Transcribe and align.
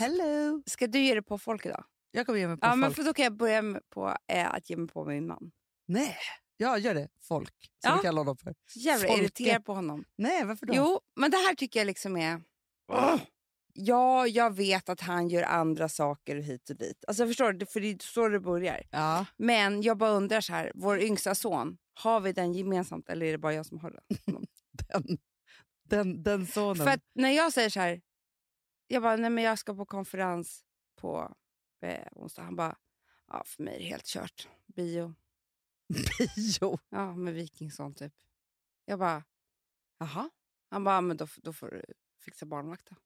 Hello! 0.00 0.62
Ska 0.66 0.86
du 0.86 0.98
ge 1.00 1.14
dig 1.14 1.22
på 1.22 1.38
folk 1.38 1.66
idag? 1.66 1.84
Jag 2.10 2.26
kommer 2.26 2.38
ge 2.38 2.48
mig 2.48 2.56
på 2.56 2.66
Ja, 2.66 2.70
folk. 2.70 2.80
men 2.80 2.94
för 2.94 3.02
då 3.02 3.12
kan 3.14 3.22
jag 3.22 3.36
börja 3.36 3.62
med 3.62 3.82
på 3.90 4.16
eh, 4.32 4.54
att 4.54 4.70
ge 4.70 4.76
mig 4.76 4.88
på 4.88 5.04
min 5.04 5.26
man. 5.26 5.50
Nej, 5.88 6.16
ja, 6.56 6.78
gör 6.78 6.94
det. 6.94 7.08
Folk, 7.22 7.54
som 7.60 7.90
Ja. 7.90 7.96
vi 7.96 8.02
kallar 8.02 8.18
honom 8.20 8.36
för. 8.36 8.54
Jävla 8.74 9.08
Folke. 9.08 9.22
irriterad 9.22 9.64
på 9.64 9.74
honom. 9.74 10.04
Nej, 10.16 10.44
varför 10.44 10.66
då? 10.66 10.74
Jo, 10.76 11.00
men 11.16 11.30
det 11.30 11.36
här 11.36 11.54
tycker 11.54 11.80
jag 11.80 11.86
liksom 11.86 12.16
är... 12.16 12.42
Ja, 13.72 14.26
jag 14.26 14.56
vet 14.56 14.88
att 14.88 15.00
han 15.00 15.28
gör 15.28 15.42
andra 15.42 15.88
saker 15.88 16.36
hit 16.36 16.70
och 16.70 16.76
dit. 16.76 17.04
Alltså 17.08 17.26
förstår 17.26 17.52
du? 17.52 17.66
För 17.66 17.80
det 17.80 17.90
är 17.90 17.96
så 18.00 18.28
det 18.28 18.40
börjar. 18.40 18.82
Ja. 18.90 19.26
Men 19.36 19.82
jag 19.82 19.98
bara 19.98 20.10
undrar 20.10 20.40
så 20.40 20.52
här, 20.52 20.72
vår 20.74 21.00
yngsta 21.00 21.34
son, 21.34 21.78
har 21.94 22.20
vi 22.20 22.32
den 22.32 22.52
gemensamt 22.52 23.08
eller 23.08 23.26
är 23.26 23.32
det 23.32 23.38
bara 23.38 23.54
jag 23.54 23.66
som 23.66 23.78
har 23.78 23.90
den? 23.90 24.02
Den, 24.92 25.18
den, 25.84 26.22
den 26.22 26.46
sonen. 26.46 26.76
För 26.86 26.92
att 26.92 27.02
när 27.14 27.30
jag 27.30 27.52
säger 27.52 27.70
så 27.70 27.80
här, 27.80 28.00
jag 28.92 29.02
bara, 29.02 29.16
nej 29.16 29.30
men 29.30 29.44
jag 29.44 29.58
ska 29.58 29.74
på 29.74 29.86
konferens 29.86 30.64
på 30.96 31.34
eh, 31.80 32.08
onsdag. 32.12 32.42
Han 32.42 32.56
bara, 32.56 32.76
ja 33.26 33.42
för 33.46 33.62
mig 33.62 33.74
är 33.74 33.78
det 33.78 33.84
helt 33.84 34.06
kört. 34.06 34.48
Bio, 34.66 35.14
Bio. 36.36 36.78
ja 36.88 37.14
med 37.14 37.34
Wikingsson 37.34 37.94
typ. 37.94 38.12
Jag 38.84 38.98
bara, 38.98 39.24
jaha. 39.98 40.30
Han 40.70 40.84
bara, 40.84 41.00
men 41.00 41.16
då, 41.16 41.26
då 41.36 41.52
får 41.52 41.70
du 41.70 41.84
fixa 42.24 42.46
barnvakt 42.46 42.86
då. 42.90 42.96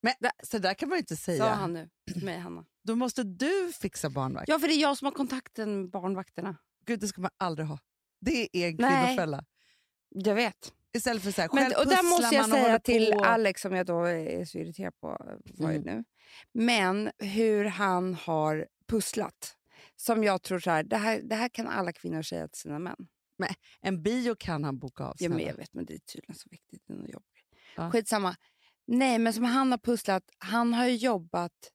Men 0.00 0.14
så 0.42 0.58
där 0.58 0.74
kan 0.74 0.88
man 0.88 0.96
ju 0.96 1.00
inte 1.00 1.16
säga. 1.16 1.44
Sa 1.44 1.50
han 1.50 1.72
nu 1.72 1.90
till 2.12 2.24
mig, 2.24 2.38
Hanna. 2.38 2.64
Då 2.82 2.96
måste 2.96 3.22
du 3.22 3.72
fixa 3.72 4.10
barnvakt. 4.10 4.48
Ja, 4.48 4.58
för 4.58 4.68
det 4.68 4.74
är 4.74 4.80
jag 4.80 4.98
som 4.98 5.06
har 5.06 5.12
kontakten 5.12 5.80
med 5.80 5.90
barnvakterna. 5.90 6.56
Gud, 6.84 7.00
det 7.00 7.08
ska 7.08 7.20
man 7.20 7.30
aldrig 7.36 7.68
ha. 7.68 7.78
Det 8.20 8.56
är 8.56 8.68
en 8.68 8.76
kvinnofälla. 8.76 9.44
Jag 10.08 10.34
vet. 10.34 10.74
Istället 10.96 11.22
för 11.22 11.30
så 11.30 11.40
här, 11.40 11.50
Men, 11.52 11.72
och 11.76 11.86
där 11.86 12.02
måste 12.10 12.34
jag 12.34 12.48
säga 12.50 12.78
till 12.78 13.12
på. 13.12 13.24
Alex, 13.24 13.62
som 13.62 13.72
jag 13.74 13.86
då 13.86 14.04
är 14.04 14.44
så 14.44 14.58
irriterad 14.58 15.00
på 15.00 15.38
vad 15.44 15.70
är 15.70 15.74
Mm. 15.76 15.82
nu. 15.96 16.04
Men 16.52 17.10
hur 17.18 17.64
han 17.64 18.14
har 18.14 18.66
pusslat. 18.86 19.56
Som 19.96 20.24
jag 20.24 20.42
tror 20.42 20.58
så 20.58 20.70
här, 20.70 20.82
det 20.82 20.96
här, 20.96 21.20
det 21.22 21.34
här 21.34 21.48
kan 21.48 21.68
alla 21.68 21.92
kvinnor 21.92 22.22
säga 22.22 22.48
till 22.48 22.60
sina 22.60 22.78
män. 22.78 23.08
En 23.80 24.02
bio 24.02 24.34
kan 24.34 24.64
han 24.64 24.78
boka 24.78 25.04
av. 25.04 25.16
Ja, 25.18 25.28
men 25.28 25.38
jag 25.46 25.54
vet, 25.54 25.74
men 25.74 25.84
det 25.84 25.94
är 25.94 25.98
tydligen 25.98 26.34
så 26.36 26.48
viktigt. 26.50 26.82
Det 26.86 26.94
är 26.94 27.12
jobb. 27.12 27.24
Ja. 27.76 27.90
Skitsamma. 27.90 28.36
Nej, 28.86 29.18
men 29.18 29.32
som 29.32 29.44
han 29.44 29.70
har 29.70 29.78
pusslat, 29.78 30.22
han 30.38 30.74
har 30.74 30.86
ju 30.86 30.96
jobbat 30.96 31.72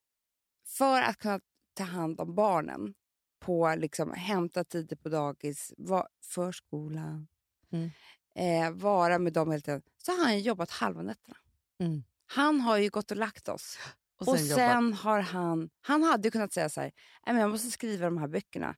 för 0.67 1.01
att 1.01 1.17
kunna 1.17 1.39
ta 1.73 1.83
hand 1.83 2.19
om 2.19 2.35
barnen 2.35 2.93
på 3.39 3.75
liksom 3.77 4.11
hämta 4.11 4.63
tider 4.63 4.95
på 4.95 5.09
dagis, 5.09 5.73
va, 5.77 6.07
förskola, 6.23 7.25
Mm. 7.73 7.89
Eh, 8.35 8.71
vara 8.71 9.19
med 9.19 9.33
dem 9.33 9.51
hela 9.51 9.61
tiden. 9.61 9.81
Så 10.05 10.11
har 10.11 10.23
han 10.25 10.39
jobbat 10.39 10.71
halva 10.71 11.01
nätterna. 11.01 11.37
Mm. 11.79 12.03
Han 12.27 12.61
har 12.61 12.77
ju 12.77 12.89
gått 12.89 13.11
och 13.11 13.17
lagt 13.17 13.49
oss. 13.49 13.77
Och 14.19 14.27
Och 14.27 14.39
sen, 14.39 14.47
sen, 14.47 14.85
jobbar. 14.85 14.97
har 14.97 15.19
han... 15.19 15.69
Han 15.81 16.03
hade 16.03 16.31
kunnat 16.31 16.53
säga 16.53 16.69
så 16.69 16.81
här, 16.81 16.91
"Nej, 17.25 17.33
men 17.33 17.41
jag 17.41 17.49
måste 17.49 17.71
skriva 17.71 18.05
de 18.05 18.17
här 18.17 18.27
böckerna. 18.27 18.75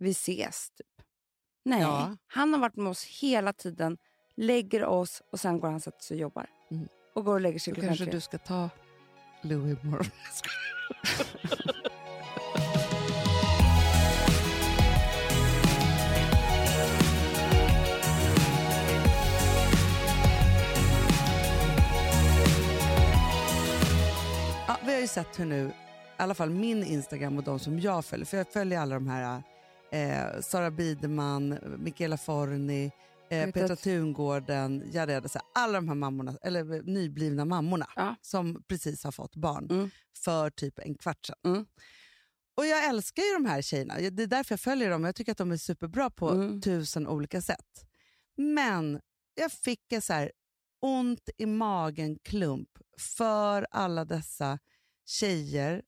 Vi 0.00 0.10
ses, 0.10 0.70
typ. 0.70 0.86
Nej, 1.64 1.80
Ja. 1.80 2.16
han 2.26 2.52
har 2.52 2.60
varit 2.60 2.76
med 2.76 2.90
oss 2.90 3.04
hela 3.04 3.52
tiden, 3.52 3.98
lägger 4.36 4.84
oss 4.84 5.22
och 5.32 5.40
sen 5.40 5.60
går 5.60 5.68
han 5.68 5.76
och 5.76 5.82
sätter 5.82 6.02
sig 6.04 6.14
och 6.14 6.20
jobbar. 6.20 6.46
Mm. 6.70 6.88
Och 7.14 7.24
går 7.24 7.34
och 7.34 7.40
lägger 7.40 7.58
sig 7.58 7.72
Då 7.74 7.80
kanske 7.80 8.04
du 8.04 8.20
ska 8.20 8.38
ta 8.38 8.70
Louis 9.42 9.78
imorgon. 9.84 10.04
Har 24.94 25.00
ju 25.00 25.06
sett 25.06 25.40
hur 25.40 25.44
nu, 25.44 25.66
i 25.68 25.72
alla 26.16 26.34
fall 26.34 26.50
min 26.50 26.84
Instagram 26.84 27.38
och 27.38 27.44
de 27.44 27.58
som 27.58 27.80
jag 27.80 28.04
följer, 28.04 28.26
för 28.26 28.36
jag 28.36 28.48
följer 28.52 28.78
alla 28.80 28.94
de 28.94 29.08
här 29.08 29.42
eh, 29.92 30.40
Sara 30.40 30.70
Biderman, 30.70 31.58
Michaela 31.78 32.16
Forni, 32.16 32.90
eh, 33.30 33.50
Petra 33.50 33.76
Tungården, 33.76 34.82
jada, 34.92 35.12
jada, 35.12 35.28
så 35.28 35.38
här, 35.38 35.62
alla 35.64 35.72
de 35.72 35.88
här 35.88 35.94
mammorna, 35.94 36.34
eller 36.42 36.74
eh, 36.74 36.82
nyblivna 36.82 37.44
mammorna 37.44 37.86
Ja. 37.96 38.14
som 38.20 38.62
precis 38.68 39.04
har 39.04 39.12
fått 39.12 39.36
barn 39.36 39.66
Mm. 39.70 39.90
för 40.24 40.50
typ 40.50 40.78
en 40.78 40.94
kvart 40.94 41.26
sedan. 41.26 41.36
Mm. 41.46 41.66
Och 42.56 42.66
jag 42.66 42.84
älskar 42.88 43.22
ju 43.22 43.32
de 43.32 43.44
här 43.46 43.62
tjejerna, 43.62 43.94
det 44.10 44.22
är 44.22 44.26
därför 44.26 44.52
jag 44.52 44.60
följer 44.60 44.90
dem. 44.90 45.04
Jag 45.04 45.14
tycker 45.14 45.32
att 45.32 45.38
de 45.38 45.52
är 45.52 45.56
superbra 45.56 46.10
på 46.10 46.28
Mm. 46.30 46.60
tusen 46.60 47.06
olika 47.08 47.40
sätt. 47.42 47.84
Men 48.36 49.00
jag 49.34 49.52
fick 49.52 49.92
en 49.92 50.02
så 50.02 50.12
här 50.12 50.32
ont 50.82 51.28
i 51.38 51.46
magen 51.46 52.18
klump 52.24 52.68
för 53.16 53.66
alla 53.70 54.04
dessa 54.04 54.58
tjejer, 55.04 55.82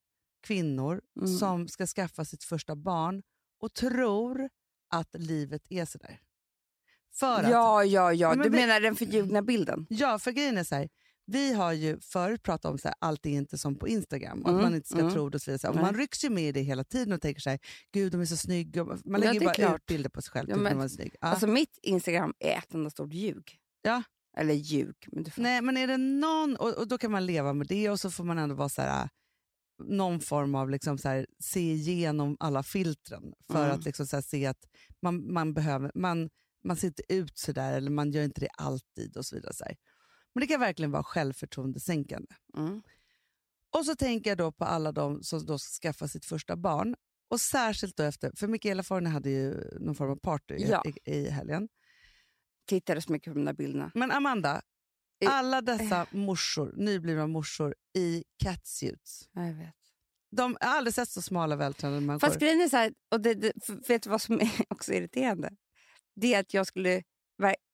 kvinnor 0.46 1.00
Mm. 1.16 1.28
som 1.38 1.68
ska 1.68 1.86
skaffa 1.86 2.24
sitt 2.24 2.44
första 2.44 2.76
barn 2.76 3.22
och 3.60 3.74
tror 3.74 4.48
att 4.90 5.08
livet 5.18 5.62
är 5.70 5.84
sådär. 5.84 6.20
För 7.14 7.42
att, 7.44 7.50
Ja, 7.50 7.84
ja, 7.84 8.12
ja. 8.12 8.28
men 8.28 8.38
Du 8.38 8.48
vi- 8.50 8.56
menar 8.56 8.80
den 8.80 8.96
förljugna 8.96 9.42
bilden? 9.42 9.86
Ja, 9.90 10.18
för 10.18 10.32
grejen 10.32 10.58
är 10.58 10.64
så 10.64 10.74
här, 10.74 10.88
vi 11.26 11.52
har 11.52 11.72
ju 11.72 12.00
förut 12.00 12.42
pratat 12.42 12.70
om 12.72 12.78
här, 12.84 12.94
allt 12.98 13.26
är 13.26 13.30
inte 13.30 13.58
som 13.58 13.74
på 13.76 13.88
Instagram 13.88 14.42
och 14.42 14.48
Mm, 14.48 14.56
att 14.58 14.62
man 14.64 14.74
inte 14.74 14.88
ska 14.88 14.98
mm. 14.98 15.12
tro 15.12 15.28
det 15.28 15.36
och 15.36 15.42
så 15.42 15.50
vidare. 15.50 15.70
Och 15.72 15.76
man 15.76 15.94
rycks 15.94 16.24
ju 16.24 16.30
med 16.30 16.44
i 16.48 16.52
det 16.52 16.60
hela 16.60 16.84
tiden 16.84 17.12
och 17.12 17.20
tänker 17.22 17.40
så 17.40 17.50
här, 17.50 17.58
gud 17.92 18.12
de 18.12 18.20
är 18.20 18.24
så 18.26 18.36
snygga. 18.36 18.84
Man 18.84 19.00
Ja, 19.04 19.16
lägger 19.18 19.40
är 19.40 19.44
bara 19.44 19.54
klart. 19.54 19.76
ut 19.80 19.86
bilder 19.86 20.10
på 20.10 20.22
sig 20.22 20.30
själv 20.32 20.48
Ja, 20.50 20.54
typ, 20.54 20.62
men- 20.62 20.76
man 20.76 20.84
är 20.84 20.88
snygg. 20.88 21.14
Ja. 21.20 21.28
Alltså 21.28 21.46
mitt 21.46 21.78
Instagram 21.82 22.34
är 22.38 22.58
ett 22.58 22.74
enda 22.74 22.90
stort 22.90 23.12
ljug. 23.12 23.56
Ja. 23.82 24.02
Eller 24.36 24.54
ljug, 24.54 24.96
men. 25.12 25.24
Nej, 25.36 25.62
men 25.62 25.76
är 25.76 25.86
det 25.86 25.96
någon, 25.96 26.56
och, 26.56 26.78
och 26.78 26.88
då 26.88 26.98
kan 26.98 27.10
man 27.12 27.26
leva 27.26 27.52
med 27.52 27.66
det 27.66 27.90
och 27.90 28.00
så 28.00 28.10
får 28.10 28.24
man 28.24 28.38
ändå 28.38 28.54
vara 28.54 28.68
så 28.68 28.82
här, 28.82 29.08
någon 29.84 30.20
form 30.20 30.54
av 30.54 30.70
liksom 30.70 30.98
så 30.98 31.08
här, 31.08 31.26
se 31.38 31.72
igenom 31.72 32.36
alla 32.40 32.62
filtren 32.62 33.32
för 33.52 33.64
Mm. 33.64 33.78
att 33.78 33.84
liksom 33.84 34.06
så 34.06 34.16
här, 34.16 34.22
se 34.22 34.46
att 34.46 34.64
man, 35.02 35.32
man, 35.32 35.54
behöver, 35.54 35.92
man, 35.94 36.30
man 36.64 36.76
ser 36.76 36.86
inte 36.88 37.02
ut 37.08 37.38
så 37.38 37.52
där 37.52 37.72
eller 37.76 37.90
man 37.90 38.10
gör 38.12 38.22
inte 38.24 38.40
det 38.40 38.48
alltid 38.58 39.16
och 39.16 39.26
så 39.26 39.36
vidare. 39.36 39.54
Så. 39.54 39.64
Men 40.34 40.40
det 40.40 40.46
kan 40.46 40.60
verkligen 40.60 40.90
vara 40.90 41.04
självförtroendesänkande. 41.04 42.34
Mm. 42.56 42.82
Och 43.76 43.86
så 43.86 43.96
tänker 43.96 44.30
jag 44.30 44.38
då 44.38 44.52
på 44.52 44.64
alla 44.64 44.92
de 44.92 45.22
som 45.22 45.46
då 45.46 45.58
ska 45.58 45.88
skaffa 45.88 46.08
sitt 46.08 46.24
första 46.24 46.56
barn. 46.56 46.96
Och 47.30 47.40
särskilt 47.40 47.96
då 47.96 48.02
efter, 48.02 48.32
för 48.36 48.48
Michaela 48.48 48.82
Forne 48.82 49.08
hade 49.08 49.30
ju 49.30 49.54
någon 49.80 49.94
form 49.94 50.10
av 50.10 50.16
party 50.16 50.56
Ja. 50.58 50.82
i, 51.04 51.10
i 51.12 51.28
helgen. 51.30 51.68
Tittade 52.66 53.00
så 53.02 53.12
mycket 53.12 53.32
på 53.32 53.38
de 53.38 53.44
där 53.44 53.52
bilderna. 53.52 53.90
Men 53.94 54.10
Amanda, 54.10 54.62
alla 55.26 55.60
dessa 55.60 56.06
morsor, 56.10 56.72
nyblivna 56.76 57.26
morsor 57.26 57.74
i 57.98 58.24
catsuits. 58.42 59.28
Ja, 59.32 59.46
jag 59.46 59.54
vet. 59.54 59.74
De 60.36 60.56
jag 60.60 60.68
har 60.68 60.76
aldrig 60.76 60.94
sett 60.94 61.08
så 61.08 61.22
smala 61.22 61.56
vältränade 61.56 62.00
människor. 62.00 62.28
Fast 62.28 62.40
grejen 62.40 62.60
är 62.60 62.68
så 62.68 62.76
här, 62.76 62.92
och 63.10 63.20
det, 63.20 63.34
det, 63.34 63.52
vet 63.88 64.02
du 64.02 64.10
vad 64.10 64.22
som 64.22 64.40
är 64.40 64.50
också 64.68 64.92
irriterande? 64.92 65.50
Det 66.20 66.34
är 66.34 66.40
att 66.40 66.54
jag 66.54 66.66
skulle 66.66 67.02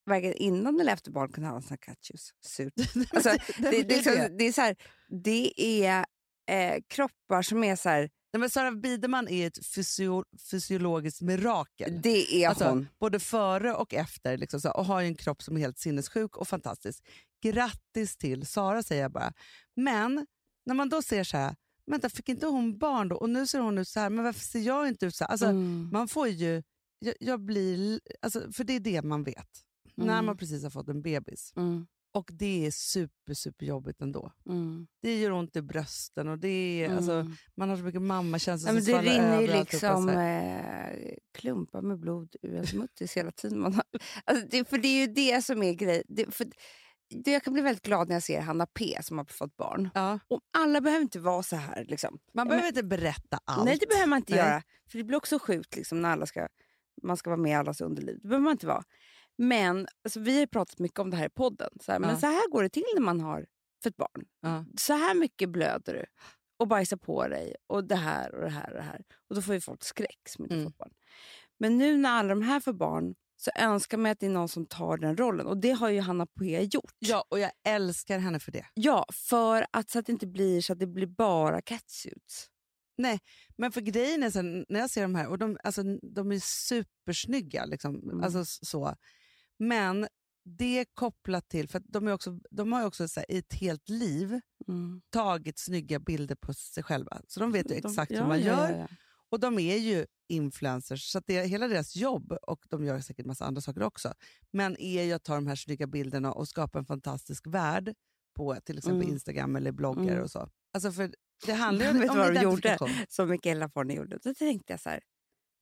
varken 0.06 0.32
innan 0.32 0.80
eller 0.80 0.92
efter 0.92 1.10
barn 1.10 1.32
kunna 1.32 1.48
ha 1.48 1.56
en 1.56 1.62
sån 1.62 1.70
här 1.70 1.94
catsuit. 1.94 2.74
Alltså, 3.14 3.30
det, 3.58 3.70
det, 3.70 3.82
det, 3.82 4.06
är 4.06 4.28
det 4.28 4.44
är 4.44 4.52
så 4.52 4.60
här, 4.60 4.76
det 5.08 5.52
är 5.84 6.04
eh, 6.50 6.82
kroppar 6.88 7.42
som 7.42 7.64
är 7.64 7.76
så 7.76 7.88
här, 7.88 8.10
Nej, 8.32 8.40
men 8.40 8.50
Sara 8.50 8.72
Biderman 8.72 9.28
är 9.28 9.46
ett 9.46 9.66
fysio, 9.66 10.24
fysiologiskt 10.50 11.20
mirakel. 11.20 12.00
det 12.02 12.44
är 12.44 12.48
Alltså, 12.48 12.64
hon. 12.68 12.88
både 13.00 13.20
före 13.20 13.74
och 13.74 13.94
efter 13.94 14.36
liksom, 14.36 14.60
så, 14.60 14.70
och 14.70 14.84
har 14.86 15.00
ju 15.00 15.06
en 15.06 15.14
kropp 15.14 15.42
som 15.42 15.56
är 15.56 15.60
helt 15.60 15.78
sinnessjuk 15.78 16.36
och 16.36 16.48
fantastisk. 16.48 17.04
Grattis 17.42 18.16
till 18.16 18.46
Sara 18.46 18.82
säger 18.82 19.02
jag 19.02 19.12
bara. 19.12 19.32
Men 19.76 20.26
när 20.66 20.74
man 20.74 20.88
då 20.88 21.02
ser 21.02 21.24
så 21.24 21.36
här, 21.36 21.56
vänta 21.86 22.08
fick 22.08 22.28
inte 22.28 22.46
hon 22.46 22.78
barn 22.78 23.08
då? 23.08 23.16
Och 23.16 23.30
nu 23.30 23.46
ser 23.46 23.60
hon 23.60 23.78
ut 23.78 23.88
så 23.88 24.00
här, 24.00 24.10
men 24.10 24.24
varför 24.24 24.40
ser 24.40 24.60
jag 24.60 24.88
inte 24.88 25.06
ut 25.06 25.14
så 25.14 25.24
här? 25.24 25.30
Alltså, 25.30 25.46
Mm. 25.46 25.88
Man 25.92 26.08
får 26.08 26.28
ju, 26.28 26.62
jag, 26.98 27.14
jag 27.20 27.40
blir, 27.40 28.00
alltså, 28.22 28.52
för 28.52 28.64
det 28.64 28.72
är 28.72 28.80
det 28.80 29.02
man 29.02 29.22
vet. 29.24 29.48
När 29.94 30.04
Mm. 30.12 30.26
man 30.26 30.36
precis 30.36 30.62
har 30.62 30.70
fått 30.70 30.88
en 30.88 31.02
bebis. 31.02 31.52
Mm. 31.56 31.86
Och 32.14 32.30
det 32.32 32.66
är 32.66 32.70
super, 32.70 33.34
super 33.34 33.66
jobbigt 33.66 34.00
ändå. 34.00 34.32
Mm. 34.48 34.86
Det 35.02 35.18
gör 35.20 35.30
ont 35.30 35.56
i 35.56 35.62
brösten 35.62 36.28
och 36.28 36.38
det 36.38 36.48
är, 36.48 36.96
alltså, 36.96 37.12
Mm. 37.12 37.32
man 37.56 37.68
har 37.68 37.76
så 37.76 37.82
mycket 37.82 38.02
mammakänsla 38.02 38.68
Ja, 38.68 38.72
men 38.74 38.82
som 38.84 38.92
det 38.92 38.98
svallar 39.02 39.12
rinner 39.12 39.40
ju 39.40 39.46
över 39.48 39.58
liksom 39.58 40.08
eh, 40.08 41.14
klumpar 41.38 41.82
med 41.82 41.98
blod 42.00 42.36
ur 42.42 42.54
ens 42.54 42.72
muttis 42.74 43.16
hela 43.16 43.32
tiden. 43.32 43.60
Man 43.60 43.74
har, 43.74 43.84
alltså 44.24 44.46
det, 44.50 44.68
för 44.68 44.78
det 44.78 44.88
är 44.88 45.06
ju 45.06 45.12
det 45.12 45.44
som 45.44 45.62
är 45.62 45.72
grejen. 45.72 46.04
Jag 47.24 47.42
kan 47.42 47.52
bli 47.52 47.62
väldigt 47.62 47.84
glad 47.84 48.08
när 48.08 48.14
jag 48.16 48.22
ser 48.22 48.40
Hanna 48.40 48.66
P 48.66 48.98
som 49.02 49.18
har 49.18 49.24
fått 49.24 49.56
barn. 49.56 49.90
Ja. 49.94 50.18
Och 50.28 50.40
alla 50.58 50.80
behöver 50.80 51.02
inte 51.02 51.18
vara 51.20 51.42
så 51.42 51.56
här. 51.56 51.84
Liksom. 51.88 52.18
Man 52.34 52.48
behöver 52.48 52.62
men- 52.62 52.68
inte 52.68 52.82
berätta 52.82 53.38
allt. 53.44 53.64
Nej, 53.64 53.76
det 53.80 53.86
behöver 53.88 54.06
man 54.08 54.16
inte 54.18 54.32
Nej. 54.34 54.44
göra. 54.44 54.62
För 54.90 54.98
det 54.98 55.04
blir 55.04 55.16
också 55.16 55.38
sjukt 55.38 55.76
liksom, 55.76 56.02
när 56.02 56.08
alla 56.10 56.26
ska, 56.26 56.48
man 57.02 57.16
ska 57.16 57.30
vara 57.30 57.40
med 57.40 57.50
i 57.50 57.54
allas 57.54 57.80
underliv. 57.80 58.18
Det 58.22 58.28
behöver 58.28 58.44
man 58.44 58.52
inte 58.52 58.66
vara. 58.66 58.82
Men 59.38 59.86
alltså, 60.04 60.20
vi 60.20 60.38
har 60.38 60.46
pratat 60.46 60.78
mycket 60.78 60.98
om 60.98 61.10
det 61.10 61.16
här 61.16 61.26
i 61.26 61.30
podden. 61.30 61.70
Så 61.80 61.92
här. 61.92 61.98
Men 61.98 62.20
så 62.20 62.26
här 62.26 62.50
går 62.50 62.62
det 62.62 62.68
till 62.68 62.84
när 62.94 63.02
man 63.02 63.20
har 63.20 63.46
fått 63.84 63.96
barn. 63.96 64.24
Så 64.78 64.92
här 64.92 65.14
mycket 65.14 65.48
blöder 65.50 65.94
du 65.94 66.04
och 66.58 66.68
bajsar 66.68 66.96
på 66.96 67.28
dig 67.28 67.54
och 67.66 67.84
det 67.84 67.96
här 67.96 68.34
och 68.34 68.40
det 68.40 68.50
här 68.50 68.68
och 68.70 68.76
det 68.76 68.82
här. 68.82 69.02
Och 69.28 69.34
då 69.34 69.42
får 69.42 69.54
ju 69.54 69.60
folk 69.60 69.84
skräck 69.84 70.28
som 70.28 70.44
inte 70.44 70.54
Mm. 70.54 70.66
fått 70.66 70.78
barn. 70.78 70.90
Men 71.58 71.78
nu 71.78 71.96
när 71.96 72.10
alla 72.10 72.28
de 72.28 72.42
här 72.42 72.60
får 72.60 72.72
barn 72.72 73.14
så 73.36 73.50
önskar 73.58 73.98
man 73.98 74.12
att 74.12 74.20
det 74.20 74.26
är 74.26 74.30
någon 74.30 74.48
som 74.48 74.66
tar 74.66 74.96
den 74.96 75.16
rollen. 75.16 75.46
Och 75.46 75.56
det 75.56 75.70
har 75.70 75.88
ju 75.88 76.00
Hanna 76.00 76.26
Poe 76.26 76.60
gjort. 76.62 76.92
Ja, 76.98 77.24
och 77.28 77.38
jag 77.38 77.50
älskar 77.66 78.18
henne 78.18 78.40
för 78.40 78.52
det. 78.52 78.66
Ja, 78.74 79.06
för 79.12 79.66
att 79.70 79.90
så 79.90 79.98
att 79.98 80.06
det 80.06 80.12
inte 80.12 80.26
blir 80.26 80.60
så 80.60 80.72
att 80.72 80.78
det 80.78 80.86
blir 80.86 81.06
bara 81.06 81.62
catsuits. 81.62 82.48
Nej, 82.98 83.20
men 83.56 83.72
för 83.72 83.80
grejen 83.80 84.22
är 84.22 84.30
här, 84.30 84.64
när 84.68 84.80
jag 84.80 84.90
ser 84.90 85.02
de 85.02 85.14
här, 85.14 85.26
och 85.28 85.38
de, 85.38 85.58
alltså, 85.64 85.82
de 86.02 86.32
är 86.32 86.38
supersnygga. 86.38 87.64
Liksom, 87.64 87.94
Mm. 87.96 88.22
alltså, 88.22 88.44
så. 88.66 88.96
Men 89.68 90.06
det 90.44 90.84
kopplat 90.94 91.48
till, 91.48 91.68
för 91.68 91.82
de, 91.84 92.08
är 92.08 92.12
också, 92.12 92.38
de 92.50 92.72
har 92.72 92.80
ju 92.80 92.86
också 92.86 93.08
så 93.08 93.20
här, 93.20 93.30
i 93.30 93.38
ett 93.38 93.52
helt 93.52 93.88
liv 93.88 94.40
tagit 95.10 95.58
snygga 95.58 95.98
bilder 95.98 96.34
på 96.34 96.54
sig 96.54 96.82
själva. 96.82 97.20
Så 97.28 97.40
de 97.40 97.52
vet 97.52 97.70
ju 97.70 97.74
De- 97.80 97.88
exakt 97.88 98.10
ja, 98.12 98.20
hur 98.20 98.28
man 98.28 98.40
gör. 98.40 98.70
ja, 98.70 98.76
ja. 98.78 98.88
Och 99.30 99.40
de 99.40 99.58
är 99.58 99.76
ju 99.76 100.06
influencers, 100.28 101.02
så 101.10 101.20
det 101.26 101.36
är 101.36 101.46
hela 101.46 101.68
deras 101.68 101.96
jobb, 101.96 102.32
och 102.42 102.64
de 102.68 102.84
gör 102.84 103.00
säkert 103.00 103.26
massa 103.26 103.44
andra 103.44 103.60
saker 103.62 103.82
också, 103.82 104.14
men 104.50 104.76
är 104.80 105.02
ju 105.02 105.12
att 105.12 105.24
ta 105.24 105.34
de 105.34 105.46
här 105.46 105.56
snygga 105.56 105.86
bilderna 105.86 106.32
och 106.32 106.48
skapa 106.48 106.78
en 106.78 106.84
fantastisk 106.86 107.46
värld 107.46 107.94
på 108.36 108.56
till 108.64 108.78
exempel 108.78 109.02
Mm. 109.02 109.12
Instagram 109.12 109.56
eller 109.56 109.72
bloggar 109.72 110.12
Mm. 110.12 110.22
och 110.24 110.30
så. 110.30 110.48
Alltså 110.74 110.92
för 110.92 111.14
det 111.46 111.52
handlar 111.64 111.92
ju 111.92 111.98
Vet 112.00 112.10
om 112.10 112.18
vad 112.18 112.34
de 112.34 112.40
gjorde? 112.42 112.78
Som 113.08 113.28
Mikaela 113.30 113.60
Laforni 113.60 113.94
gjorde. 113.94 114.18
Då 114.22 114.34
tänkte 114.34 114.72
jag 114.72 114.80
så 114.80 114.88
här, 114.90 115.00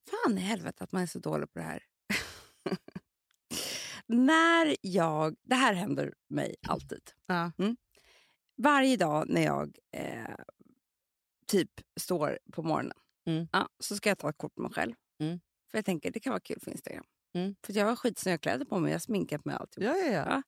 fan 0.09 0.37
i 0.37 0.41
helvete 0.41 0.83
att 0.83 0.91
man 0.91 1.01
är 1.01 1.07
så 1.07 1.19
dålig 1.19 1.53
på 1.53 1.59
det 1.59 1.65
här. 1.65 1.83
när 4.11 4.75
jag, 4.81 5.35
det 5.43 5.55
här 5.55 5.73
händer 5.73 6.13
mig 6.29 6.55
alltid. 6.67 7.01
Ja. 7.27 7.51
Varje 8.57 8.97
dag 8.97 9.25
när 9.29 9.41
jag 9.41 9.77
eh, 9.97 10.35
typ 11.47 11.71
står 11.99 12.39
på 12.51 12.63
morgonen 12.63 12.97
Mm. 13.25 13.47
ja, 13.51 13.69
så 13.79 13.95
ska 13.95 14.09
jag 14.09 14.17
ta 14.17 14.29
ett 14.29 14.37
kort 14.37 14.55
på 14.55 14.61
mig 14.61 14.71
själv. 14.71 14.93
Mm. 15.19 15.39
För 15.71 15.77
jag 15.77 15.85
tänker 15.85 16.11
det 16.11 16.19
kan 16.19 16.31
vara 16.31 16.39
kul 16.39 16.59
för 16.63 16.71
Instagram. 16.71 17.03
Mm. 17.33 17.55
För 17.65 17.77
jag 17.77 17.85
har 17.85 17.95
skitsnygga 17.95 18.37
kläder 18.37 18.65
på 18.65 18.79
mig, 18.79 18.91
jag 18.91 18.95
har 18.95 18.99
sminkat 18.99 19.45
mig 19.45 19.55
och 19.55 19.61
allt. 19.61 19.73
Ja, 19.77 19.95
ja, 19.95 20.11
ja. 20.11 20.43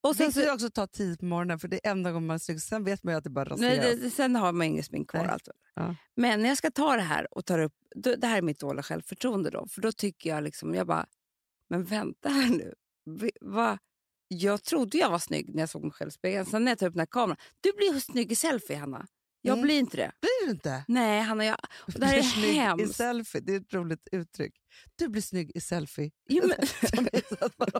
Och 0.00 0.16
sen 0.16 0.32
så, 0.32 0.52
också 0.54 0.70
ta 0.70 0.86
tid 0.86 1.18
på 1.18 1.24
morgonen, 1.24 1.58
för 1.58 1.68
det 1.68 1.86
är 1.86 1.90
enda 1.90 2.12
gången 2.12 2.26
man 2.26 2.40
snygg. 2.40 2.62
Sen 2.62 2.84
vet 2.84 3.02
man 3.02 3.14
ju 3.14 3.18
att 3.18 3.24
det 3.24 3.30
bara 3.30 3.44
raseras. 3.44 3.78
nej, 3.78 3.96
det, 3.96 4.10
sen 4.10 4.36
har 4.36 4.52
man 4.52 4.66
inget 4.66 4.86
smink 4.86 5.10
kvar. 5.10 5.24
Allt. 5.24 5.48
Ja. 5.74 5.94
Men 6.14 6.42
när 6.42 6.48
jag 6.48 6.58
ska 6.58 6.70
ta 6.70 6.96
det 6.96 7.02
här 7.02 7.34
och 7.34 7.44
tar 7.44 7.58
upp, 7.58 7.74
då, 7.96 8.14
det 8.16 8.26
här 8.26 8.38
är 8.38 8.42
mitt 8.42 8.60
dåliga 8.60 8.82
självförtroende 8.82 9.50
då. 9.50 9.66
För 9.68 9.80
då 9.80 9.92
tycker 9.92 10.30
jag 10.30 10.44
liksom, 10.44 10.74
jag 10.74 10.86
bara, 10.86 11.06
men 11.68 11.84
vänta 11.84 12.28
här 12.28 12.48
nu. 12.50 12.74
Va? 13.40 13.78
Jag 14.28 14.62
trodde 14.64 14.98
jag 14.98 15.10
var 15.10 15.18
snygg 15.18 15.54
när 15.54 15.62
jag 15.62 15.68
såg 15.68 15.82
mig 15.82 15.92
själv 15.92 16.08
i 16.08 16.12
spegeln. 16.12 16.46
Sen 16.46 16.64
när 16.64 16.70
jag 16.72 16.78
tar 16.78 16.86
upp 16.86 16.92
den 16.94 17.00
här 17.00 17.06
kameran, 17.06 17.36
du 17.60 17.72
blir 17.72 18.00
snygg 18.00 18.32
i 18.32 18.36
selfie 18.36 18.76
Hanna. 18.76 19.06
Jag 19.40 19.52
Mm. 19.52 19.62
blir 19.62 19.78
inte 19.78 19.96
det. 19.96 20.12
Blir 20.20 20.46
du 20.46 20.50
inte? 20.52 20.84
Nej 20.88 21.20
Hanna, 21.20 21.44
jag, 21.44 21.56
och 21.86 21.92
det 21.92 22.06
här 22.06 22.18
är 22.18 22.22
snygg 22.22 22.50
i 22.50 22.52
hemskt. 22.52 22.94
selfie. 22.96 23.40
Det 23.40 23.52
är 23.54 23.60
ett 23.60 23.74
roligt 23.74 24.08
uttryck. 24.12 24.54
Du 24.96 25.08
blir 25.08 25.22
snygg 25.22 25.52
i 25.54 25.60
selfie. 25.60 26.10
Jo, 26.28 26.44
men, 26.46 26.56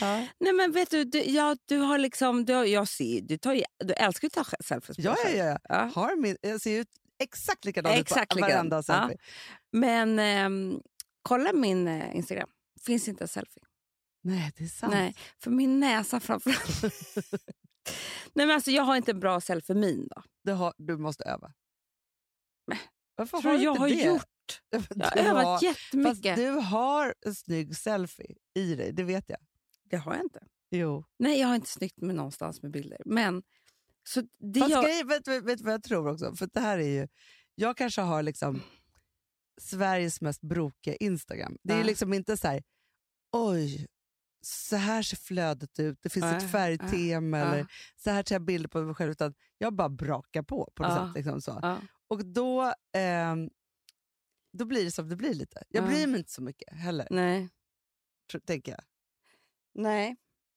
ja. 0.00 0.26
nej 0.40 0.52
men 0.52 0.72
vet 0.72 0.90
du, 0.90 1.04
du, 1.04 1.22
ja, 1.22 1.56
du 1.64 1.78
har 1.78 1.98
liksom, 1.98 2.44
du, 2.44 2.52
har- 2.54 2.64
jag 2.64 2.88
ser, 2.88 3.20
du, 3.20 3.38
tar, 3.38 3.62
du 3.84 3.94
älskar 3.94 4.26
att 4.28 4.32
ta 4.32 4.44
selfies 4.64 4.96
på 4.96 5.02
Ja, 5.02 5.16
ja, 5.24 5.30
ja. 5.44 5.58
Ja. 5.68 5.90
Har 5.94 6.16
min, 6.16 6.36
jag 6.42 6.60
ser 6.60 6.80
ut 6.80 6.88
exakt 7.22 7.64
likadan 7.64 7.92
Exakt 7.92 8.22
ut 8.22 8.28
på 8.28 8.34
likadan. 8.36 8.56
varenda 8.56 8.76
Ja. 8.76 8.82
selfie. 8.82 9.18
Men 9.72 10.18
ehm, 10.18 10.80
kolla 11.22 11.52
min 11.52 11.88
eh, 11.88 12.16
Instagram. 12.16 12.48
Finns 12.86 13.08
inte 13.08 13.24
en 13.24 13.28
selfie. 13.28 13.62
Nej, 14.22 14.52
det 14.56 14.64
är 14.64 14.68
sant. 14.68 14.92
Nej, 14.92 15.14
för 15.38 15.50
min 15.50 15.80
näsa 15.80 16.20
framförallt. 16.20 16.82
Nej, 18.32 18.46
men 18.46 18.50
alltså, 18.50 18.70
jag 18.70 18.82
har 18.82 18.96
inte 18.96 19.10
en 19.10 19.20
bra 19.20 19.40
selfie-min. 19.40 20.08
Då. 20.16 20.22
Det 20.44 20.52
har, 20.52 20.74
du 20.78 20.96
måste 20.96 21.24
öva. 21.24 21.52
Men, 22.66 22.78
Varför 23.16 23.40
Tror 23.40 23.50
har 23.50 23.58
du 23.58 23.64
jag 23.64 23.72
inte 23.72 23.80
har 23.80 23.88
det? 23.88 23.94
gjort? 24.04 24.62
Ja, 24.70 24.78
men 24.88 24.98
Jag 24.98 25.06
har 25.06 25.16
du 25.16 25.20
övat 25.28 25.44
har- 25.44 25.52
Fast 25.52 25.62
jättemycket. 25.62 26.36
du 26.36 26.48
har 26.50 27.14
en 27.26 27.34
snygg 27.34 27.76
selfie 27.76 28.36
i 28.54 28.74
dig, 28.74 28.92
det 28.92 29.04
vet 29.04 29.24
jag. 29.28 29.38
Det 29.84 29.96
har 29.96 30.14
jag 30.14 30.22
inte. 30.24 30.40
Jo. 30.70 31.04
Nej, 31.18 31.40
jag 31.40 31.48
har 31.48 31.54
inte 31.54 31.68
snyggt 31.70 32.00
med 32.00 32.14
någonstans 32.16 32.62
med 32.62 32.70
bilder. 32.70 32.98
Men 33.04 33.42
så 34.08 34.22
det 34.38 34.60
Fast 34.60 34.70
jag, 34.72 35.06
vet, 35.06 35.28
vet, 35.28 35.44
vet 35.44 35.58
du 35.58 35.64
vad 35.64 35.72
jag 35.74 35.82
tror 35.82 36.08
också? 36.08 36.36
För 36.36 36.48
det 36.52 36.60
här 36.60 36.78
är 36.78 36.88
ju, 37.00 37.08
jag 37.54 37.76
kanske 37.76 38.00
har 38.00 38.22
liksom 38.22 38.62
Sveriges 39.58 40.20
mest 40.20 40.40
brokiga 40.40 40.96
Instagram. 40.96 41.56
Det 41.62 41.72
är 41.74 41.78
Ja. 41.78 41.84
liksom 41.84 42.12
inte 42.12 42.36
så 42.36 42.48
här, 42.48 42.62
oj, 43.32 43.86
så 44.42 44.76
här 44.76 45.02
ser 45.02 45.16
flödet 45.16 45.78
ut, 45.78 45.98
det 46.02 46.08
finns 46.08 46.24
Ja, 46.24 46.36
ett 46.36 46.50
färgtema 46.52 47.38
eller 47.38 47.66
så 47.96 48.10
här 48.10 48.22
tar 48.22 48.34
jag 48.34 48.42
bilder 48.42 48.68
på 48.68 48.82
mig 48.82 48.94
själv. 48.94 49.10
Utan 49.10 49.34
jag 49.58 49.74
bara 49.74 49.88
brakar 49.88 50.42
på 50.42 50.72
på 50.74 50.82
något 50.82 50.92
sätt. 51.06 51.14
Liksom 51.16 51.40
så. 51.40 51.78
Och 52.08 52.26
då, 52.26 52.74
ehm, 52.96 53.50
då 54.58 54.64
blir 54.64 54.84
det 54.84 54.90
som 54.90 55.08
det 55.08 55.16
blir 55.16 55.34
lite. 55.34 55.62
Jag 55.68 55.84
Ja. 55.84 55.88
bryr 55.88 56.06
mig 56.06 56.18
inte 56.18 56.32
så 56.32 56.42
mycket 56.42 56.72
heller, 56.74 57.06
Nej. 57.10 57.48
tänker 58.46 58.72
jag. 58.72 58.80
Nej. 59.74 60.16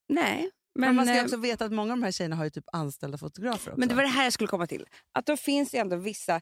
Nej. 0.09 0.49
Men, 0.75 0.87
Men, 0.87 0.95
man 0.95 1.05
ska 1.05 1.17
eh, 1.17 1.23
också 1.23 1.37
veta 1.37 1.65
att 1.65 1.71
många 1.71 1.93
av 1.93 1.99
de 1.99 2.03
här 2.03 2.11
tjejerna 2.11 2.35
har 2.35 2.43
ju 2.43 2.49
typ 2.49 2.65
anställda 2.71 3.17
fotografer 3.17 3.71
också. 3.71 3.79
men 3.79 3.89
det 3.89 3.95
var 3.95 4.01
det 4.03 4.09
här 4.09 4.23
jag 4.23 4.33
skulle 4.33 4.47
komma 4.47 4.67
till. 4.67 4.87
Att 5.11 5.25
då 5.25 5.37
finns 5.37 5.71
det 5.71 5.77
ändå 5.77 5.95
vissa... 5.95 6.41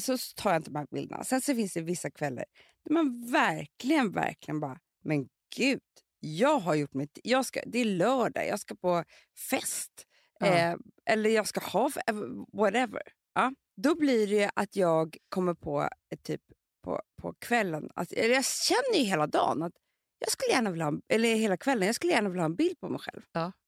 Så 0.00 0.16
tar 0.36 0.50
jag 0.50 0.58
inte 0.58 0.78
här 0.78 0.86
bilderna. 0.90 1.24
Sen 1.24 1.40
så 1.40 1.54
finns 1.54 1.72
det 1.72 1.80
vissa 1.80 2.10
kvällar 2.10 2.44
där 2.84 2.94
man 2.94 3.26
verkligen, 3.32 4.12
verkligen 4.12 4.60
bara... 4.60 4.78
Men 5.04 5.28
gud, 5.56 5.80
jag 6.20 6.58
har 6.58 6.74
gjort 6.74 6.94
mitt... 6.94 7.18
Jag 7.24 7.46
ska, 7.46 7.60
det 7.66 7.78
är 7.78 7.84
lördag, 7.84 8.46
jag 8.48 8.60
ska 8.60 8.74
på 8.74 9.04
fest. 9.50 10.06
Ja. 10.40 10.46
Eh, 10.46 10.76
eller 11.06 11.30
jag 11.30 11.46
ska 11.46 11.60
ha... 11.60 11.90
eh, 12.06 12.14
Whatever. 12.52 13.02
Ja. 13.34 13.52
Då 13.76 13.94
blir 13.94 14.26
det 14.26 14.50
att 14.54 14.76
jag 14.76 15.16
kommer 15.28 15.54
på, 15.54 15.80
eh, 15.82 16.18
typ 16.22 16.42
på, 16.84 17.02
på 17.22 17.34
kvällen... 17.38 17.90
Att, 17.94 18.12
eller 18.12 18.34
jag 18.34 18.44
känner 18.44 18.98
ju 18.98 19.04
hela 19.04 19.26
dagen 19.26 19.62
att 19.62 19.72
jag 20.18 20.30
skulle 20.32 20.52
gärna 20.52 20.70
vilja 20.70 20.84
ha, 20.84 21.00
eller 21.08 21.34
hela 21.34 21.56
kvällen, 21.56 21.86
jag 21.86 21.94
skulle 21.94 22.12
gärna 22.12 22.28
vilja 22.28 22.42
ha 22.42 22.46
en 22.46 22.56
bild 22.56 22.80
på 22.80 22.88
mig 22.88 23.00
själv. 23.00 23.22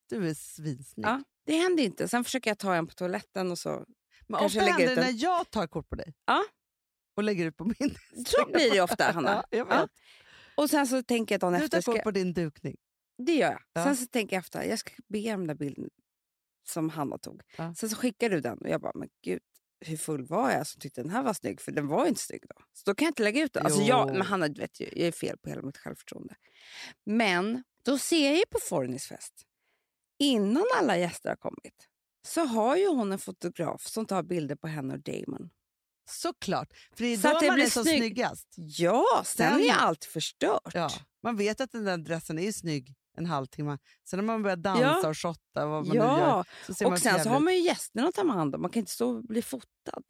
Du 0.08 0.28
är 0.28 0.34
svinsnygg. 0.34 1.06
Ja, 1.06 1.22
det 1.46 1.54
händer 1.56 1.82
inte. 1.84 2.08
Sen 2.08 2.24
försöker 2.24 2.50
jag 2.50 2.58
ta 2.58 2.74
en 2.74 2.86
på 2.86 2.94
toaletten 2.94 3.50
och 3.50 3.58
så. 3.58 3.84
Men 4.32 4.40
Kanske 4.40 4.60
ofta 4.60 4.70
händer 4.72 4.86
det 4.96 5.02
en- 5.02 5.14
när 5.14 5.22
jag 5.22 5.50
tar 5.50 5.66
kort 5.66 5.88
på 5.88 5.96
dig 5.96 6.14
Ja. 6.26 6.44
och 7.16 7.22
lägger 7.22 7.46
ut 7.46 7.56
på 7.56 7.64
min 7.64 7.96
Så 8.26 8.46
blir 8.52 8.70
det 8.70 8.80
ofta, 8.80 9.04
Hanna. 9.12 9.30
Ja, 9.50 9.58
jag 9.58 9.64
vet. 9.64 9.74
Ja. 9.74 9.88
Och 10.54 10.70
sen 10.70 10.86
så 10.86 11.02
tänker 11.02 11.34
jag 11.34 11.40
dagen 11.40 11.52
Du 11.52 11.58
efter... 11.58 11.68
tar 11.76 11.82
Ska, 11.82 11.92
kort 11.92 12.02
på 12.02 12.10
din 12.10 12.32
dukning. 12.32 12.76
det 13.26 13.34
gör 13.34 13.50
jag. 13.50 13.62
Ja. 13.72 13.84
Sen 13.84 13.96
så 13.96 14.06
tänker 14.06 14.36
jag 14.36 14.40
efter, 14.40 14.62
jag 14.62 14.78
ska 14.78 14.90
be 15.08 15.18
om 15.34 15.40
den 15.40 15.46
där 15.46 15.54
bilden 15.54 15.90
som 16.68 16.90
Hanna 16.90 17.18
tog. 17.18 17.42
Ja. 17.56 17.74
Sen 17.74 17.88
så 17.90 17.96
skickar 17.96 18.30
du 18.30 18.40
den 18.40 18.58
och 18.58 18.68
jag 18.68 18.80
bara, 18.80 18.92
men 18.94 19.08
gud, 19.24 19.40
hur 19.80 19.96
full 19.96 20.26
var 20.26 20.50
jag 20.50 20.66
som 20.66 20.80
tyckte 20.80 21.02
den 21.02 21.10
här 21.10 21.22
var 21.22 21.32
snygg? 21.34 21.60
För 21.60 21.72
den 21.72 21.86
var 21.88 22.02
ju 22.02 22.08
inte 22.08 22.20
snygg 22.20 22.42
då. 22.48 22.62
Så 22.72 22.82
då 22.90 22.94
kan 22.94 23.04
jag 23.06 23.10
inte 23.10 23.22
lägga 23.22 23.42
ut 23.42 23.52
den. 23.52 23.66
Alltså 23.66 23.82
jag, 23.82 24.12
men 24.12 24.22
Hanna, 24.22 24.48
du 24.48 24.60
vet 24.60 24.80
ju, 24.80 24.84
jag 24.92 25.08
är 25.08 25.12
fel 25.12 25.38
på 25.38 25.48
hela 25.48 25.62
mitt 25.62 25.78
självförtroende. 25.78 26.34
Men 27.06 27.62
då 27.84 27.98
ser 27.98 28.24
jag 28.30 28.36
ju 28.36 28.44
på 28.50 28.58
Fornys 28.68 29.06
fest, 29.06 29.34
innan 30.18 30.64
alla 30.78 30.98
gäster 30.98 31.28
har 31.28 31.36
kommit, 31.36 31.88
så 32.24 32.44
har 32.44 32.76
ju 32.76 32.88
hon 32.88 33.12
en 33.12 33.18
fotograf 33.18 33.86
som 33.86 34.06
tar 34.06 34.22
bilder 34.22 34.54
på 34.56 34.66
henne 34.66 34.94
och 34.94 35.00
Damon. 35.00 35.50
Såklart, 36.10 36.68
för 36.96 37.04
det 37.04 37.12
är 37.12 37.16
Så 37.16 37.28
då 37.28 37.34
att 37.34 37.40
det 37.40 37.46
man 37.46 37.54
blir 37.54 37.64
är 37.64 37.70
som 37.70 37.84
snygg. 37.84 37.98
snyggast. 37.98 38.54
Ja, 38.56 39.22
sen 39.24 39.60
är 39.60 39.72
allt 39.72 40.04
förstört. 40.04 40.70
Ja. 40.74 40.90
Man 41.22 41.36
vet 41.36 41.60
att 41.60 41.70
den 41.72 41.84
där 41.84 41.96
dressen 41.96 42.38
är 42.38 42.52
snygg 42.52 42.94
en 43.16 43.26
halvtimme. 43.26 43.78
Sen 44.04 44.16
när 44.18 44.24
man 44.24 44.42
börjar 44.42 44.56
dansa 44.56 44.82
Ja. 45.02 45.08
och 45.08 45.18
shotta 45.18 45.66
vad 45.66 45.86
man 45.86 45.96
nu 45.96 46.02
gör, 46.02 46.18
Ja, 46.18 46.44
så 46.66 46.74
ser 46.74 46.84
man 46.84 46.92
och 46.92 46.98
sen 46.98 47.22
så 47.22 47.28
har 47.28 47.40
man 47.40 47.54
ju 47.54 47.60
gästerna 47.60 48.08
att 48.08 48.14
ta 48.14 48.26
hand 48.32 48.54
om. 48.54 48.62
Man 48.62 48.70
kan 48.70 48.80
inte 48.80 48.92
stå 48.92 49.08
och 49.16 49.24
bli 49.24 49.42
fotad. 49.42 50.02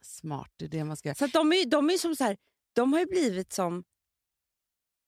smart. 0.00 0.50
Det 0.56 0.64
är 0.64 0.68
det 0.68 0.84
man 0.84 0.96
ska 0.96 1.08
göra. 1.08 1.14
Så 1.16 1.26
de, 1.26 1.52
är, 1.52 1.66
de 1.66 1.90
är 1.90 1.98
som 1.98 2.16
så 2.16 2.24
här, 2.24 2.36
de 2.72 2.92
har 2.92 3.00
ju 3.00 3.06
blivit 3.06 3.52
som... 3.52 3.84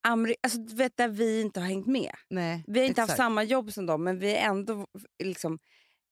Ameri- 0.06 0.34
alltså, 0.42 0.58
vet, 0.76 0.96
där 0.96 1.08
vi 1.08 1.40
inte 1.40 1.60
har 1.60 1.66
hängt 1.66 1.86
med. 1.86 2.10
Nej, 2.30 2.64
Vi 2.66 2.80
har 2.80 2.86
inte 2.86 3.00
haft 3.00 3.08
exakt. 3.10 3.16
samma 3.24 3.42
jobb 3.42 3.72
som 3.72 3.86
dem, 3.86 4.04
men 4.04 4.18
vi 4.18 4.30
har 4.30 4.38
ändå 4.38 4.86
liksom, 5.22 5.58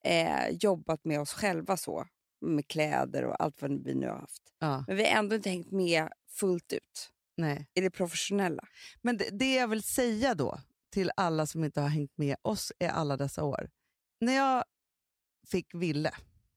eh, 0.05 0.49
jobbat 0.51 1.05
med 1.05 1.21
oss 1.21 1.33
själva 1.33 1.77
så. 1.77 2.07
Med 2.41 2.69
kläder 2.69 3.25
och 3.25 3.43
allt 3.43 3.63
vad 3.63 3.85
vi 3.85 3.95
nu 3.95 4.09
har 4.09 4.19
haft. 4.19 4.43
Ja, 4.59 4.85
Men 4.87 4.97
vi 4.97 5.03
har 5.05 5.19
ändå 5.19 5.37
inte 5.37 5.51
hängt 5.51 5.71
med 5.71 6.09
fullt 6.31 6.73
ut 6.73 7.11
nej. 7.37 7.69
i 7.75 7.81
det 7.81 7.91
professionella. 7.91 8.69
Men 9.03 9.17
det, 9.17 9.29
det 9.39 9.55
jag 9.55 9.69
vill 9.69 9.83
säga 9.83 10.35
då 10.35 10.59
till 10.93 11.11
alla 11.17 11.47
som 11.47 11.65
inte 11.65 11.81
har 11.81 11.89
hängt 11.89 12.19
med 12.19 12.37
oss 12.43 12.73
i 12.79 12.85
alla 12.87 13.17
dessa 13.17 13.45
år. 13.45 13.71
När 14.21 14.33
jag 14.33 14.65
fick 15.51 15.75
Ville, 15.75 16.15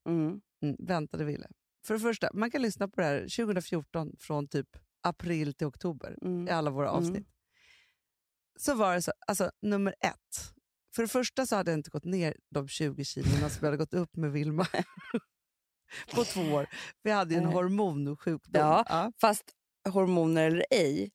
Mm. 0.07 0.41
mm, 0.63 0.75
väntade 0.79 1.25
Ville. 1.25 1.47
För 1.85 1.93
det 1.93 1.99
första, 1.99 2.29
man 2.33 2.51
kan 2.51 2.61
lyssna 2.61 2.87
på 2.87 3.01
det 3.01 3.07
här 3.07 3.19
2014 3.21 4.15
från 4.19 4.47
typ 4.47 4.67
april 5.01 5.53
till 5.53 5.67
oktober 5.67 6.17
Mm. 6.21 6.47
i 6.47 6.51
alla 6.51 6.71
våra 6.71 6.89
Mm. 6.89 6.97
avsnitt. 6.99 7.27
Så 8.59 8.75
var 8.75 8.95
det 8.95 9.01
så, 9.01 9.11
alltså 9.27 9.51
nummer 9.61 9.95
ett. 9.99 10.54
För 10.95 11.01
det 11.01 11.07
första 11.07 11.45
så 11.45 11.55
hade 11.55 11.71
jag 11.71 11.77
inte 11.79 11.89
gått 11.89 12.05
ner 12.05 12.35
de 12.49 12.67
20 12.67 13.05
kilona 13.05 13.49
som 13.49 13.57
jag 13.61 13.65
hade 13.65 13.77
gått 13.77 13.93
upp 13.93 14.15
med 14.15 14.31
Vilma 14.31 14.67
på 16.15 16.23
två 16.23 16.41
år. 16.41 16.67
Vi 17.03 17.11
hade 17.11 17.33
ju 17.33 17.37
en 17.37 17.43
Nej. 17.43 17.53
hormonsjukdom. 17.53 18.61
Ja. 18.61 19.11
Fast 19.21 19.43
hormoner 19.89 20.43
eller 20.47 20.65
ej 20.71 21.11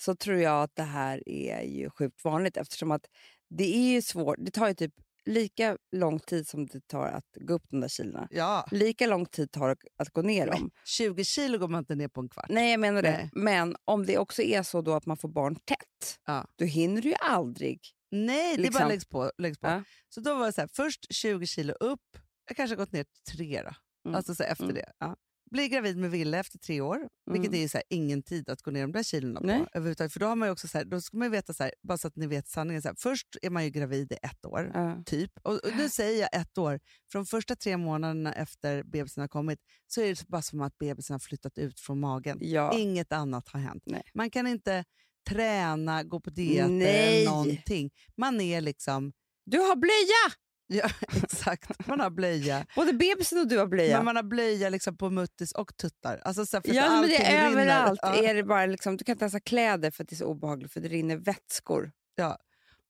så 0.00 0.14
tror 0.16 0.36
jag 0.36 0.62
att 0.62 0.74
det 0.76 0.82
här 0.82 1.22
är 1.28 1.62
ju 1.62 1.90
sjukt 1.90 2.24
vanligt 2.24 2.56
eftersom 2.56 2.90
att 2.90 3.06
det 3.50 3.76
är 3.76 3.90
ju 3.94 4.02
svårt. 4.02 4.36
Det 4.38 4.50
tar 4.50 4.68
ju 4.68 4.74
typ 4.74 4.94
lika 5.24 5.76
lång 5.96 6.20
tid 6.20 6.48
som 6.48 6.66
det 6.66 6.86
tar 6.88 7.06
att 7.06 7.24
gå 7.40 7.54
upp 7.54 7.64
de 7.68 7.80
där 7.80 7.88
kilona, 7.88 8.28
Ja. 8.30 8.66
lika 8.70 9.06
lång 9.06 9.26
tid 9.26 9.50
tar 9.50 9.68
det 9.68 9.76
att 9.96 10.08
gå 10.10 10.22
ner 10.22 10.46
dem. 10.46 10.70
20 10.84 11.24
kilo 11.24 11.58
går 11.58 11.68
man 11.68 11.78
inte 11.78 11.94
ner 11.94 12.08
på 12.08 12.20
en 12.20 12.28
kvart. 12.28 12.46
Nej, 12.48 12.70
jag 12.70 12.80
menar 12.80 13.02
det. 13.02 13.10
Nej. 13.10 13.30
Men 13.32 13.76
om 13.84 14.06
det 14.06 14.18
också 14.18 14.42
är 14.42 14.62
så 14.62 14.80
då 14.82 14.94
att 14.94 15.06
man 15.06 15.16
får 15.16 15.28
barn 15.28 15.56
tätt, 15.56 16.18
Ja. 16.26 16.46
då 16.56 16.64
hinner 16.64 17.02
du 17.02 17.08
ju 17.08 17.14
aldrig. 17.20 17.80
Nej, 18.10 18.56
det 18.56 18.62
Liksom. 18.62 18.78
bara 18.80 18.88
läggs 18.88 19.06
på. 19.06 19.32
Läggs 19.38 19.58
på. 19.58 19.66
Ja. 19.66 19.82
Så 20.08 20.20
då 20.20 20.34
var 20.34 20.46
det 20.46 20.52
så 20.52 20.60
här, 20.60 20.68
först 20.72 21.06
20 21.14 21.46
kilo 21.46 21.72
upp, 21.72 22.00
jag 22.48 22.56
kanske 22.56 22.72
har 22.76 22.78
gått 22.78 22.92
ner 22.92 23.04
till 23.04 23.36
tre 23.36 23.62
då. 23.62 23.70
Mm. 24.08 24.16
Alltså 24.16 24.34
så 24.34 24.42
efter 24.42 24.64
Mm. 24.64 24.74
det. 24.76 24.92
Ja. 24.98 25.16
Blir 25.50 25.68
gravid 25.68 25.96
med 25.96 26.10
Ville 26.10 26.38
efter 26.38 26.58
tre 26.58 26.80
år, 26.80 27.08
vilket 27.30 27.46
Mm. 27.48 27.58
är 27.58 27.62
ju 27.62 27.68
så 27.68 27.76
här, 27.78 27.84
ingen 27.90 28.22
tid 28.22 28.48
att 28.50 28.62
gå 28.62 28.70
ner 28.70 28.80
de 28.80 28.92
där 28.92 29.02
kilona 29.02 29.40
på. 29.40 29.46
Nej. 29.46 29.66
Överhuvudtaget. 29.72 30.12
För 30.12 30.20
då 30.20 30.26
har 30.26 30.36
man 30.36 30.48
också 30.50 30.68
så 30.68 30.78
här, 30.78 30.84
då 30.84 31.00
ska 31.00 31.16
man 31.16 31.30
veta 31.30 31.54
så 31.54 31.62
här, 31.62 31.72
bara 31.82 31.98
så 31.98 32.08
att 32.08 32.16
ni 32.16 32.26
vet 32.26 32.48
sanningen. 32.48 32.82
Så 32.82 32.94
först 32.98 33.26
är 33.42 33.50
man 33.50 33.64
ju 33.64 33.70
gravid 33.70 34.12
i 34.12 34.16
ett 34.22 34.44
år, 34.46 34.70
Ja. 34.74 35.02
typ. 35.06 35.32
Och, 35.42 35.52
och 35.54 35.76
nu 35.76 35.88
säger 35.88 36.20
jag 36.20 36.40
ett 36.40 36.58
år. 36.58 36.80
Från 37.12 37.26
första 37.26 37.56
tre 37.56 37.76
månaderna 37.76 38.32
efter 38.34 38.82
bebisen 38.82 39.20
har 39.20 39.28
kommit 39.28 39.58
så 39.86 40.00
är 40.00 40.08
det 40.08 40.28
bara 40.28 40.42
som 40.42 40.60
att 40.60 40.78
bebisen 40.78 41.14
har 41.14 41.18
flyttat 41.20 41.58
ut 41.58 41.80
från 41.80 42.00
magen. 42.00 42.38
Ja. 42.40 42.78
Inget 42.78 43.12
annat 43.12 43.48
har 43.48 43.60
hänt. 43.60 43.82
Nej. 43.86 44.02
Man 44.14 44.30
kan 44.30 44.46
inte 44.46 44.84
träna, 45.28 46.02
gå 46.02 46.20
på 46.20 46.30
dieter 46.30 46.68
Nej. 46.68 47.22
eller 47.22 47.30
någonting. 47.30 47.90
Man 48.16 48.40
är 48.40 48.60
liksom... 48.60 49.12
Du 49.44 49.58
har 49.58 49.76
blöja! 49.76 50.34
Ja, 50.82 50.90
exakt. 51.22 51.86
Man 51.86 52.00
har 52.00 52.10
blöja. 52.10 52.66
Både 52.76 52.92
bebisen 52.92 53.38
och 53.38 53.48
du 53.48 53.58
har 53.58 53.66
blöja. 53.66 53.96
Men 53.96 54.04
man 54.04 54.16
har 54.16 54.22
blöja 54.22 54.68
liksom 54.68 54.96
på 54.96 55.10
muttis 55.10 55.52
och 55.52 55.76
tuttar. 55.76 56.20
Alltså 56.24 56.46
så 56.46 56.60
för 56.62 56.74
ja, 56.74 56.90
men 57.00 57.08
det 57.08 57.16
är 57.16 57.48
rinner. 57.48 57.50
överallt. 57.62 58.00
Ja, 58.02 58.22
Är 58.24 58.34
det 58.34 58.44
bara 58.44 58.66
liksom, 58.66 58.96
du 58.96 59.04
kan 59.04 59.12
inte 59.12 59.22
ens 59.24 59.32
ha 59.32 59.40
kläder 59.40 59.90
för 59.90 60.02
att 60.04 60.08
det 60.08 60.14
är 60.14 60.16
så 60.16 60.26
obehagligt 60.26 60.72
för 60.72 60.80
det 60.80 60.88
rinner 60.88 61.16
vätskor. 61.16 61.92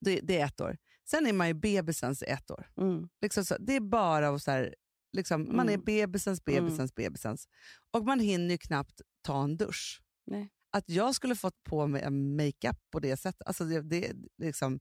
det, 0.01 0.21
det 0.23 0.41
är 0.41 0.45
ett 0.47 0.61
år. 0.61 0.77
Sen 1.11 1.27
är 1.27 1.33
man 1.33 1.49
ju 1.49 1.55
bebisens 1.55 2.23
ett 2.23 2.51
år. 2.51 2.67
Mm. 2.81 3.09
Liksom 3.23 3.45
så, 3.45 3.57
det 3.61 3.77
är 3.77 3.81
bara 3.81 4.39
så 4.39 4.51
här, 4.51 4.75
liksom, 5.13 5.57
man 5.57 5.69
är 5.69 5.73
Mm. 5.75 5.85
bebisens, 5.85 6.45
bebisens, 6.45 6.95
bebisens. 6.95 7.49
Och 7.91 8.05
man 8.05 8.21
hinner 8.21 8.51
ju 8.51 8.59
knappt 8.59 9.01
ta 9.23 9.43
en 9.45 9.57
dusch. 9.57 10.01
Nej. 10.27 10.49
Att 10.71 10.89
jag 10.91 11.15
skulle 11.15 11.35
fått 11.35 11.65
på 11.65 11.87
mig 11.87 12.03
en 12.03 12.37
makeup 12.37 12.77
på 12.91 13.01
det 13.01 13.17
sättet, 13.17 13.43
alltså 13.47 13.65
det, 13.65 13.81
det, 13.81 14.13
liksom, 14.39 14.81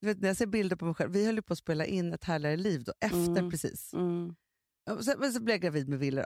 du 0.00 0.06
vet, 0.06 0.20
när 0.20 0.28
jag 0.28 0.36
ser 0.36 0.46
bilder 0.46 0.76
på 0.76 0.84
mig 0.84 0.94
själv, 0.94 1.12
vi 1.12 1.26
höll 1.26 1.34
ju 1.34 1.42
på 1.42 1.52
att 1.52 1.58
spela 1.58 1.86
in 1.86 2.12
ett 2.12 2.24
härligare 2.24 2.56
liv 2.56 2.84
då, 2.84 2.92
efter 3.00 3.38
Mm. 3.38 3.50
precis. 3.50 3.92
Mm. 3.92 4.34
Sen, 5.02 5.18
men 5.20 5.32
så 5.32 5.40
blev 5.42 5.54
jag 5.54 5.60
gravid 5.62 5.88
med 5.88 5.98
Ville. 5.98 6.24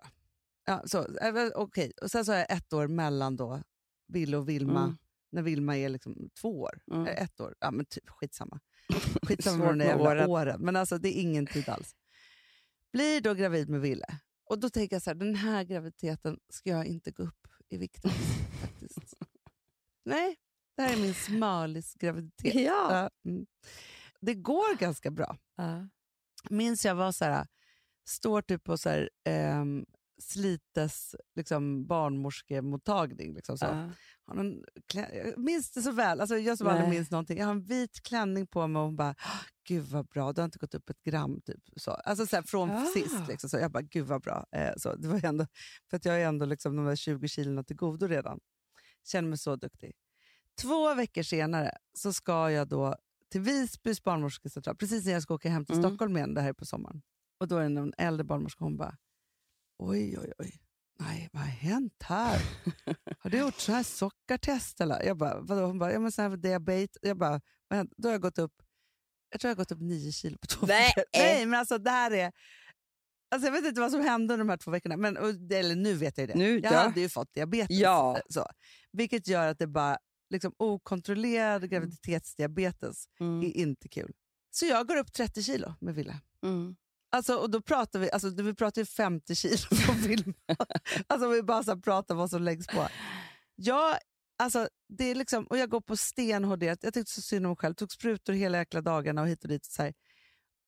Ja, 0.67 0.83
så, 0.87 0.99
äh, 1.17 1.47
okej. 1.55 1.93
Och 2.03 2.11
sen 2.11 2.25
så 2.25 2.33
har 2.33 2.39
jag 2.39 2.51
ett 2.53 2.73
år 2.73 2.89
mellan 2.89 3.37
då 3.37 3.63
Ville 4.09 4.37
och 4.37 4.49
Vilma, 4.49 4.85
Mm. 4.85 4.97
när 5.33 5.43
Vilma 5.43 5.77
är 5.77 5.89
liksom 5.89 6.31
två 6.41 6.61
år. 6.61 6.81
Mm. 6.91 7.03
Eller 7.07 7.23
ett 7.23 7.41
år. 7.41 7.55
Ja, 7.61 7.71
men 7.71 7.87
typ, 7.87 8.09
skitsamma. 8.11 8.61
Skitsamma 9.23 9.59
med 9.59 9.69
de 9.69 9.79
där 9.79 9.87
jävla 9.87 10.05
åren. 10.11 10.31
åren. 10.31 10.61
Men 10.61 10.77
alltså, 10.77 10.99
det 10.99 11.09
är 11.19 11.21
ingen 11.23 11.47
tid 11.47 11.69
alls. 11.69 11.97
Blir 12.93 13.21
då 13.21 13.35
gravid 13.35 13.69
med 13.69 13.81
Ville. 13.81 14.07
Och 14.45 14.59
då 14.59 14.71
tänker 14.71 14.97
jag 14.97 15.03
så 15.03 15.11
här, 15.11 15.15
den 15.15 15.35
här 15.35 15.65
graviditeten 15.65 16.39
ska 16.49 16.71
jag 16.71 16.87
inte 16.87 17.11
gå 17.11 17.23
upp 17.23 17.48
i 17.69 17.77
vikt 17.79 18.05
alls, 18.05 18.15
faktiskt. 18.61 19.15
Nej, 20.05 20.37
det 20.77 20.83
här 20.83 20.93
är 20.93 20.97
min 21.01 21.15
smörlisgraviditet. 21.15 22.55
Ja. 22.55 22.61
Ja, 22.93 23.11
mm. 23.31 23.47
Det 24.21 24.35
går 24.35 24.77
ganska 24.77 25.11
bra 25.11 25.37
Ja. 25.57 25.89
minns 26.51 26.85
jag 26.85 26.95
var 26.95 27.13
så 27.13 27.25
här, 27.25 27.47
står 28.09 28.43
typ 28.43 28.65
på 28.65 28.79
så 28.79 28.89
här, 28.89 29.11
ehm, 29.25 29.87
Slites 30.23 31.15
liksom, 31.37 31.87
barnmorskemottagning. 31.87 33.35
Liksom, 33.35 33.59
så. 33.59 33.65
Ja. 33.65 33.91
Har 34.27 34.35
någon 34.35 34.65
jag 34.95 35.39
minns 35.39 35.71
det 35.71 35.83
så 35.83 35.93
väl. 35.93 36.21
Alltså, 36.21 36.37
jag 36.39 36.59
som 36.59 36.67
aldrig 36.67 36.89
Nej. 36.89 36.99
minns 36.99 37.11
någonting. 37.11 37.39
Jag 37.39 37.45
har 37.47 37.53
en 37.53 37.63
vit 37.65 38.03
klänning 38.03 38.47
på 38.47 38.67
mig 38.67 38.81
och 38.81 38.87
hon 38.87 38.97
bara, 38.97 39.11
"Ah, 39.19 39.41
gud 39.69 39.85
vad 39.85 40.07
bra, 40.07 40.33
du 40.33 40.41
har 40.41 40.45
inte 40.45 40.59
gått 40.59 40.75
upp 40.75 40.91
ett 40.91 41.03
gram. 41.05 41.41
Typ. 41.41 41.63
Så. 41.77 41.91
Alltså, 41.91 42.27
så 42.27 42.37
här, 42.37 42.43
från 42.43 42.71
Ah. 42.71 42.85
sist. 42.87 43.29
Liksom. 43.29 43.51
Så 43.51 43.57
jag 43.59 43.71
bara, 43.71 43.83
gud 43.83 44.07
vad 44.07 44.23
bra. 44.23 44.47
Eh, 44.53 44.73
så, 44.77 44.95
det 44.97 45.09
var 45.09 45.25
ändå, 45.25 45.47
för 45.91 45.97
att 45.97 46.05
jag 46.05 46.21
är 46.23 46.27
ändå 46.29 46.47
liksom, 46.47 46.77
de 46.77 46.85
där 46.85 46.97
20 46.97 47.29
kilona 47.29 47.65
till 47.65 47.77
godo 47.77 48.07
redan. 48.07 48.41
Känner 49.07 49.29
mig 49.29 49.39
så 49.39 49.57
duktig. 49.57 49.93
Två 50.63 50.95
veckor 50.95 51.23
senare 51.23 51.73
så 51.95 52.13
ska 52.13 52.51
jag 52.51 52.69
då 52.69 52.97
till 53.31 53.41
Visbys 53.41 54.03
barnmorskecentral, 54.05 54.77
precis 54.77 55.05
när 55.07 55.13
jag 55.13 55.23
ska 55.23 55.35
åka 55.35 55.49
hem 55.51 55.65
till 55.65 55.75
Mm. 55.75 55.91
Stockholm 55.91 56.17
igen, 56.17 56.35
det 56.35 56.41
här 56.41 56.49
är 56.49 56.53
på 56.53 56.65
sommaren. 56.65 57.03
Och 57.41 57.49
då 57.49 57.57
är 57.57 57.63
det 57.63 57.69
någon 57.69 57.93
äldre 57.99 58.25
barnmorska, 58.25 58.65
hon 58.65 58.77
bara, 58.77 58.97
oj 59.79 60.19
oj 60.19 60.33
oj, 60.39 60.61
nej 61.01 61.29
vad 61.33 61.43
har 61.43 61.49
hänt 61.49 62.03
här? 62.03 62.41
Har 63.19 63.31
du 63.31 63.39
gjort 63.39 63.59
så 63.61 63.73
här 63.73 63.83
sockertest 63.83 64.81
eller? 64.81 65.03
Jag 65.03 65.17
bara, 65.17 65.41
vadå? 65.41 65.67
Hon 65.67 65.79
bara, 65.79 65.93
ja 65.93 65.99
men 65.99 66.13
här 66.19 66.37
diabetes. 66.37 66.97
Jag 67.03 67.19
bara, 67.19 67.41
vad? 67.69 67.89
Då 67.97 68.09
har 68.09 68.13
jag 68.13 68.23
gått 68.23 68.39
upp, 68.39 68.55
jag 69.31 69.41
tror 69.41 69.49
jag 69.49 69.55
har 69.57 69.61
gått 69.63 69.73
upp 69.73 69.81
nio 69.81 70.13
kilo 70.13 70.39
på 70.39 70.47
två 70.47 70.67
Nej. 70.67 70.87
veckor. 70.97 71.05
Nej 71.15 71.47
men 71.47 71.59
alltså 71.61 71.79
det 71.79 71.91
här 71.91 72.11
är, 72.11 72.33
alltså 73.31 73.47
jag 73.47 73.53
vet 73.53 73.65
inte 73.65 73.81
vad 73.81 73.91
som 73.91 74.01
hände 74.01 74.35
under 74.35 74.45
de 74.45 74.49
här 74.51 74.57
två 74.57 74.71
veckorna, 74.71 74.97
men, 74.97 75.17
eller 75.53 75.77
nu 75.77 75.95
vet 75.95 76.19
jag 76.19 76.29
det. 76.29 76.35
Nu, 76.35 76.61
jag 76.61 76.73
ja. 76.73 76.79
hade 76.79 77.01
ju 77.01 77.09
fått 77.09 77.35
diabetes. 77.35 77.77
Ja. 77.79 78.17
eh, 78.17 78.23
Så. 78.29 78.47
Vilket 78.93 79.29
gör 79.29 79.47
att 79.49 79.59
det 79.59 79.67
bara, 79.67 79.99
liksom 80.31 80.53
okontrollerad 80.57 81.71
graviditetsdiabetes 81.71 83.05
Mm. 83.21 83.43
är 83.43 83.57
inte 83.57 83.89
kul. 83.89 84.13
Så 84.51 84.67
jag 84.67 84.89
går 84.89 84.97
upp 84.97 85.13
30 85.13 85.43
kilo 85.43 85.75
med 85.81 85.95
Ville. 85.95 86.21
Mm. 86.45 86.77
Alltså, 87.11 87.35
och 87.37 87.51
då 87.51 87.63
pratar 87.63 87.99
vi, 87.99 88.11
alltså, 88.11 88.31
vi 88.31 88.55
pratar 88.55 88.83
ju 88.83 88.87
50 88.87 89.35
kilo 89.35 89.57
på 89.87 89.95
film. 89.95 90.35
alltså 91.07 91.29
vi 91.29 91.43
bara 91.43 91.63
så 91.63 91.81
pratar 91.81 92.15
vad 92.15 92.31
som 92.31 92.43
läggs 92.43 92.67
på. 92.67 92.89
Jag, 93.55 93.99
alltså, 94.39 94.69
det 94.89 95.05
är 95.05 95.15
liksom, 95.15 95.47
och 95.47 95.59
jag 95.59 95.71
går 95.71 95.81
på 95.81 95.97
stenhård 95.97 96.59
diet. 96.59 96.83
Jag 96.83 96.95
tyckte 96.95 97.13
så 97.13 97.23
synd 97.23 97.47
om 97.47 97.51
mig 97.51 97.57
själv. 97.57 97.75
Tog 97.75 97.93
sprutor 97.93 98.33
hela 98.33 98.59
jäkla 98.59 98.81
dagarna 98.81 99.23
och 99.23 99.29
hit 99.29 99.43
och 99.43 99.49
dit. 99.49 99.65
Så 99.65 99.83
här. 99.83 99.95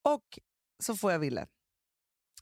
Och 0.04 0.38
så 0.82 0.96
får 0.96 1.12
jag 1.12 1.18
Ville. 1.18 1.46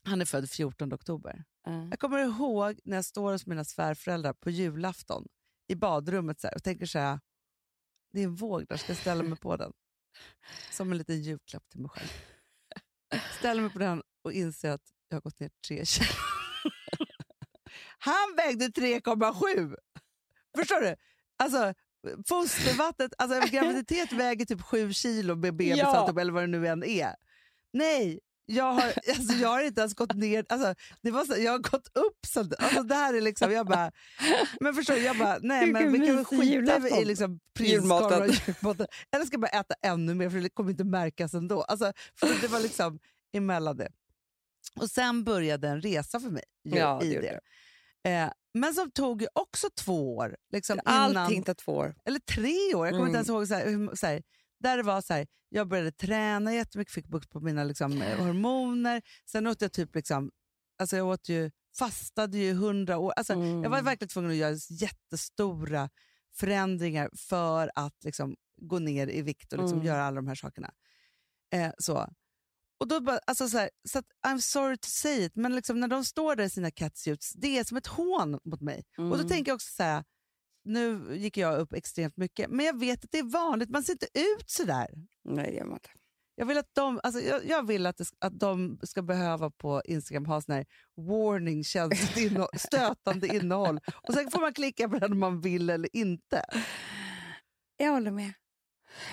Han 0.02 0.20
är 0.20 0.24
född 0.24 0.50
14 0.50 0.92
oktober. 0.92 1.44
Ja. 1.64 1.88
Jag 1.90 1.98
kommer 1.98 2.18
ihåg 2.18 2.80
när 2.84 2.96
jag 2.96 3.04
står 3.04 3.32
hos 3.32 3.46
mina 3.46 3.64
svärföräldrar 3.64 4.32
på 4.32 4.50
julafton 4.50 5.26
i 5.68 5.74
badrummet 5.74 6.40
så 6.40 6.46
här, 6.46 6.54
och 6.54 6.62
tänker 6.62 6.86
så 6.86 6.98
här, 6.98 7.20
det 8.12 8.20
är 8.20 8.24
en 8.24 8.34
våg 8.34 8.66
där, 8.68 8.76
ska 8.76 8.92
jag 8.92 8.98
ställa 8.98 9.22
mig 9.22 9.38
på 9.38 9.56
den? 9.56 9.72
Som 10.70 10.92
en 10.92 10.98
liten 10.98 11.22
julklapp 11.22 11.68
till 11.68 11.80
mig 11.80 11.90
själv. 11.90 12.08
Ställer 13.38 13.62
mig 13.62 13.70
på 13.70 13.78
den 13.78 14.02
och 14.24 14.32
inser 14.32 14.70
att 14.70 14.82
jag 15.08 15.16
har 15.16 15.20
gått 15.20 15.40
ner 15.40 15.50
tre 15.68 15.84
kilo. 15.86 16.08
Han 17.98 18.34
vägde 18.36 18.66
3,7! 18.66 19.76
Förstår 20.58 20.80
du? 20.80 20.96
Alltså, 21.38 21.74
fostervattnet, 22.28 23.12
alltså 23.18 23.50
graviditet 23.50 24.12
väger 24.12 24.44
typ 24.46 24.62
7 24.62 24.92
kilo 24.92 25.34
med 25.34 25.40
bebis 25.40 25.76
Ja. 25.76 26.06
typ, 26.08 26.18
eller 26.18 26.32
vad 26.32 26.42
det 26.42 26.46
nu 26.46 26.66
än 26.68 26.84
är. 26.84 27.14
Nej, 27.72 28.20
jag 28.50 28.72
har, 28.72 28.82
alltså, 29.08 29.34
jag 29.34 29.48
har 29.48 29.60
inte 29.62 29.80
ens 29.80 29.94
gått 29.94 30.14
ner. 30.14 30.44
Alltså, 30.48 30.74
det 31.02 31.10
var 31.10 31.24
så, 31.24 31.34
jag 31.38 31.52
har 31.52 31.58
gått 31.58 31.88
upp. 31.96 32.26
Så, 32.26 32.40
alltså, 32.40 32.82
det 32.82 32.94
här 32.94 33.14
är 33.14 33.20
liksom, 33.20 33.52
jag 33.52 33.66
bara, 33.66 33.92
men 34.60 34.74
förstår 34.74 34.94
du, 34.94 35.00
jag 35.00 35.18
bara, 35.18 35.38
nej 35.42 35.66
men 35.72 35.92
vi 35.92 36.06
kan 36.06 36.16
väl 36.16 36.24
skita 36.24 36.88
i 37.00 37.04
liksom, 37.04 37.40
prinskorvar 37.54 38.20
och 38.20 38.26
julmaten. 38.46 38.86
Eller 39.14 39.24
ska 39.24 39.34
jag 39.34 39.40
bara 39.40 39.60
äta 39.60 39.74
ännu 39.82 40.14
mer 40.14 40.30
för 40.30 40.38
det 40.38 40.48
kommer 40.50 40.70
inte 40.70 40.84
märkas 40.84 41.34
ändå. 41.34 41.62
Alltså, 41.62 41.92
för 42.20 42.40
det 42.40 42.48
var 42.48 42.60
liksom 42.60 42.98
emellan 43.32 43.76
det. 43.76 43.88
Och 44.80 44.90
sen 44.90 45.24
började 45.24 45.68
en 45.68 45.80
resa 45.80 46.20
för 46.20 46.30
mig 46.30 46.42
ju, 46.64 46.76
Ja, 46.78 46.98
det 47.00 47.06
i 47.06 47.14
gjorde 47.14 47.40
det. 48.04 48.10
Eh, 48.10 48.30
men 48.54 48.74
som 48.74 48.90
tog 48.90 49.26
också 49.32 49.66
två 49.74 50.16
år. 50.16 50.36
Liksom, 50.52 50.80
Allting 50.84 51.34
innan, 51.36 51.42
tar 51.44 51.54
två 51.54 51.72
år. 51.72 51.94
eller 52.04 52.18
tre 52.18 52.74
år, 52.74 52.86
jag 52.86 52.92
kommer 52.94 52.96
Mm. 52.96 53.06
inte 53.06 53.16
ens 53.16 53.28
ihåg. 53.28 53.48
Så 53.48 53.54
här, 53.54 53.66
hur, 53.66 53.96
så 53.96 54.06
här, 54.06 54.22
där 54.60 54.76
det 54.76 54.82
var 54.82 55.00
så 55.00 55.14
här, 55.14 55.26
jag 55.48 55.68
började 55.68 55.92
träna 55.92 56.54
jättemycket, 56.54 56.94
fick 56.94 57.06
bukt 57.08 57.30
på 57.30 57.40
mina 57.40 57.64
liksom, 57.64 58.02
eh, 58.02 58.18
hormoner. 58.24 59.02
Sen 59.30 59.46
åt 59.46 59.60
jag 59.62 59.72
typ, 59.72 59.94
liksom, 59.94 60.30
alltså 60.78 60.96
jag 60.96 61.06
åt 61.06 61.28
ju, 61.28 61.50
fastade 61.78 62.38
ju 62.38 62.52
hundra 62.54 62.98
år. 62.98 63.12
Alltså, 63.16 63.32
Jag 63.32 63.40
var 63.70 63.78
Mm. 63.78 63.84
verkligen 63.84 64.08
tvungen 64.08 64.30
att 64.30 64.36
göra 64.36 64.56
jättestora 64.70 65.90
förändringar 66.36 67.10
för 67.16 67.70
att 67.74 68.04
liksom, 68.04 68.36
gå 68.60 68.78
ner 68.78 69.06
i 69.06 69.22
vikt 69.22 69.52
och 69.52 69.58
liksom, 69.58 69.78
Mm. 69.78 69.86
göra 69.86 70.04
alla 70.04 70.16
de 70.16 70.28
här 70.28 70.34
sakerna. 70.34 70.70
Eh, 71.52 71.72
så. 71.78 72.08
Och 72.80 72.88
då 72.88 73.00
bara, 73.00 73.18
alltså 73.26 73.48
så 73.48 73.58
här, 73.58 73.70
så 73.88 73.98
att, 73.98 74.04
I'm 74.26 74.40
sorry 74.40 74.76
to 74.76 74.88
say 74.88 75.24
it, 75.24 75.36
men 75.36 75.56
liksom, 75.56 75.80
när 75.80 75.88
de 75.88 76.04
står 76.04 76.36
där 76.36 76.44
i 76.44 76.50
sina 76.50 76.70
catsuits, 76.70 77.32
det 77.32 77.58
är 77.58 77.64
som 77.64 77.76
ett 77.76 77.86
hån 77.86 78.40
mot 78.44 78.60
mig. 78.60 78.84
Och 78.96 79.04
då 79.08 79.14
Mm. 79.14 79.28
tänker 79.28 79.50
jag 79.50 79.54
också 79.56 79.72
så 79.74 79.82
här, 79.82 80.04
nu 80.68 81.16
gick 81.16 81.37
jag 81.37 81.60
upp 81.60 81.72
extremt 81.72 82.16
mycket, 82.16 82.50
men 82.50 82.66
jag 82.66 82.80
vet 82.80 83.04
att 83.04 83.10
det 83.12 83.18
är 83.18 83.22
vanligt, 83.32 83.70
man 83.70 83.82
ser 83.82 83.92
inte 83.92 84.06
ut 84.14 84.50
så 84.50 84.64
där. 84.64 84.87
Nej, 85.25 85.44
det 85.50 85.56
gör 85.56 85.64
man 85.64 85.75
inte. 85.75 85.90
Jag 86.34 86.46
vill 86.46 86.58
att 86.58 86.75
de, 86.75 87.00
alltså 87.02 87.20
jag, 87.20 87.46
jag 87.46 87.66
vill 87.66 87.87
att, 87.87 87.96
det, 87.96 88.04
att 88.18 88.38
de 88.40 88.78
ska 88.82 89.02
behöva 89.02 89.50
på 89.50 89.82
Instagram 89.84 90.26
ha 90.26 90.40
sån 90.40 90.54
här 90.54 90.66
warning, 90.96 91.64
känsligt 91.64 92.16
inno, 92.32 92.46
stötande 92.56 93.26
innehåll. 93.26 93.80
Och 94.08 94.14
sen 94.14 94.30
får 94.30 94.40
man 94.40 94.54
klicka 94.54 94.88
på 94.88 94.98
den 94.98 95.12
om 95.12 95.18
man 95.18 95.40
vill 95.40 95.70
eller 95.70 95.96
inte. 95.96 96.42
Jag 97.76 97.92
håller 97.92 98.10
med. 98.10 98.32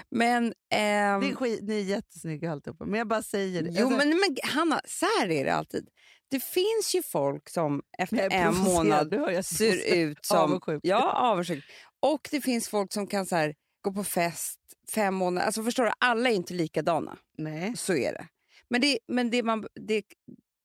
Men, 0.10 0.46
ehm, 0.70 1.22
Det 1.22 1.30
är 1.30 1.36
skit, 1.36 1.60
ni 1.64 1.76
är 1.80 1.84
jättesnygga 1.84 2.52
alltihopa, 2.52 2.86
men 2.86 2.98
jag 2.98 3.08
bara 3.08 3.22
säger 3.22 3.64
det. 3.64 3.70
jo, 3.70 3.86
Alltså, 3.86 3.98
men, 3.98 4.10
men 4.10 4.38
Hanna, 4.44 4.82
så 4.86 5.06
här 5.06 5.30
är 5.30 5.46
det 5.46 5.54
alltid. 5.54 5.90
Det 6.36 6.44
finns 6.44 6.96
ju 6.96 7.04
folk 7.04 7.50
som 7.50 7.82
efter 7.98 8.30
en 8.32 8.56
månad 8.56 9.14
ser 9.46 9.96
ut 9.96 10.26
som... 10.26 10.38
Avundsjuk. 10.38 10.80
Ja, 10.84 11.12
avundsjuk. 11.12 11.64
Och 12.00 12.28
det 12.32 12.42
finns 12.42 12.70
folk 12.70 12.94
som 12.94 13.08
kan 13.08 13.26
så 13.26 13.36
här, 13.36 13.56
gå 13.82 13.94
på 13.94 14.04
fest 14.04 14.60
fem 14.92 15.14
månader. 15.16 15.46
Alltså 15.46 15.64
förstår 15.64 15.84
du, 15.84 15.92
alla 16.00 16.30
är 16.30 16.34
inte 16.34 16.54
likadana. 16.54 17.18
Nej. 17.38 17.74
Så 17.78 17.94
är 17.94 18.14
det. 18.14 18.28
Men, 18.70 18.82
det, 18.82 19.00
men 19.08 19.30
det, 19.30 19.44
man, 19.44 19.68
det, 19.88 20.04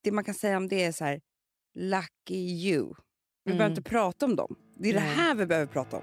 det 0.05 0.13
man 0.13 0.25
kan 0.25 0.35
säga 0.35 0.57
om 0.57 0.69
det 0.69 0.85
är 0.85 0.93
så 0.93 1.05
här, 1.05 1.21
lucky 1.75 2.35
you. 2.69 2.95
Vi 3.45 3.53
Mm. 3.53 3.59
behöver 3.59 3.77
inte 3.77 3.91
prata 3.91 4.27
om 4.27 4.37
dem. 4.37 4.57
Det 4.77 4.89
är 4.89 4.95
det 4.95 5.01
Nej. 5.01 5.15
här 5.15 5.35
vi 5.35 5.47
behöver 5.47 5.67
prata 5.73 5.97
om. 5.97 6.03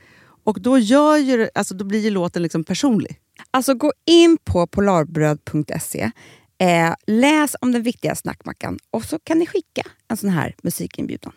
Och 0.43 0.61
då, 0.61 0.77
gör 0.77 1.17
ju, 1.17 1.49
alltså, 1.55 1.73
då 1.75 1.85
blir 1.85 1.99
ju 1.99 2.09
låten 2.09 2.43
liksom 2.43 2.63
personlig. 2.63 3.19
Alltså 3.51 3.73
gå 3.73 3.91
in 4.05 4.37
på 4.43 4.67
polarbröd.se, 4.67 6.11
eh, 6.57 6.93
läs 7.07 7.55
om 7.61 7.71
den 7.71 7.83
viktiga 7.83 8.15
snackmackan 8.15 8.79
och 8.91 9.05
så 9.05 9.19
kan 9.19 9.39
ni 9.39 9.45
skicka 9.45 9.81
en 10.07 10.17
sån 10.17 10.29
här 10.29 10.55
musikinbjudan. 10.63 11.33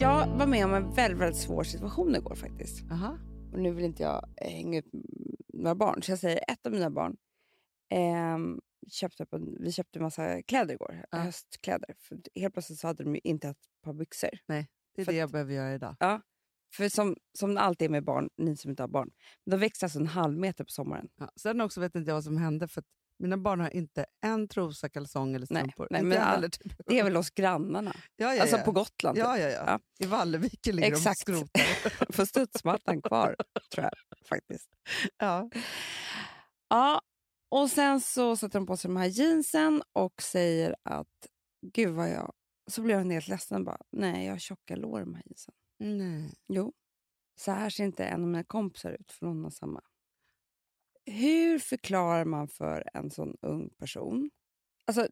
Jag 0.00 0.26
var 0.26 0.46
med 0.46 0.64
om 0.64 0.74
en 0.74 0.94
väldigt, 0.94 1.20
väldigt 1.20 1.40
svår 1.40 1.64
situation 1.64 2.16
igår 2.16 2.34
faktiskt. 2.34 2.82
Och 3.52 3.58
nu 3.58 3.72
vill 3.72 3.84
inte 3.84 4.02
jag 4.02 4.24
eh, 4.36 4.50
hänga 4.50 4.78
ut 4.78 4.90
några 5.52 5.74
barn. 5.74 6.02
Så 6.02 6.12
jag 6.12 6.18
säger 6.18 6.38
ett 6.48 6.66
av 6.66 6.72
mina 6.72 6.90
barn 6.90 7.16
eh, 7.92 8.38
köpte 8.90 9.26
på, 9.26 9.38
vi 9.60 9.72
köpte 9.72 9.98
en 9.98 10.02
massa 10.02 10.42
kläder 10.42 10.74
igår, 10.74 11.04
Ja. 11.10 11.18
höstkläder. 11.18 11.94
För 11.98 12.18
helt 12.34 12.54
plötsligt 12.54 12.78
så 12.78 12.86
hade 12.86 13.04
de 13.04 13.14
ju 13.14 13.20
inte 13.24 13.48
ett 13.48 13.56
par 13.84 13.92
byxor. 13.92 14.30
Det 14.46 14.54
är 14.54 14.66
För 14.94 15.04
det 15.04 15.08
att- 15.10 15.14
jag 15.14 15.30
behöver 15.30 15.54
göra 15.54 15.74
idag. 15.74 15.96
För 16.76 16.88
som, 16.88 17.16
som 17.38 17.56
alltid 17.56 17.86
är 17.86 17.90
med 17.90 18.04
barn, 18.04 18.28
ni 18.36 18.56
som 18.56 18.70
inte 18.70 18.82
har 18.82 18.88
barn, 18.88 19.10
de 19.46 19.56
växer 19.60 19.86
alltså 19.86 19.98
en 19.98 20.06
halv 20.06 20.38
meter 20.38 20.64
på 20.64 20.70
sommaren. 20.70 21.08
Ja. 21.16 21.30
Sen 21.36 21.60
också 21.60 21.80
vet 21.80 21.94
inte 21.94 22.10
jag 22.10 22.16
vad 22.16 22.24
som 22.24 22.36
hände, 22.36 22.68
för 22.68 22.80
att 22.80 22.86
mina 23.18 23.36
barn 23.36 23.60
har 23.60 23.70
inte 23.76 24.06
en 24.24 24.48
trosa, 24.48 24.88
kalsong 24.88 25.34
eller 25.34 25.46
Nej, 25.50 25.62
strumpor. 25.62 25.86
nej, 25.90 26.00
inte 26.02 26.18
men 26.18 26.42
ja, 26.42 26.48
typ. 26.48 26.72
Det 26.86 26.98
är 26.98 27.04
väl 27.04 27.16
hos 27.16 27.30
grannarna, 27.30 27.92
ja, 28.16 28.34
ja, 28.34 28.40
alltså 28.42 28.56
ja. 28.56 28.62
på 28.62 28.72
Gotland. 28.72 29.16
typ. 29.16 29.24
ja, 29.24 29.38
ja, 29.38 29.48
ja. 29.48 29.62
Ja. 29.66 29.80
I 30.04 30.06
Valleviken 30.08 30.76
ligger 30.76 30.88
Exakt. 30.92 31.26
de 31.26 31.32
och 31.32 31.38
skrotar. 31.38 32.12
Får 32.12 32.24
studsmattan 32.24 33.02
kvar, 33.02 33.36
tror 33.74 33.84
jag 33.84 33.92
faktiskt. 34.28 34.68
ja. 35.18 35.50
Ja, 36.68 37.00
och 37.52 37.70
sen 37.70 38.00
så 38.00 38.36
sätter 38.36 38.58
de 38.58 38.66
på 38.66 38.76
sig 38.76 38.88
de 38.88 38.96
här 38.96 39.06
jeansen 39.06 39.82
och 39.92 40.22
säger 40.22 40.76
att 40.82 41.28
gud 41.66 41.94
vad 41.94 42.10
jag... 42.10 42.32
Så 42.70 42.82
blir 42.82 42.94
hon 42.94 43.10
helt 43.10 43.28
ledsen 43.28 43.64
bara, 43.64 43.78
nej 43.90 44.24
jag 44.26 44.32
har 44.32 44.38
tjocka 44.38 44.76
lår 44.76 45.00
i 45.00 45.04
de 45.04 45.14
här 45.14 45.22
jeansen. 45.26 45.54
Nej. 45.78 46.34
Jo, 46.48 46.72
så 47.40 47.52
här 47.52 47.70
ser 47.70 47.84
inte 47.84 48.04
en 48.04 48.22
av 48.22 48.28
mina 48.28 48.44
kompisar 48.44 48.92
ut 48.92 49.12
för 49.12 49.26
någon 49.26 49.44
har 49.44 49.50
samma. 49.50 49.82
Hur 51.06 51.58
förklarar 51.58 52.24
man 52.24 52.48
för 52.48 52.90
en 52.94 53.10
sån 53.10 53.36
ung 53.40 53.70
person? 53.70 54.30
Alltså, 54.84 55.08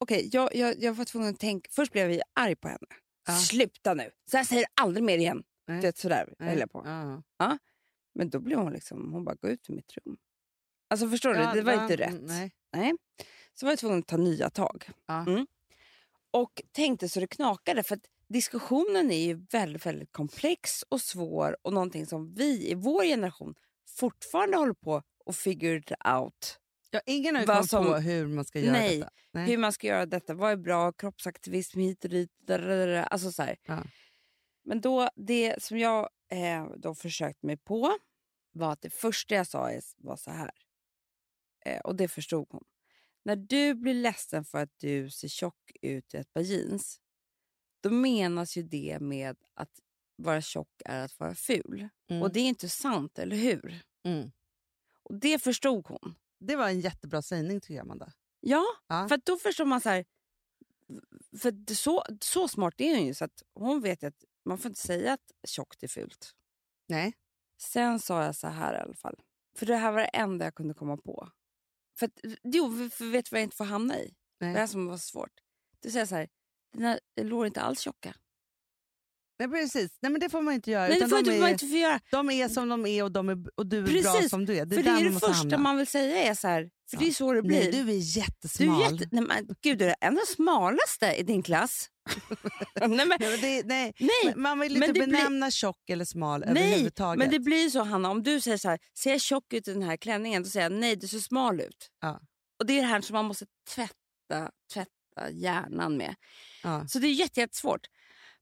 okej, 0.00 0.28
jag, 0.32 0.54
jag, 0.54 0.82
jag 0.82 0.94
var 0.94 1.04
tvungen 1.04 1.34
att 1.34 1.40
tänka. 1.40 1.68
Först 1.72 1.92
blev 1.92 2.10
jag 2.10 2.22
arg 2.40 2.56
på 2.56 2.68
henne. 2.68 2.86
Ja. 3.26 3.34
Sluta 3.34 3.94
nu! 3.94 4.10
Så 4.30 4.36
här 4.36 4.44
säger 4.44 4.62
du 4.62 4.82
aldrig 4.82 5.04
mer 5.04 5.18
igen. 5.18 5.42
Nej. 5.66 5.76
Du 5.76 5.86
vet, 5.86 5.98
sådär 5.98 6.34
Nej. 6.38 6.48
höll 6.48 6.58
jag 6.58 6.72
på. 6.72 6.82
Ja. 7.38 7.58
Men 8.14 8.30
då 8.30 8.40
blev 8.40 8.58
hon 8.58 8.72
liksom, 8.72 9.12
hon 9.12 9.24
bara, 9.24 9.34
gå 9.34 9.48
ut 9.48 9.70
ur 9.70 9.74
mitt 9.74 9.96
rum. 9.96 10.18
Alltså 10.92 11.08
förstår 11.08 11.34
Ja, 11.36 11.52
du, 11.52 11.60
det 11.60 11.66
var 11.66 11.76
va? 11.76 11.82
inte 11.82 11.96
rätt. 11.96 12.22
Nej. 12.22 12.52
Nej. 12.72 12.92
Så 13.54 13.66
var 13.66 13.72
jag 13.72 13.78
tvungen 13.78 13.98
att 13.98 14.06
ta 14.06 14.16
nya 14.16 14.50
tag. 14.50 14.88
Ja. 15.06 15.26
Mm. 15.26 15.46
Och 16.30 16.62
tänkte 16.72 17.08
så 17.08 17.20
det 17.20 17.26
knakade. 17.26 17.82
För 17.82 17.94
att 17.96 18.06
diskussionen 18.28 19.10
är 19.10 19.24
ju 19.26 19.34
väldigt, 19.50 19.86
väldigt 19.86 20.12
komplex 20.12 20.82
och 20.88 21.00
svår 21.00 21.56
och 21.62 21.72
någonting 21.72 22.06
som 22.06 22.34
vi 22.34 22.70
i 22.70 22.74
vår 22.74 23.04
generation 23.04 23.54
fortfarande 23.98 24.56
håller 24.56 24.74
på 24.74 25.02
och 25.24 25.36
figure 25.36 25.78
it 25.78 25.92
out. 26.20 26.58
Ja, 26.90 27.00
ingen 27.06 27.34
har 27.34 27.42
ju 27.42 27.46
kommit 27.46 27.70
på 27.70 27.94
hur 27.94 28.26
man 28.26 28.44
ska 28.44 28.60
göra 28.60 28.72
Nej, 28.72 28.98
detta. 28.98 29.10
Nej. 29.32 29.46
Hur 29.46 29.58
man 29.58 29.72
ska 29.72 29.86
göra 29.86 30.06
detta, 30.06 30.34
vad 30.34 30.52
är 30.52 30.56
bra, 30.56 30.92
kroppsaktivism 30.92 31.80
hit 31.80 32.04
och 32.04 32.10
dit. 32.10 32.30
dadadada, 32.46 33.04
Alltså 33.04 33.32
så. 33.32 33.46
Ja. 33.66 33.84
Men 34.64 34.80
då, 34.80 35.08
det 35.16 35.62
som 35.62 35.78
jag 35.78 36.08
eh, 36.32 36.66
då 36.76 36.94
försökte 36.94 37.46
mig 37.46 37.56
på 37.56 37.98
var 38.52 38.72
att 38.72 38.82
det 38.82 38.90
första 38.90 39.34
jag 39.34 39.46
sa 39.46 39.70
var 39.96 40.16
så 40.16 40.30
här. 40.30 40.50
Eh, 41.64 41.80
och 41.80 41.96
det 41.96 42.08
förstod 42.08 42.46
hon. 42.50 42.64
När 43.24 43.36
du 43.36 43.74
blir 43.74 43.94
ledsen 43.94 44.44
för 44.44 44.58
att 44.58 44.78
du 44.78 45.10
ser 45.10 45.28
tjock 45.28 45.72
ut 45.82 46.14
i 46.14 46.16
ett 46.16 46.32
par 46.32 46.40
jeans, 46.40 47.00
då 47.80 47.90
menas 47.90 48.56
ju 48.56 48.62
det 48.62 48.98
med 49.00 49.36
att 49.54 49.80
vara 50.16 50.40
tjock 50.40 50.82
är 50.84 51.04
att 51.04 51.20
vara 51.20 51.34
ful. 51.34 51.88
Mm. 52.10 52.22
Och 52.22 52.32
det 52.32 52.40
är 52.40 52.48
inte 52.48 52.68
sant, 52.68 53.18
eller 53.18 53.36
hur? 53.36 53.82
Mm. 54.04 54.32
Och 55.02 55.14
det 55.14 55.38
förstod 55.42 55.86
hon. 55.86 56.14
Det 56.38 56.56
var 56.56 56.68
en 56.68 56.80
jättebra 56.80 57.22
sägning 57.22 57.60
tycker 57.60 57.74
jag, 57.74 57.82
Amanda. 57.82 58.12
Ja, 58.40 58.64
Ja. 58.86 59.08
för 59.08 59.20
då 59.24 59.36
förstår 59.36 59.64
man 59.64 59.80
så 59.80 59.88
här... 59.88 60.04
För 61.38 61.74
så, 61.74 62.04
så 62.20 62.48
smart 62.48 62.74
är 62.80 62.96
hon 62.96 63.06
ju 63.06 63.14
så 63.14 63.24
att 63.24 63.42
hon 63.54 63.80
vet 63.80 64.04
att 64.04 64.24
man 64.44 64.58
får 64.58 64.68
inte 64.68 64.80
säga 64.80 65.12
att 65.12 65.32
tjockt 65.48 65.82
är 65.82 65.88
fult. 65.88 66.34
Nej. 66.86 67.12
Sen 67.58 68.00
sa 68.00 68.24
jag 68.24 68.36
så 68.36 68.48
här 68.48 68.74
i 68.74 68.78
alla 68.78 68.94
fall. 68.94 69.20
För 69.56 69.66
det 69.66 69.76
här 69.76 69.92
var 69.92 69.98
det 70.00 70.04
enda 70.06 70.44
jag 70.44 70.54
kunde 70.54 70.74
komma 70.74 70.96
på. 70.96 71.28
För, 72.02 72.06
att, 72.06 72.38
jo, 72.42 72.90
för, 72.90 73.10
vet 73.10 73.24
du 73.24 73.28
vad 73.30 73.40
jag 73.40 73.46
inte 73.46 73.56
får 73.56 73.64
hamna 73.64 73.98
i? 73.98 74.14
Nej. 74.40 74.52
Det 74.52 74.58
här 74.58 74.66
som 74.66 74.86
var 74.86 74.96
svårt. 74.96 75.32
Du 75.80 75.90
säger 75.90 76.06
så 76.06 76.14
här, 76.14 76.28
dina 76.72 76.98
lår 77.20 77.42
är 77.42 77.46
inte 77.46 77.60
alls 77.60 77.80
tjocka. 77.80 78.14
Nej, 79.48 79.60
precis. 79.62 79.98
Nej, 80.02 80.12
men 80.12 80.20
det 80.20 80.28
får 80.30 80.40
man 80.42 80.54
inte 80.54 80.70
göra. 80.70 80.88
Nej, 80.88 81.00
det 81.00 81.08
får 81.08 81.16
de, 81.16 81.18
inte, 81.18 81.36
är, 81.36 81.40
man 81.40 81.50
inte 81.50 81.66
göra. 81.66 82.00
de 82.10 82.30
är 82.30 82.48
som 82.48 82.68
de 82.68 82.86
är 82.86 83.02
och, 83.04 83.12
de 83.12 83.28
är, 83.28 83.36
och 83.54 83.66
du 83.66 83.78
är 83.78 83.82
bra 83.82 83.92
Precis, 84.12 84.30
som 84.30 84.46
du 84.46 84.56
är. 84.58 84.64
Det 84.66 84.74
är 84.76 84.82
för 84.82 84.90
det 84.90 84.90
är 85.00 85.04
det 85.04 85.12
första 85.12 85.32
hamna. 85.32 85.58
man 85.58 85.76
vill 85.76 85.86
säga 85.86 86.22
är 86.30 86.34
så 86.34 86.48
här, 86.48 86.70
för 86.90 86.96
det 86.96 87.06
är 87.08 87.12
så 87.12 87.32
det 87.32 87.42
blir. 87.42 87.58
Nej, 87.60 87.72
du 87.72 87.78
är 87.80 87.84
Du 87.84 87.92
jättesmal. 87.98 88.82
är 88.82 88.92
jätte, 88.92 89.08
nej, 89.12 89.24
men, 89.24 89.48
gud, 89.62 89.78
du 89.78 89.84
är 89.84 89.88
den 89.88 90.08
enda 90.08 90.22
smalaste 90.36 91.06
i 91.18 91.22
din 91.22 91.42
klass. 91.42 91.88
nej, 92.80 92.88
men, 92.88 93.08
Nej, 93.20 93.38
det, 93.40 93.62
nej. 93.66 93.92
nej, 93.98 94.34
Man 94.36 94.60
vill 94.60 94.74
inte 94.76 94.86
det 94.86 94.92
blir- 94.92 95.06
benämna 95.06 95.50
tjock 95.50 95.90
eller 95.90 96.04
smal 96.04 96.40
Nej, 96.40 96.50
överhuvudtaget. 96.64 97.18
men 97.18 97.30
det 97.30 97.38
blir 97.40 97.70
så 97.70 97.82
Hanna, 97.82 98.10
om 98.10 98.22
du 98.22 98.40
säger 98.40 98.56
så 98.56 98.68
här, 98.68 98.78
ser 98.98 99.10
jag 99.10 99.20
tjock 99.20 99.52
ut 99.52 99.68
i 99.68 99.72
den 99.72 99.82
här 99.82 99.96
klänningen? 99.96 100.42
Då 100.42 100.48
säger 100.48 100.70
jag 100.70 100.80
nej, 100.80 100.96
du 100.96 101.08
ser 101.08 101.18
smal 101.18 101.60
ut. 101.60 101.90
Ja. 102.00 102.20
Och 102.60 102.66
det 102.66 102.72
är 102.78 102.82
det 102.82 102.88
här 102.88 103.00
som 103.00 103.14
man 103.14 103.24
måste 103.24 103.46
tvätta, 103.74 104.50
tvätta 104.74 105.30
hjärnan 105.32 105.96
med. 105.96 106.14
ja. 106.62 106.86
Så 106.88 106.98
det 106.98 107.06
är 107.06 107.12
jätte- 107.12 107.40
jättesvårt. 107.40 107.86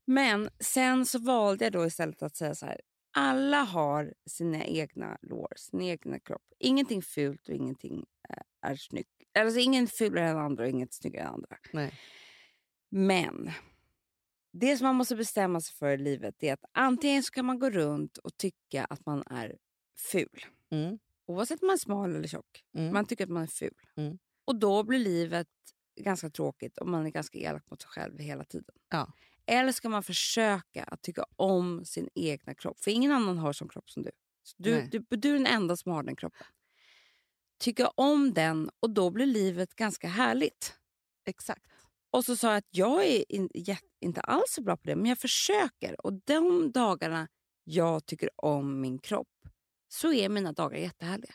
Men 0.05 0.51
sen 0.61 1.07
så 1.07 1.19
valde 1.19 1.65
jag 1.65 1.73
då 1.73 1.87
istället 1.87 2.23
att 2.23 2.37
säga 2.37 2.55
så 2.55 2.67
här, 2.67 2.81
alla 3.13 3.63
har 3.63 4.15
sina 4.27 4.65
egna 4.65 5.19
lår, 5.23 5.53
sin 5.57 5.81
egna 5.81 6.19
kropp. 6.19 6.53
Ingenting 6.59 7.03
fult 7.03 7.49
och 7.49 7.55
ingenting 7.55 8.07
eh, 8.29 8.71
är 8.71 8.77
snyggt. 8.77 9.09
Alltså 9.39 9.59
ingen 9.59 9.87
fulare 9.87 10.29
än 10.29 10.39
andra 10.39 10.65
och 10.65 10.71
inget 10.71 10.95
snyggare 10.95 11.25
än 11.25 11.35
andra. 11.35 11.57
Nej. 11.73 11.93
Men 12.89 13.51
det 14.53 14.77
som 14.77 14.87
man 14.87 14.97
måste 14.97 15.17
bestämma 15.17 15.61
sig 15.61 15.75
för 15.77 15.91
i 15.91 15.97
livet 15.97 16.43
är 16.43 16.53
att 16.53 16.65
antingen 16.73 17.23
så 17.23 17.31
kan 17.31 17.45
man 17.45 17.59
gå 17.59 17.71
runt 17.71 18.19
och 18.19 18.37
tycka 18.37 18.85
att 18.85 19.07
man 19.07 19.23
är 19.27 19.57
ful. 20.13 20.45
Mm. 20.71 20.99
Oavsett 21.27 21.63
om 21.63 21.67
man 21.67 21.75
är 21.75 21.79
smal 21.79 22.17
eller 22.17 22.29
tjock. 22.29 22.65
Mm. 22.75 22.93
Man 22.93 23.05
tycker 23.05 23.25
att 23.25 23.31
man 23.31 23.43
är 23.43 23.47
ful. 23.47 23.75
Mm. 23.97 24.19
Och 24.45 24.57
då 24.57 24.83
blir 24.83 24.99
livet 24.99 25.49
ganska 25.97 26.31
tråkigt 26.31 26.79
om 26.79 26.91
man 26.91 27.07
är 27.07 27.11
ganska 27.11 27.39
elak 27.39 27.71
mot 27.71 27.83
sig 27.83 27.89
själv 27.91 28.19
hela 28.19 28.45
tiden. 28.45 28.75
Ja. 28.89 29.13
Eller 29.51 29.73
ska 29.73 29.89
man 29.89 30.03
försöka 30.03 30.85
att 30.85 31.03
tycka 31.03 31.25
om 31.37 31.85
sin 31.85 32.09
egna 32.15 32.55
kropp? 32.55 32.81
För 32.81 32.91
ingen 32.91 33.13
annan 33.13 33.39
har 33.39 33.53
sån 33.53 33.69
kropp 33.69 33.91
som 33.91 34.03
du. 34.03 34.11
Så 34.43 34.55
Du, 34.59 34.83
du, 34.83 34.99
du 35.17 35.29
är 35.31 35.33
den 35.35 35.47
enda 35.47 35.77
som 35.77 35.93
har 35.93 36.03
den 36.03 36.17
kroppen. 36.17 36.47
Tycka 37.61 37.89
om 37.89 38.33
den 38.35 38.71
och 38.81 38.91
då 38.91 39.11
blir 39.11 39.27
livet 39.27 39.75
ganska 39.75 40.09
härligt. 40.09 40.75
Exakt. 41.27 41.67
Och 42.11 42.25
så 42.25 42.37
sa 42.37 42.49
jag 42.49 42.57
att 42.57 42.69
jag 42.71 43.07
är 43.07 43.33
in, 43.33 43.49
inte 44.01 44.21
alls 44.21 44.45
så 44.49 44.63
bra 44.63 44.77
på 44.77 44.83
det, 44.87 44.97
men 44.97 45.07
jag 45.07 45.19
försöker. 45.19 46.07
Och 46.07 46.13
de 46.25 46.73
dagarna 46.73 47.29
jag 47.65 48.07
tycker 48.07 48.31
om 48.37 48.81
min 48.81 48.99
kropp 48.99 49.29
så 49.89 50.13
är 50.13 50.29
mina 50.29 50.53
dagar 50.53 50.79
jättehärliga. 50.79 51.35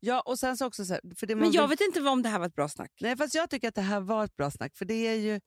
Ja, 0.00 0.20
och 0.20 0.38
sen 0.38 0.56
så 0.56 0.66
också 0.66 0.84
så 0.84 0.92
här, 0.92 1.00
för 1.16 1.26
det 1.26 1.34
man 1.34 1.40
Men 1.42 1.52
jag 1.52 1.62
vill- 1.68 1.70
vet 1.78 1.80
inte 1.86 2.00
om 2.10 2.22
det 2.22 2.28
här 2.28 2.38
var 2.38 2.46
ett 2.46 2.54
bra 2.54 2.68
snack. 2.68 2.92
Nej, 3.00 3.16
fast 3.16 3.34
jag 3.34 3.50
tycker 3.50 3.68
att 3.68 3.74
det 3.74 3.80
här 3.82 4.00
var 4.00 4.24
ett 4.24 4.36
bra 4.36 4.50
snack. 4.50 4.76
För 4.76 4.84
det 4.84 4.94
är 5.06 5.14
ju, 5.14 5.40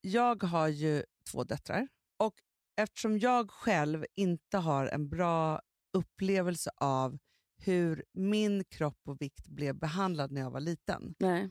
jag 0.00 0.42
har 0.42 0.68
ju 0.68 1.02
två 1.30 1.44
döttrar 1.44 1.88
och 2.16 2.34
eftersom 2.76 3.18
jag 3.18 3.50
själv 3.50 4.04
inte 4.14 4.58
har 4.58 4.86
en 4.86 5.08
bra 5.08 5.60
upplevelse 5.92 6.70
av 6.76 7.18
hur 7.56 8.04
min 8.12 8.64
kropp 8.64 8.98
och 9.08 9.20
vikt 9.20 9.48
blev 9.48 9.74
behandlad 9.78 10.32
när 10.32 10.40
jag 10.40 10.50
var 10.50 10.60
liten 10.60 11.14
Nej. 11.18 11.50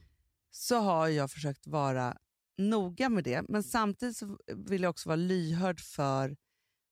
så 0.51 0.75
har 0.79 1.07
jag 1.07 1.31
försökt 1.31 1.67
vara 1.67 2.17
noga 2.57 3.09
med 3.09 3.23
det. 3.23 3.41
Men 3.49 3.63
samtidigt 3.63 4.21
vill 4.55 4.81
jag 4.83 4.89
också 4.89 5.09
vara 5.09 5.15
lyhörd 5.15 5.79
för 5.79 6.37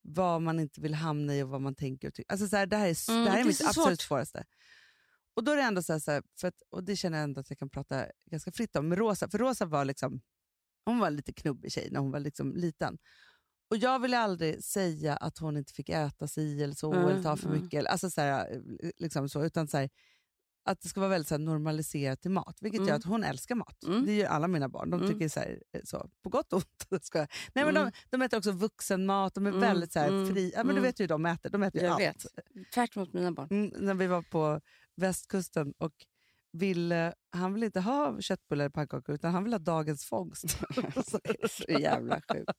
vad 0.01 0.41
man 0.41 0.59
inte 0.59 0.81
vill 0.81 0.93
hamna 0.93 1.35
i 1.35 1.43
och 1.43 1.49
vad 1.49 1.61
man 1.61 1.75
tänker 1.75 2.07
och 2.07 2.13
tycker. 2.13 2.31
Alltså 2.31 2.47
så 2.47 2.55
här, 2.55 2.65
det 2.65 2.77
här 2.77 2.87
är, 2.87 3.09
Mm, 3.11 3.25
det 3.25 3.29
här 3.31 3.37
det 3.37 3.41
är 3.41 3.43
är 3.43 3.47
mitt 3.47 3.61
absolut 3.67 4.01
svårt. 4.01 4.07
svåraste. 4.07 4.45
Och 5.33 5.43
då 5.43 5.51
är 5.51 5.55
det 5.55 5.61
ändå 5.63 5.83
så 5.83 5.93
här, 5.93 5.99
så 5.99 6.11
här 6.11 6.23
för 6.39 6.47
att, 6.47 6.61
och 6.69 6.83
det 6.83 6.95
känner 6.95 7.17
jag 7.17 7.23
ändå 7.23 7.41
att 7.41 7.49
jag 7.49 7.59
kan 7.59 7.69
prata 7.69 8.05
ganska 8.31 8.51
fritt 8.51 8.75
om. 8.75 8.89
Med 8.89 8.97
Rosa, 8.97 9.29
för 9.29 9.37
Rosa 9.37 9.65
var 9.65 9.85
liksom, 9.85 10.21
hon 10.85 10.99
var 10.99 11.07
en 11.07 11.15
lite 11.15 11.33
knubbig 11.33 11.71
tjej 11.71 11.87
när 11.91 11.99
hon 11.99 12.11
var 12.11 12.19
liksom 12.19 12.55
liten. 12.55 12.97
Och 13.69 13.77
jag 13.77 13.99
ville 13.99 14.17
aldrig 14.19 14.63
säga 14.63 15.15
att 15.17 15.37
hon 15.37 15.57
inte 15.57 15.73
fick 15.73 15.89
äta 15.89 16.27
sig 16.27 16.63
eller 16.63 16.73
så, 16.75 16.93
Mm, 16.93 17.07
eller 17.07 17.23
ta 17.23 17.37
för 17.37 17.49
mm. 17.49 17.61
mycket. 17.61 17.85
Alltså 17.85 18.09
så 18.09 18.21
här, 18.21 18.61
liksom 18.97 19.29
så, 19.29 19.43
utan 19.45 19.67
så 19.67 19.77
här, 19.77 19.89
att 20.67 20.81
det 20.81 20.89
ska 20.89 20.99
vara 20.99 21.09
väldigt 21.09 21.27
så 21.27 21.33
här, 21.33 21.39
normaliserat 21.39 22.21
till 22.21 22.31
mat. 22.31 22.57
Vilket 22.61 22.77
Mm. 22.79 22.87
gör 22.89 22.95
att 22.95 23.03
hon 23.03 23.23
älskar 23.23 23.55
mat. 23.55 23.83
Mm. 23.83 24.05
Det 24.05 24.13
gör 24.15 24.27
alla 24.27 24.47
mina 24.47 24.69
barn. 24.69 24.89
De 24.89 24.99
Mm. 25.01 25.13
tycker 25.13 25.29
så, 25.29 25.39
här, 25.39 25.59
eh, 25.73 25.81
så 25.83 26.09
på 26.23 26.29
gott 26.29 26.53
och 26.53 26.63
ont. 26.91 27.05
Ska 27.05 27.17
jag. 27.19 27.27
Nej, 27.53 27.65
men 27.65 27.77
Mm. 27.77 27.91
de, 28.11 28.17
de 28.17 28.21
äter 28.25 28.37
också 28.37 28.51
vuxenmat, 28.51 29.33
de 29.33 29.45
är 29.45 29.49
Mm, 29.49 29.61
väldigt 29.61 29.91
så 29.93 29.99
här, 29.99 30.07
mm, 30.07 30.33
fri. 30.33 30.51
Ja, 30.55 30.63
men 30.63 30.75
Du 30.75 30.81
vet 30.81 30.99
ju 30.99 31.03
hur 31.03 31.07
de 31.09 31.25
äter. 31.25 31.49
De 31.49 31.63
äter 31.63 31.81
ju 31.81 31.87
Jag 31.87 31.93
allt. 31.93 32.01
vet. 32.01 32.25
Tvärt 32.73 33.13
mina 33.13 33.31
barn. 33.31 33.71
När 33.79 33.93
vi 33.93 34.07
var 34.07 34.21
på 34.21 34.61
västkusten 34.95 35.73
och 35.77 35.93
ville, 36.57 37.13
han 37.31 37.53
ville 37.53 37.65
inte 37.65 37.79
ha 37.79 38.21
köttbullar 38.21 38.63
eller 38.65 38.69
pannkakor 38.71 39.15
utan 39.15 39.33
han 39.33 39.43
ville 39.43 39.53
ha 39.55 39.59
dagens 39.59 40.05
fångst. 40.05 40.43
Så- 41.09 41.19
så 41.49 41.63
jävla 41.71 42.21
sjukt. 42.31 42.51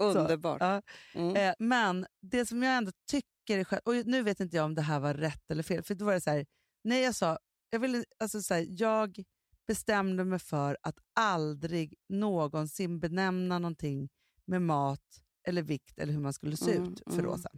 Underbart. 0.00 0.60
Ja. 0.60 0.82
Mm. 1.14 1.36
Eh, 1.36 1.54
men 1.58 2.06
det 2.22 2.46
som 2.46 2.62
jag 2.62 2.76
ändå 2.76 2.92
tycker 3.10 3.58
är 3.58 3.64
skönt, 3.64 3.82
och 3.84 3.94
nu 4.06 4.22
vet 4.22 4.40
inte 4.40 4.56
jag 4.56 4.64
om 4.64 4.74
det 4.74 4.82
här 4.82 5.00
var 5.00 5.14
rätt 5.14 5.50
eller 5.50 5.62
fel, 5.62 5.82
för 5.82 5.94
då 5.94 6.04
var 6.04 6.12
det 6.14 6.20
så 6.20 6.30
här, 6.30 6.46
nej 6.84 7.02
jag 7.02 7.14
sa, 7.14 7.38
jag, 7.70 7.78
ville, 7.80 8.04
alltså 8.18 8.42
så 8.42 8.54
här, 8.54 8.66
jag 8.68 9.22
bestämde 9.66 10.24
mig 10.24 10.38
för 10.38 10.76
att 10.82 10.98
aldrig 11.20 11.94
någonsin 12.08 13.00
benämna 13.00 13.58
någonting 13.58 14.08
med 14.46 14.62
mat 14.62 15.00
eller 15.48 15.62
vikt 15.62 15.98
eller 15.98 16.12
hur 16.12 16.20
man 16.20 16.32
skulle 16.32 16.56
se 16.56 16.76
Mm, 16.76 16.92
ut 16.92 17.00
för 17.06 17.12
mm. 17.12 17.24
Rosa. 17.24 17.50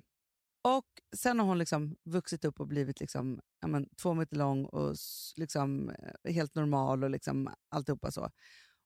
Och 0.62 0.87
sen 1.16 1.38
har 1.38 1.46
hon 1.46 1.59
liksom 1.59 1.96
vuxit 2.05 2.44
upp 2.44 2.61
och 2.61 2.66
blivit 2.66 3.01
liksom, 3.01 3.40
men, 3.66 3.88
två 4.03 4.14
meter 4.14 4.37
lång 4.37 4.64
och 4.64 4.96
liksom, 5.37 5.90
eh, 5.90 6.33
helt 6.33 6.55
normal 6.55 7.05
och 7.05 7.11
liksom 7.11 7.51
alltihopa 7.68 8.11
så. 8.11 8.31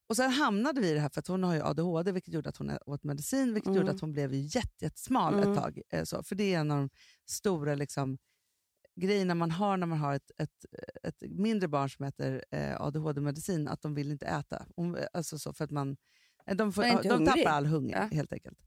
Och 0.07 0.17
sen 0.17 0.31
hamnade 0.31 0.81
vi 0.81 0.91
i 0.91 0.95
det 0.95 1.01
här, 1.01 1.09
för 1.09 1.21
att 1.21 1.27
hon 1.27 1.45
har 1.45 1.55
ju 1.55 1.63
ADHD, 1.63 2.13
vilket 2.13 2.35
gjorde 2.35 2.49
att 2.49 2.57
hon 2.57 2.79
åt 2.87 3.05
medicin, 3.05 3.55
vilket 3.55 3.69
mm. 3.69 3.81
gjorde 3.81 3.93
att 3.93 4.01
hon 4.01 4.13
blev 4.13 4.31
jättesmal 4.35 5.35
mm. 5.35 5.53
ett 5.53 5.59
tag. 5.59 5.81
Eh, 5.91 6.05
så, 6.05 6.23
för 6.23 6.35
det 6.35 6.55
är 6.55 6.61
en 6.61 6.71
av 6.71 6.79
de 6.79 6.91
stora 7.27 7.75
liksom, 7.75 8.19
grejerna 9.01 9.35
man 9.35 9.51
har 9.51 9.77
när 9.77 9.87
man 9.87 9.99
har 9.99 10.15
ett, 10.15 10.31
ett, 10.39 10.65
ett 11.03 11.23
mindre 11.31 11.69
barn 11.69 11.91
som 11.91 12.05
äter 12.05 12.45
eh, 12.51 12.81
ADHD-medicin, 12.81 13.69
att 13.69 13.83
de 13.83 13.95
vill 13.95 14.11
inte 14.11 14.27
äta. 14.27 14.67
Hon, 14.77 14.97
alltså 15.13 15.39
så, 15.39 15.53
för 15.53 15.65
att 15.65 15.71
man, 15.71 15.97
eh, 16.47 16.57
de, 16.57 16.73
får, 16.73 17.03
de 17.03 17.27
tappar 17.27 17.51
all 17.51 17.67
hunger 17.67 17.97
ja. 17.97 18.17
helt 18.17 18.33
enkelt. 18.33 18.59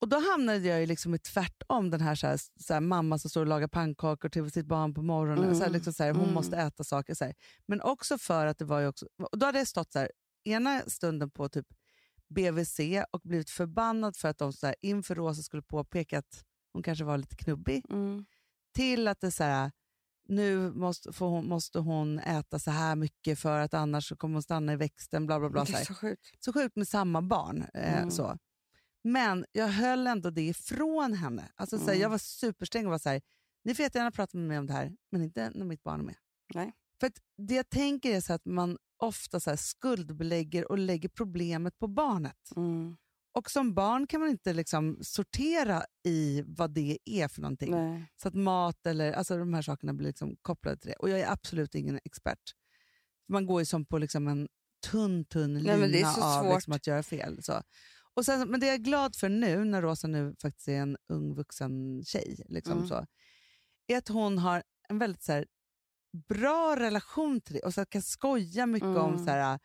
Och 0.00 0.08
Då 0.08 0.18
hamnade 0.18 0.58
jag 0.58 0.80
ju 0.80 0.86
liksom 0.86 1.14
i 1.14 1.18
tvärtom, 1.18 1.90
den 1.90 2.00
här, 2.00 2.14
så 2.14 2.26
här, 2.26 2.40
så 2.60 2.74
här, 2.74 2.80
mamma 2.80 3.18
som 3.18 3.30
står 3.30 3.40
och 3.40 3.46
lagar 3.46 3.68
pannkakor 3.68 4.28
till 4.28 4.50
sitt 4.50 4.66
barn 4.66 4.94
på 4.94 5.02
morgonen. 5.02 5.44
Mm. 5.44 5.56
Så 5.56 5.64
här, 5.64 5.70
liksom 5.70 5.92
så 5.92 6.04
hon 6.04 6.16
mm. 6.16 6.34
måste 6.34 6.56
äta 6.56 6.84
saker. 6.84 7.14
Så 7.14 7.32
Men 7.66 7.80
också 7.80 8.18
för 8.18 8.46
att 8.46 8.58
det 8.58 8.64
var 8.64 8.80
ju 8.80 8.86
också... 8.86 9.06
Och 9.32 9.38
då 9.38 9.46
hade 9.46 9.58
jag 9.58 9.68
stått 9.68 9.92
så 9.92 10.08
ena 10.44 10.82
stunden 10.86 11.30
på 11.30 11.48
typ 11.48 11.66
BVC 12.28 12.80
och 13.10 13.20
blivit 13.24 13.50
förbannad 13.50 14.16
för 14.16 14.28
att 14.28 14.38
de 14.38 14.52
så 14.52 14.66
här, 14.66 14.74
inför 14.82 15.14
Rosa 15.14 15.42
skulle 15.42 15.62
påpeka 15.62 16.18
att 16.18 16.44
hon 16.72 16.82
kanske 16.82 17.04
var 17.04 17.18
lite 17.18 17.36
knubbig. 17.36 17.84
Mm. 17.90 18.24
Till 18.74 19.08
att 19.08 19.20
det 19.20 19.30
så 19.30 19.44
här, 19.44 19.70
nu 20.28 20.72
måste 20.72 21.12
hon, 21.18 21.48
måste 21.48 21.78
hon 21.78 22.18
äta 22.18 22.58
så 22.58 22.70
här 22.70 22.96
mycket 22.96 23.38
för 23.38 23.60
att 23.60 23.74
annars 23.74 24.08
så 24.08 24.16
kommer 24.16 24.34
hon 24.34 24.42
stanna 24.42 24.72
i 24.72 24.76
växten. 24.76 25.26
Bla, 25.26 25.38
bla, 25.38 25.50
bla, 25.50 25.62
är 25.62 25.84
så 25.84 25.94
sjukt. 25.94 26.44
Så 26.44 26.52
sjukt 26.52 26.76
med 26.76 26.88
samma 26.88 27.22
barn. 27.22 27.64
Eh, 27.74 27.98
mm. 27.98 28.10
så. 28.10 28.38
Men 29.04 29.44
jag 29.52 29.68
höll 29.68 30.06
ändå 30.06 30.30
det 30.30 30.42
ifrån 30.42 31.12
henne. 31.12 31.52
Alltså, 31.54 31.76
mm. 31.76 31.88
så 31.88 31.94
jag 31.94 32.10
var 32.10 32.18
supersträng 32.18 32.86
och 32.86 32.90
var 32.90 32.98
så 32.98 33.08
här, 33.08 33.22
ni 33.64 33.74
får 33.74 33.82
jättegärna 33.82 34.10
prata 34.10 34.38
med 34.38 34.48
mig 34.48 34.58
om 34.58 34.66
det 34.66 34.72
här, 34.72 34.96
men 35.12 35.22
inte 35.22 35.50
när 35.54 35.64
mitt 35.64 35.82
barn 35.82 36.00
är 36.00 36.04
med. 36.04 36.16
Nej. 36.54 36.72
För 37.00 37.12
Det 37.38 37.54
jag 37.54 37.68
tänker 37.68 38.16
är 38.16 38.20
så 38.20 38.32
att 38.32 38.44
man 38.44 38.78
ofta 38.96 39.40
så 39.40 39.56
skuldbelägger 39.56 40.70
och 40.70 40.78
lägger 40.78 41.08
problemet 41.08 41.78
på 41.78 41.88
barnet. 41.88 42.56
Mm. 42.56 42.96
Och 43.32 43.50
som 43.50 43.74
barn 43.74 44.06
kan 44.06 44.20
man 44.20 44.30
inte 44.30 44.52
liksom 44.52 44.98
sortera 45.00 45.82
i 46.04 46.42
vad 46.46 46.70
det 46.70 46.98
är 47.04 47.28
för 47.28 47.40
någonting. 47.40 47.70
Nej. 47.70 48.12
Så 48.22 48.28
att 48.28 48.34
mat 48.34 48.86
eller 48.86 49.12
alltså 49.12 49.38
de 49.38 49.54
här 49.54 49.62
sakerna 49.62 49.94
blir 49.94 50.06
liksom 50.06 50.36
kopplade 50.42 50.76
till 50.76 50.90
det. 50.90 50.96
Och 50.96 51.10
jag 51.10 51.20
är 51.20 51.32
absolut 51.32 51.74
ingen 51.74 52.00
expert. 52.04 52.54
Man 53.28 53.46
går 53.46 53.60
ju 53.60 53.64
som 53.64 53.86
på 53.86 53.98
liksom 53.98 54.28
en 54.28 54.48
tunn, 54.90 55.24
tunn 55.24 55.58
lina 55.58 55.76
Nej, 55.76 56.04
av 56.22 56.54
liksom 56.54 56.72
att 56.72 56.86
göra 56.86 57.02
fel. 57.02 57.42
Så. 57.42 57.62
Och 58.14 58.24
sen, 58.24 58.50
men 58.50 58.60
det 58.60 58.66
jag 58.66 58.74
är 58.74 58.78
glad 58.78 59.16
för 59.16 59.28
nu, 59.28 59.64
när 59.64 59.82
Rosa 59.82 60.08
nu 60.08 60.34
faktiskt 60.42 60.68
är 60.68 60.76
en 60.76 60.96
ung 61.08 61.34
vuxen 61.34 62.04
tjej, 62.04 62.44
liksom 62.48 62.72
mm. 62.72 62.86
så, 62.88 63.06
är 63.86 63.98
att 63.98 64.08
hon 64.08 64.38
har 64.38 64.62
en 64.88 64.98
väldigt 64.98 65.22
så 65.22 65.32
här, 65.32 65.46
bra 66.28 66.76
relation 66.76 67.40
till 67.40 67.54
det 67.54 67.60
och 67.60 67.74
så 67.74 67.86
kan 67.86 68.02
skoja 68.02 68.66
mycket 68.66 68.86
mm. 68.86 69.02
om... 69.02 69.18
Så 69.18 69.30
här, 69.30 69.58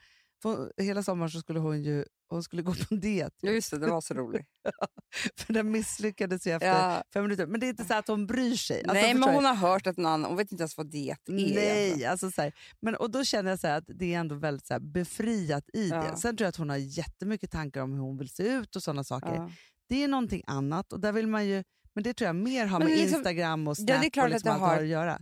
hela 0.77 1.03
sommaren 1.03 1.29
så 1.29 1.39
skulle 1.39 1.59
hon 1.59 1.83
ju 1.83 2.05
hon 2.29 2.43
skulle 2.43 2.61
gå 2.61 2.73
på 2.73 2.85
en 2.91 2.99
diet. 2.99 3.33
Ja, 3.41 3.51
just 3.51 3.71
det, 3.71 3.77
det 3.77 3.87
var 3.87 4.01
så 4.01 4.13
roligt. 4.13 4.45
för 5.37 5.53
den 5.53 5.71
misslyckades 5.71 6.47
ju 6.47 6.51
efter 6.51 6.67
ja. 6.67 7.03
fem 7.13 7.23
minuter. 7.23 7.47
Men 7.47 7.59
det 7.59 7.65
är 7.65 7.69
inte 7.69 7.85
så 7.85 7.93
att 7.93 8.07
hon 8.07 8.27
bryr 8.27 8.55
sig. 8.55 8.77
Alltså, 8.77 8.93
Nej, 8.93 9.13
men 9.13 9.33
hon 9.33 9.45
har 9.45 9.55
hört 9.55 9.87
att 9.87 9.97
någon 9.97 10.23
hon 10.23 10.37
vet 10.37 10.51
inte 10.51 10.61
ens 10.61 10.77
vad 10.77 10.91
diet 10.91 11.29
är. 11.29 11.55
Nej, 11.55 12.05
alltså, 12.05 12.31
så 12.31 12.41
här, 12.41 12.53
men, 12.79 12.95
och 12.95 13.11
då 13.11 13.23
känner 13.23 13.49
jag 13.49 13.59
så 13.59 13.67
att 13.67 13.83
det 13.87 14.13
är 14.13 14.19
ändå 14.19 14.35
väldigt 14.35 14.67
så 14.67 14.73
här, 14.73 14.79
befriat 14.79 15.63
i 15.73 15.89
ja. 15.89 16.01
det. 16.01 16.17
Sen 16.17 16.37
tror 16.37 16.45
jag 16.45 16.49
att 16.49 16.55
hon 16.55 16.69
har 16.69 16.77
jättemycket 16.77 17.51
tankar 17.51 17.81
om 17.81 17.93
hur 17.93 17.99
hon 17.99 18.17
vill 18.17 18.29
se 18.29 18.43
ut 18.47 18.75
och 18.75 18.83
sådana 18.83 19.03
saker. 19.03 19.35
Ja. 19.35 19.51
Det 19.89 20.03
är 20.03 20.07
någonting 20.07 20.43
annat 20.47 20.93
och 20.93 20.99
där 20.99 21.11
vill 21.11 21.27
man 21.27 21.47
ju, 21.47 21.63
men 21.95 22.03
det 22.03 22.13
tror 22.13 22.25
jag 22.25 22.35
mer 22.35 22.65
har 22.65 22.79
med 22.79 22.87
liksom, 22.87 23.17
Instagram 23.17 23.67
och 23.67 23.77
Snap 23.77 23.89
ja, 23.89 23.99
det 23.99 24.07
är 24.07 24.09
klart 24.09 24.25
och 24.25 24.31
liksom 24.31 24.51
att, 24.51 24.59
har... 24.59 24.77
att 24.77 24.87
göra. 24.87 25.21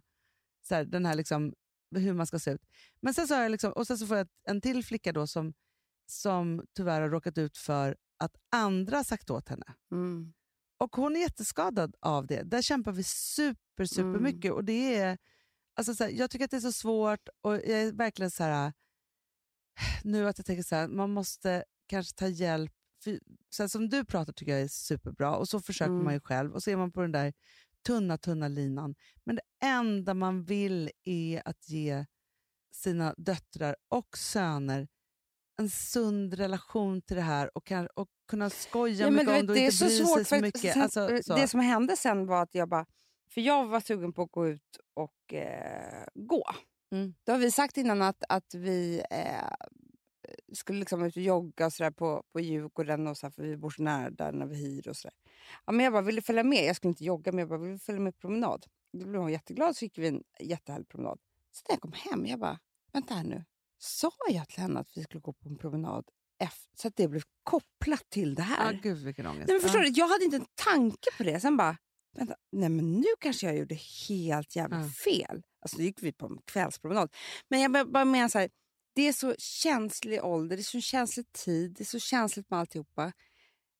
Så 0.67 0.75
här, 0.75 0.85
den 0.85 1.05
här 1.05 1.15
liksom, 1.15 1.53
hur 1.99 2.13
man 2.13 2.27
ska 2.27 2.39
se 2.39 2.51
ut. 2.51 2.61
Men 3.01 3.13
sen 3.13 3.27
så, 3.27 3.35
har 3.35 3.41
jag 3.41 3.51
liksom, 3.51 3.71
och 3.71 3.87
sen 3.87 3.97
så 3.97 4.07
får 4.07 4.17
jag 4.17 4.27
en 4.47 4.61
till 4.61 4.83
flicka 4.83 5.11
då 5.11 5.27
som 5.27 5.53
som 6.05 6.65
tyvärr 6.75 7.01
har 7.01 7.09
råkat 7.09 7.37
ut 7.37 7.57
för 7.57 7.97
att 8.17 8.35
andra 8.51 9.03
sagt 9.03 9.29
åt 9.29 9.49
henne. 9.49 9.65
Mm. 9.91 10.33
Och 10.77 10.95
hon 10.95 11.15
är 11.15 11.19
jätteskadad 11.19 11.95
av 11.99 12.27
det. 12.27 12.43
Där 12.43 12.61
kämpar 12.61 12.91
vi 12.91 13.03
super, 13.03 13.85
super 13.85 14.09
mm. 14.09 14.23
mycket. 14.23 14.51
Och 14.51 14.63
det 14.63 14.95
är, 14.95 15.17
alltså 15.75 15.95
så 15.95 16.03
här, 16.03 16.11
jag 16.11 16.31
tycker 16.31 16.45
att 16.45 16.51
det 16.51 16.57
är 16.57 16.61
så 16.61 16.71
svårt 16.71 17.29
och 17.41 17.53
jag 17.53 17.69
är 17.69 17.91
verkligen 17.91 18.31
så 18.31 18.43
här, 18.43 18.73
nu 20.03 20.27
att 20.27 20.37
jag 20.37 20.45
tänker 20.45 20.63
så 20.63 20.75
här, 20.75 20.87
man 20.87 21.11
måste 21.11 21.63
kanske 21.87 22.15
ta 22.15 22.27
hjälp. 22.27 22.73
För, 23.03 23.19
så 23.49 23.63
här, 23.63 23.67
som 23.67 23.89
du 23.89 24.05
pratar 24.05 24.33
tycker 24.33 24.51
jag 24.51 24.61
är 24.61 24.67
superbra 24.67 25.35
och 25.35 25.49
så 25.49 25.59
försöker 25.59 25.91
mm. 25.91 26.03
man 26.03 26.13
ju 26.13 26.19
själv 26.19 26.53
och 26.53 26.63
så 26.63 26.69
är 26.69 26.75
man 26.75 26.91
på 26.91 27.01
den 27.01 27.11
där 27.11 27.33
tunna, 27.83 28.17
tunna 28.17 28.47
linan. 28.47 28.95
Men 29.23 29.35
det 29.35 29.67
enda 29.67 30.13
man 30.13 30.43
vill 30.43 30.91
är 31.03 31.41
att 31.45 31.69
ge 31.69 32.05
sina 32.71 33.13
döttrar 33.17 33.75
och 33.89 34.17
söner 34.17 34.87
en 35.59 35.69
sund 35.69 36.33
relation 36.33 37.01
till 37.01 37.15
det 37.15 37.21
här 37.21 37.57
och, 37.57 37.65
kan, 37.65 37.87
och 37.95 38.07
kunna 38.27 38.49
skoja 38.49 39.05
ja, 39.05 39.11
mycket 39.11 39.27
om 39.27 39.33
det 39.33 39.33
och 39.33 39.37
inte 39.39 39.53
bry 39.53 39.71
sig 39.71 40.25
så 40.25 40.41
mycket. 40.41 40.73
Sen, 40.73 40.81
alltså, 40.81 41.19
så. 41.23 41.35
Det 41.35 41.47
som 41.47 41.59
hände 41.59 41.97
sen 41.97 42.25
var 42.25 42.43
att 42.43 42.55
jag 42.55 42.69
bara... 42.69 42.85
För 43.29 43.41
jag 43.41 43.65
var 43.65 43.79
sugen 43.79 44.13
på 44.13 44.21
att 44.21 44.31
gå 44.31 44.47
ut 44.47 44.77
och 44.93 45.33
eh, 45.33 46.05
gå. 46.13 46.43
Mm. 46.91 47.13
Då 47.23 47.31
har 47.31 47.39
vi 47.39 47.51
sagt 47.51 47.77
innan 47.77 48.01
att, 48.01 48.23
att 48.29 48.53
vi 48.53 49.03
eh, 49.11 49.67
skulle 50.55 50.79
liksom 50.79 51.03
ut 51.03 51.17
och 51.17 51.23
jogga 51.23 51.65
och 51.65 51.73
så 51.73 51.91
på, 51.91 52.23
på 52.31 52.39
Djurgården, 52.39 53.07
och 53.07 53.17
så 53.17 53.31
för 53.31 53.43
vi 53.43 53.57
bor 53.57 53.69
så 53.69 53.83
nära 53.83 54.09
där 54.09 54.31
när 54.31 54.45
vi 54.45 54.55
hyr. 54.55 54.87
och 54.87 54.97
så 54.97 55.09
Ja, 55.65 55.71
men 55.71 55.83
Jag 55.83 55.93
bara 55.93 56.01
ville 56.01 56.21
följa 56.21 56.43
med. 56.43 56.65
Jag 56.65 56.75
skulle 56.75 56.89
inte 56.89 57.03
jogga, 57.03 57.31
men 57.31 57.39
jag 57.39 57.49
bara 57.49 57.59
ville 57.59 57.79
följa 57.79 58.01
med 58.01 58.13
på 58.13 58.19
promenad. 58.19 58.65
Då 58.93 59.05
blev 59.05 59.21
hon 59.21 59.31
jätteglad, 59.31 59.77
så 59.77 59.85
gick 59.85 59.97
vi 59.97 60.07
en 60.07 60.23
jättehärlig 60.39 60.87
promenad. 60.87 61.19
Så 61.51 61.63
när 61.69 61.73
jag 61.73 61.81
kom 61.81 61.93
hem, 61.93 62.25
jag 62.25 62.39
bara, 62.39 62.59
vänta 62.91 63.13
här 63.13 63.23
nu 63.23 63.43
sa 63.83 64.11
jag 64.29 64.49
till 64.49 64.61
henne 64.61 64.79
att 64.79 64.97
vi 64.97 65.03
skulle 65.03 65.21
gå 65.21 65.33
på 65.33 65.49
en 65.49 65.57
promenad 65.57 66.05
efter, 66.39 66.77
så 66.77 66.87
att 66.87 66.95
det 66.95 67.07
blev 67.07 67.21
kopplat 67.43 68.09
till 68.09 68.35
det 68.35 68.41
här. 68.41 68.73
Ah, 68.73 68.79
gud, 68.83 68.97
vilken 68.97 69.27
ångest. 69.27 69.47
Nej, 69.47 69.55
men 69.55 69.61
förstår 69.61 69.79
du, 69.79 69.87
jag 69.87 70.07
hade 70.07 70.25
inte 70.25 70.37
en 70.37 70.45
tanke 70.55 71.09
på 71.17 71.23
det. 71.23 71.39
Sen 71.39 71.57
bara, 71.57 71.77
vänta, 72.15 72.35
nej 72.51 72.69
men 72.69 72.91
nu 72.91 73.07
kanske 73.19 73.45
jag 73.45 73.57
gjorde 73.57 73.77
helt 74.09 74.55
jävla 74.55 74.75
mm. 74.75 74.89
fel. 74.89 75.43
Alltså 75.61 75.77
då 75.77 75.83
gick 75.83 76.03
vi 76.03 76.11
på 76.11 76.25
en 76.25 76.37
kvällspromenad. 76.45 77.13
Men 77.49 77.61
jag 77.61 77.91
bara 77.91 78.05
menar 78.05 78.27
så 78.27 78.39
här, 78.39 78.49
det 78.93 79.07
är 79.07 79.13
så 79.13 79.35
känslig 79.37 80.23
ålder, 80.23 80.57
det 80.57 80.61
är 80.61 80.63
så 80.63 80.81
känslig 80.81 81.31
tid, 81.31 81.73
det 81.77 81.83
är 81.83 81.85
så 81.85 81.99
känsligt 81.99 82.49
med 82.49 82.59
alltihopa. 82.59 83.11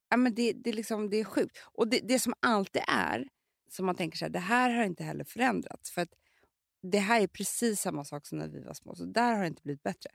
Ja, 0.10 0.18
men 0.18 0.36
det, 0.36 0.54
det, 0.54 0.74
liksom, 0.74 1.10
det 1.10 1.18
är 1.18 1.24
sjukt. 1.24 1.58
Och 1.64 1.88
det, 1.88 2.00
det 2.00 2.20
som 2.20 2.34
alltid 2.40 2.82
är, 2.88 3.28
som 3.70 3.86
man 3.86 3.96
tänker 3.96 4.18
så 4.18 4.26
här, 4.26 4.30
det 4.30 4.40
här 4.40 4.70
har 4.70 4.84
inte 4.84 5.04
heller 5.04 5.24
förändrats. 5.24 5.92
För 5.92 6.02
att 6.02 6.14
det 6.82 7.00
här 7.00 7.22
är 7.22 7.28
precis 7.28 7.82
samma 7.82 8.06
sak 8.06 8.26
som 8.26 8.38
när 8.38 8.48
vi 8.48 8.64
var 8.64 8.74
små, 8.74 8.96
så 8.96 9.06
där 9.06 9.34
har 9.34 9.42
det 9.42 9.48
inte 9.48 9.62
blivit 9.62 9.84
bättre. 9.84 10.10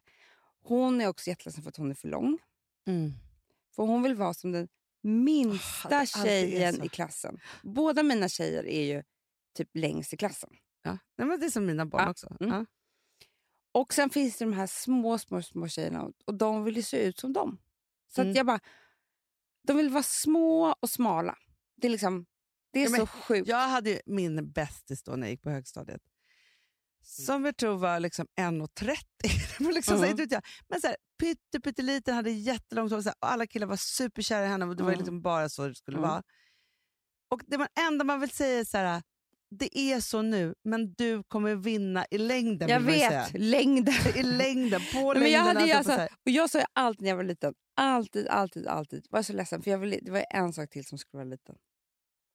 Hon 0.62 1.00
är 1.00 1.08
också 1.08 1.30
jätteledsen 1.30 1.62
för 1.62 1.68
att 1.68 1.76
hon 1.76 1.90
är 1.90 1.94
för 1.94 2.08
lång. 2.08 2.38
Mm. 2.86 3.12
För 3.76 3.82
hon 3.82 4.02
vill 4.02 4.14
vara 4.14 4.34
som 4.34 4.52
den 4.52 4.68
minsta 5.02 6.00
oh, 6.00 6.04
tjejen 6.04 6.82
i 6.82 6.88
klassen. 6.88 7.38
Båda 7.62 8.02
mina 8.02 8.28
tjejer 8.28 8.66
är 8.66 8.94
ju 8.94 9.02
typ 9.56 9.70
längst 9.74 10.12
i 10.12 10.16
klassen. 10.16 10.50
Ja. 10.82 10.98
Nej, 11.16 11.28
men 11.28 11.40
det 11.40 11.46
är 11.46 11.50
som 11.50 11.66
mina 11.66 11.86
barn 11.86 12.02
ja. 12.04 12.10
också. 12.10 12.36
Mm. 12.40 12.54
Ja. 12.54 12.66
Och 13.72 13.94
sen 13.94 14.10
finns 14.10 14.38
det 14.38 14.44
de 14.44 14.52
här 14.52 14.66
små, 14.66 15.18
små, 15.18 15.42
små 15.42 15.68
tjejerna 15.68 16.12
och 16.24 16.34
de 16.34 16.64
vill 16.64 16.76
ju 16.76 16.82
se 16.82 17.06
ut 17.06 17.18
som 17.18 17.32
dem. 17.32 17.58
Så 18.08 18.20
mm. 18.20 18.30
att 18.30 18.36
jag 18.36 18.46
bara... 18.46 18.60
De 19.62 19.76
vill 19.76 19.90
vara 19.90 20.02
små 20.02 20.74
och 20.80 20.90
smala. 20.90 21.38
Det 21.76 21.86
är 21.86 21.90
liksom... 21.90 22.26
Det 22.72 22.84
är 22.84 22.90
ja, 22.90 22.96
så 22.96 23.06
sjukt. 23.06 23.48
Jag 23.48 23.68
hade 23.68 24.00
min 24.06 24.52
bästis 24.52 25.02
då 25.02 25.12
när 25.12 25.26
jag 25.26 25.30
gick 25.30 25.42
på 25.42 25.50
högstadiet. 25.50 26.02
Mm. 27.18 27.26
som 27.26 27.44
jag 27.44 27.56
tror 27.56 27.76
var 27.76 28.00
liksom 28.00 28.26
1,30. 28.40 29.72
liksom 29.74 29.96
mm. 29.96 30.28
så, 30.28 30.40
Men 30.68 30.80
så 30.80 30.86
här, 30.86 30.96
pytte, 31.18 31.60
pytteliten, 31.60 32.14
hade 32.14 32.30
jättelångt 32.30 32.92
hår. 32.92 33.02
Alla 33.20 33.46
killar 33.46 33.66
var 33.66 33.76
superkära 33.76 34.44
i 34.44 34.48
henne 34.48 34.66
och 34.66 34.76
det 34.76 34.82
mm. 34.82 34.92
var 34.92 34.96
liksom 34.96 35.22
bara 35.22 35.48
så 35.48 35.68
det 35.68 35.74
skulle 35.74 35.98
mm. 35.98 36.10
vara. 36.10 36.22
Och 37.28 37.40
Det 37.46 37.58
man, 37.58 37.68
enda 37.80 38.04
man 38.04 38.20
vill 38.20 38.30
säga 38.30 38.60
är 38.60 38.64
så 38.64 38.78
här, 38.78 39.02
det 39.50 39.78
är 39.78 40.00
så 40.00 40.22
nu, 40.22 40.54
men 40.64 40.94
du 40.94 41.22
kommer 41.22 41.54
vinna 41.54 42.06
i 42.10 42.18
längden. 42.18 42.68
Jag 42.68 42.80
vet, 42.80 43.32
längden. 43.34 43.94
I 44.16 44.22
längden, 44.22 44.80
på 44.92 44.98
längden. 44.98 45.22
Men 45.22 45.32
jag, 45.32 45.40
hade 45.40 45.78
alltså, 45.78 46.08
och 46.24 46.30
jag 46.30 46.50
sa 46.50 46.64
alltid 46.72 47.02
när 47.02 47.08
jag 47.08 47.16
var 47.16 47.24
liten, 47.24 47.54
alltid, 47.76 48.28
alltid, 48.28 48.66
alltid. 48.66 49.06
var 49.10 49.22
så 49.22 49.32
ledsen, 49.32 49.62
för 49.62 49.70
jag 49.70 49.78
ville, 49.78 49.98
det 50.02 50.10
var 50.10 50.24
en 50.30 50.52
sak 50.52 50.70
till 50.70 50.84
som 50.84 50.98
skulle 50.98 51.18
vara 51.18 51.30
liten. 51.30 51.56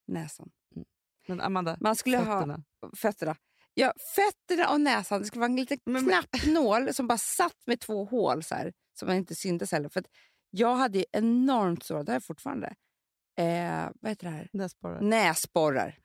Näsan. 0.08 0.50
Mm. 0.76 0.86
Men 1.28 1.42
Amanda, 1.42 1.78
man 1.80 1.96
skulle 1.96 2.18
fötterna. 2.18 2.64
Ha, 2.82 2.92
fötterna. 2.96 3.36
Ja, 3.74 3.94
fötterna 4.16 4.70
och 4.70 4.82
näsan. 4.82 5.22
Det 5.22 5.28
skulle 5.28 5.40
vara 5.40 5.50
en 5.50 5.56
liten 5.56 5.78
knappnål 5.78 6.94
som 6.94 7.08
bara 7.08 7.18
satt 7.18 7.58
med 7.66 7.80
två 7.80 8.06
hål 8.06 8.44
så 8.44 8.56
här, 8.56 8.74
som 9.00 9.08
man 9.08 9.18
inte 9.18 9.36
syntes 9.36 9.72
heller. 9.72 9.90
För 9.90 10.04
jag 10.50 10.76
hade 10.76 11.06
enormt 11.12 11.84
stora, 11.84 12.04
det 12.04 12.12
har 12.12 12.16
jag 12.16 12.24
fortfarande. 12.24 12.76
Eh, 13.38 13.90
vad 14.02 14.12
heter 14.12 14.28
det 14.28 14.34
här? 14.34 14.50
Näsborrar. 14.54 15.02
Näsborrar. 15.02 16.00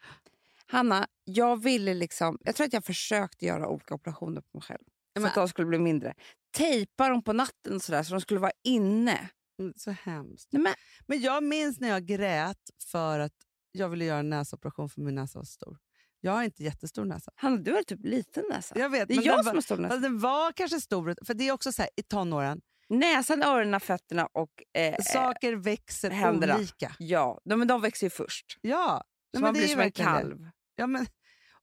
Hanna, 0.70 1.06
jag 1.24 1.62
ville 1.62 1.94
liksom... 1.94 2.38
Jag 2.44 2.54
tror 2.54 2.66
att 2.66 2.72
jag 2.72 2.84
försökte 2.84 3.46
göra 3.46 3.68
olika 3.68 3.94
operationer 3.94 4.40
på 4.40 4.48
mig 4.52 4.62
själv. 4.62 4.84
Så 5.20 5.26
att 5.26 5.34
de 5.34 5.48
skulle 5.48 5.66
bli 5.66 5.78
mindre. 5.78 6.14
Tejpa 6.56 7.08
dem 7.08 7.22
på 7.22 7.32
natten 7.32 7.80
så, 7.80 7.92
där, 7.92 8.02
så 8.02 8.14
de 8.14 8.20
skulle 8.20 8.40
vara 8.40 8.52
inne. 8.64 9.30
Mm, 9.60 9.72
så 9.76 9.90
hemskt. 9.90 10.48
Nej, 10.52 10.62
men, 10.62 10.74
men 11.06 11.20
jag 11.20 11.42
minns 11.42 11.80
när 11.80 11.88
jag 11.88 12.06
grät 12.06 12.70
för 12.90 13.18
att 13.18 13.32
jag 13.72 13.88
ville 13.88 14.04
göra 14.04 14.18
en 14.18 14.30
näsoperation 14.30 14.88
för 14.88 15.00
min 15.00 15.14
näsa 15.14 15.38
var 15.38 15.44
stor. 15.44 15.78
Jag 16.20 16.32
har 16.32 16.42
inte 16.42 16.62
jättestor 16.64 17.04
näsa. 17.04 17.32
Hanna, 17.34 17.56
du 17.56 17.72
har 17.72 17.82
typ 17.82 18.04
liten 18.04 18.44
näsa. 18.50 18.78
Jag 18.78 18.90
vet, 18.90 19.08
det 19.08 19.14
är 19.14 19.16
men 19.16 19.24
jag 19.24 19.36
den 19.36 19.44
som 19.44 19.50
var, 19.50 19.54
har 19.54 19.60
stor 19.60 19.76
näsa. 19.76 19.88
fast 19.88 20.02
den 20.02 20.18
var 20.18 20.52
kanske 20.52 20.80
stor, 20.80 21.16
för 21.26 21.34
det 21.34 21.48
är 21.48 21.52
också 21.52 21.72
så 21.72 21.82
här 21.82 21.90
i 21.96 22.02
tonåren, 22.02 22.60
Näsan, 22.88 23.42
öronen, 23.42 23.80
fötterna 23.80 24.26
och... 24.26 24.62
Eh, 24.74 24.94
saker 25.02 25.52
växer 25.52 26.10
händerna. 26.10 26.56
olika. 26.56 26.94
ja, 26.98 27.40
de, 27.44 27.58
men 27.58 27.68
de 27.68 27.80
växer 27.80 28.06
ju 28.06 28.10
först. 28.10 28.58
Ja, 28.60 29.04
Så 29.34 29.40
nej, 29.40 29.42
men 29.42 29.42
man 29.42 29.54
det 29.54 29.60
blir 29.60 29.64
är 29.64 29.72
som 29.72 29.80
en 29.80 29.86
verkligen 29.86 30.42
det. 30.42 30.52
Ja, 30.78 30.86
men, 30.86 31.06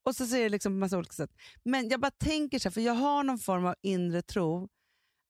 och 0.03 0.15
så 0.15 0.25
ser 0.27 0.39
det 0.43 0.49
liksom 0.49 0.73
på 0.73 0.77
massa 0.77 0.97
olika 0.97 1.13
sätt. 1.13 1.31
Men 1.63 1.89
jag 1.89 1.99
bara 1.99 2.11
tänker 2.11 2.59
så 2.59 2.69
här, 2.69 2.71
för 2.73 2.81
jag 2.81 2.93
har 2.93 3.23
någon 3.23 3.39
form 3.39 3.65
av 3.65 3.75
inre 3.81 4.21
tro 4.21 4.69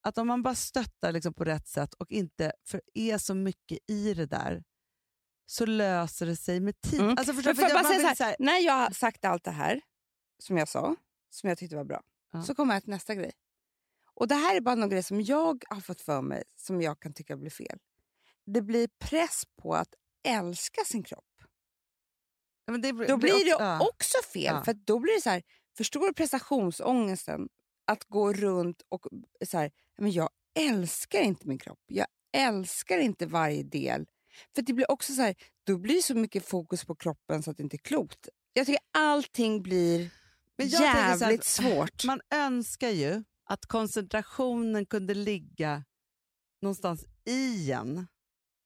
att 0.02 0.18
om 0.18 0.28
man 0.28 0.44
bara 0.44 0.56
stöttar 0.56 1.12
liksom 1.12 1.34
på 1.34 1.44
rätt 1.44 1.68
sätt 1.68 1.94
och 1.94 2.12
inte 2.12 2.52
för 2.68 2.82
är 2.94 3.18
så 3.18 3.36
mycket 3.36 3.80
i 3.88 4.14
det 4.14 4.26
där 4.26 4.64
så 5.46 5.66
löser 5.66 6.26
det 6.26 6.36
sig 6.36 6.60
med 6.60 6.82
tid. 6.82 7.00
Mm. 7.00 7.16
Alltså, 7.18 7.34
förstår 7.34 7.54
får 7.54 7.62
För 7.62 7.70
jag 7.70 7.86
säga 7.86 8.08
vill 8.08 8.18
så 8.18 8.24
här, 8.24 8.36
när 8.40 8.60
jag 8.60 8.74
har 8.74 8.92
sagt 8.92 9.26
allt 9.26 9.44
det 9.44 9.52
här, 9.52 9.82
som 10.40 10.58
jag 10.58 10.68
sa, 10.70 10.96
som 11.30 11.50
jag 11.50 11.58
tyckte 11.58 11.76
var 11.76 11.84
bra, 11.84 12.02
Ja. 12.32 12.44
så 12.44 12.56
kommer 12.56 12.74
jag 12.74 12.84
till 12.84 12.92
nästa 12.92 13.16
grej. 13.16 13.32
Och 14.14 14.28
Det 14.28 14.36
här 14.36 14.56
är 14.56 14.62
bara 14.62 14.76
någon 14.76 14.90
grej 14.90 15.04
som 15.04 15.22
jag 15.22 15.64
har 15.70 15.82
fått 15.82 16.02
för 16.02 16.22
mig 16.22 16.44
som 16.56 16.82
jag 16.82 17.00
kan 17.00 17.14
tycka 17.14 17.38
blir 17.38 17.50
fel. 17.50 17.80
Det 18.46 18.62
blir 18.62 18.90
press 19.00 19.44
på 19.62 19.76
att 19.76 19.94
älska 20.24 20.82
sin 20.86 21.04
kropp. 21.04 21.26
Ja, 22.66 22.78
det 22.78 22.92
Då 22.92 23.18
blir 23.18 23.46
det 23.46 23.54
också- 23.54 23.64
ja. 23.64 23.88
också 23.88 24.18
fel. 24.34 24.44
Ja. 24.44 24.64
För 24.64 24.74
då 24.74 25.00
blir 25.00 25.16
det 25.16 25.22
så 25.22 25.30
här, 25.30 25.44
förstår 25.78 26.08
du 26.08 26.14
prestationsångesten? 26.14 27.50
Att 27.88 28.04
gå 28.04 28.34
runt 28.34 28.82
och 28.90 29.08
så 29.46 29.58
här, 29.58 29.72
men 29.98 30.12
jag 30.12 30.30
älskar 30.60 31.22
inte 31.22 31.48
min 31.48 31.58
kropp. 31.58 31.80
Jag 31.88 32.08
älskar 32.38 32.98
inte 32.98 33.26
varje 33.26 33.64
del. 33.64 34.06
För 34.56 34.62
det 34.62 34.74
blir 34.74 34.92
också 34.92 35.14
så 35.14 35.22
här, 35.22 35.36
då 35.66 35.78
blir 35.78 35.96
det 35.96 36.02
så 36.02 36.16
mycket 36.16 36.46
fokus 36.46 36.86
på 36.86 36.96
kroppen 36.96 37.44
så 37.44 37.52
att 37.52 37.58
det 37.58 37.64
inte 37.64 37.76
är 37.76 37.80
klokt. 37.80 38.30
Jag 38.54 38.66
tycker 38.66 38.82
allting 38.94 39.62
blir 39.64 40.10
jävligt 40.58 41.44
svårt. 41.44 42.04
Man 42.06 42.22
önskar 42.34 42.90
ju 42.90 43.24
att 43.44 43.66
koncentrationen 43.66 44.86
kunde 44.86 45.14
ligga 45.14 45.84
någonstans 46.62 47.06
i 47.26 47.72
en. 47.72 48.08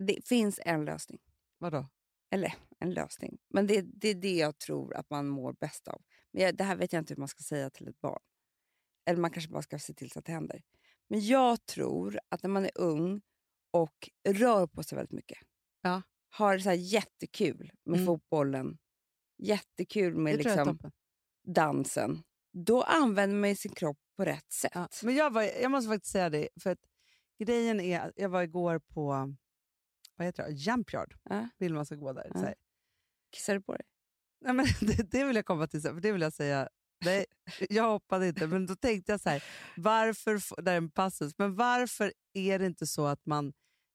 Det 0.07 0.27
finns 0.27 0.59
en 0.65 0.85
lösning. 0.85 1.19
Vadå? 1.57 1.87
Eller 2.31 2.53
en 2.79 2.93
lösning. 2.93 3.37
Men 3.49 3.67
det, 3.67 3.81
det 3.81 4.09
är 4.09 4.15
det 4.15 4.35
jag 4.35 4.57
tror 4.57 4.95
att 4.95 5.09
man 5.09 5.27
mår 5.27 5.53
bäst 5.53 5.87
av. 5.87 6.01
Men 6.31 6.43
jag, 6.43 6.57
det 6.57 6.63
här 6.63 6.75
vet 6.75 6.93
jag 6.93 7.01
inte 7.01 7.13
hur 7.13 7.19
man 7.19 7.27
ska 7.27 7.43
säga 7.43 7.69
till 7.69 7.87
ett 7.87 7.99
barn. 8.01 8.21
Eller 9.05 9.19
man 9.19 9.31
kanske 9.31 9.51
bara 9.51 9.61
ska 9.61 9.79
se 9.79 9.93
till 9.93 10.11
så 10.11 10.19
att 10.19 10.25
det 10.25 10.31
händer. 10.31 10.61
Men 11.07 11.25
jag 11.25 11.65
tror 11.65 12.19
att 12.29 12.43
när 12.43 12.49
man 12.49 12.65
är 12.65 12.71
ung 12.75 13.21
och 13.71 14.09
rör 14.27 14.67
på 14.67 14.83
sig 14.83 14.95
väldigt 14.95 15.11
mycket. 15.15 15.37
Ja. 15.81 16.01
Har 16.29 16.59
så 16.59 16.69
här 16.69 16.75
jättekul 16.75 17.71
med 17.85 17.95
Mm. 17.99 18.05
fotbollen. 18.05 18.77
Jättekul 19.37 20.15
med 20.15 20.37
liksom 20.37 20.79
dansen. 21.47 22.23
Då 22.53 22.83
använder 22.83 23.37
man 23.37 23.55
sin 23.55 23.71
kropp 23.71 23.97
på 24.17 24.25
rätt 24.25 24.51
sätt. 24.51 24.71
Ja. 24.75 24.87
Men 25.03 25.15
jag, 25.15 25.33
var, 25.33 25.43
jag 25.43 25.71
måste 25.71 25.89
faktiskt 25.89 26.11
säga 26.11 26.29
det, 26.29 26.49
för 26.61 26.69
att 26.69 26.79
grejen 27.39 27.79
är 27.79 27.99
att 27.99 28.11
jag 28.15 28.29
var 28.29 28.43
igår 28.43 28.79
på 28.79 29.35
vad 30.15 30.25
heter 30.25 30.43
det? 30.43 30.51
Jump 30.51 30.93
Yard. 30.93 31.13
Ja. 31.23 31.49
Vill 31.57 31.73
man 31.73 31.85
ska 31.85 31.95
gå 31.95 32.13
där. 32.13 32.31
Ja. 32.33 32.53
Kissar 33.31 33.53
du 33.53 33.61
på 33.61 33.73
dig? 33.73 33.81
Nej, 34.41 34.53
men 34.53 34.65
det, 34.81 35.11
det 35.11 35.23
vill 35.23 35.35
jag 35.35 35.45
komma 35.45 35.67
till 35.67 35.81
för 35.81 36.01
det 36.01 36.11
vill 36.11 36.21
jag 36.21 36.33
säga. 36.33 36.69
Nej, 37.05 37.25
jag 37.69 37.83
hoppade 37.89 38.27
inte, 38.27 38.47
men 38.47 38.65
då 38.65 38.75
tänkte 38.75 39.11
jag 39.11 39.21
så 39.21 39.29
här, 39.29 39.43
varför, 39.77 40.61
här 40.61 40.71
är 40.71 40.77
en 40.77 40.91
passus, 40.91 41.33
men 41.37 41.55
varför 41.55 42.13
är 42.33 42.59
det 42.59 42.65
inte 42.65 42.87
så 42.87 43.05
att 43.05 43.25
man 43.25 43.53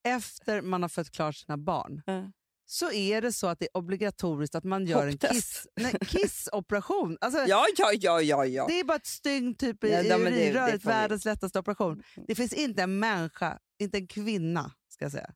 efter 0.08 0.62
man 0.62 0.82
har 0.82 0.88
fött 0.88 1.10
klart 1.10 1.36
sina 1.36 1.56
barn 1.58 2.02
Ja. 2.06 2.32
så 2.66 2.92
är 2.92 3.22
det 3.22 3.32
så 3.32 3.46
att 3.46 3.58
det 3.58 3.64
är 3.64 3.76
obligatoriskt 3.76 4.54
att 4.54 4.64
man 4.64 4.86
gör 4.86 5.02
en 5.06 5.12
Hopptest. 5.12 5.32
kiss, 5.34 5.66
nej, 5.76 5.94
kissoperation. 6.06 7.18
Alltså, 7.20 7.38
Ja, 7.48 7.66
ja, 7.76 7.92
ja, 7.92 8.20
ja. 8.22 8.46
ja. 8.46 8.66
Det 8.68 8.80
är 8.80 8.84
bara 8.84 8.96
ett 8.96 9.06
stygn 9.06 9.54
typ 9.54 9.84
i, 9.84 9.88
Ja, 9.90 10.18
urinröret, 10.18 10.84
världens 10.84 11.24
lättaste 11.24 11.58
operation. 11.58 12.02
Det 12.26 12.34
finns 12.34 12.52
inte 12.52 12.82
en 12.82 12.98
människa, 12.98 13.58
inte 13.78 13.98
en 13.98 14.06
kvinna, 14.06 14.72
ska 14.88 15.10
säga, 15.10 15.34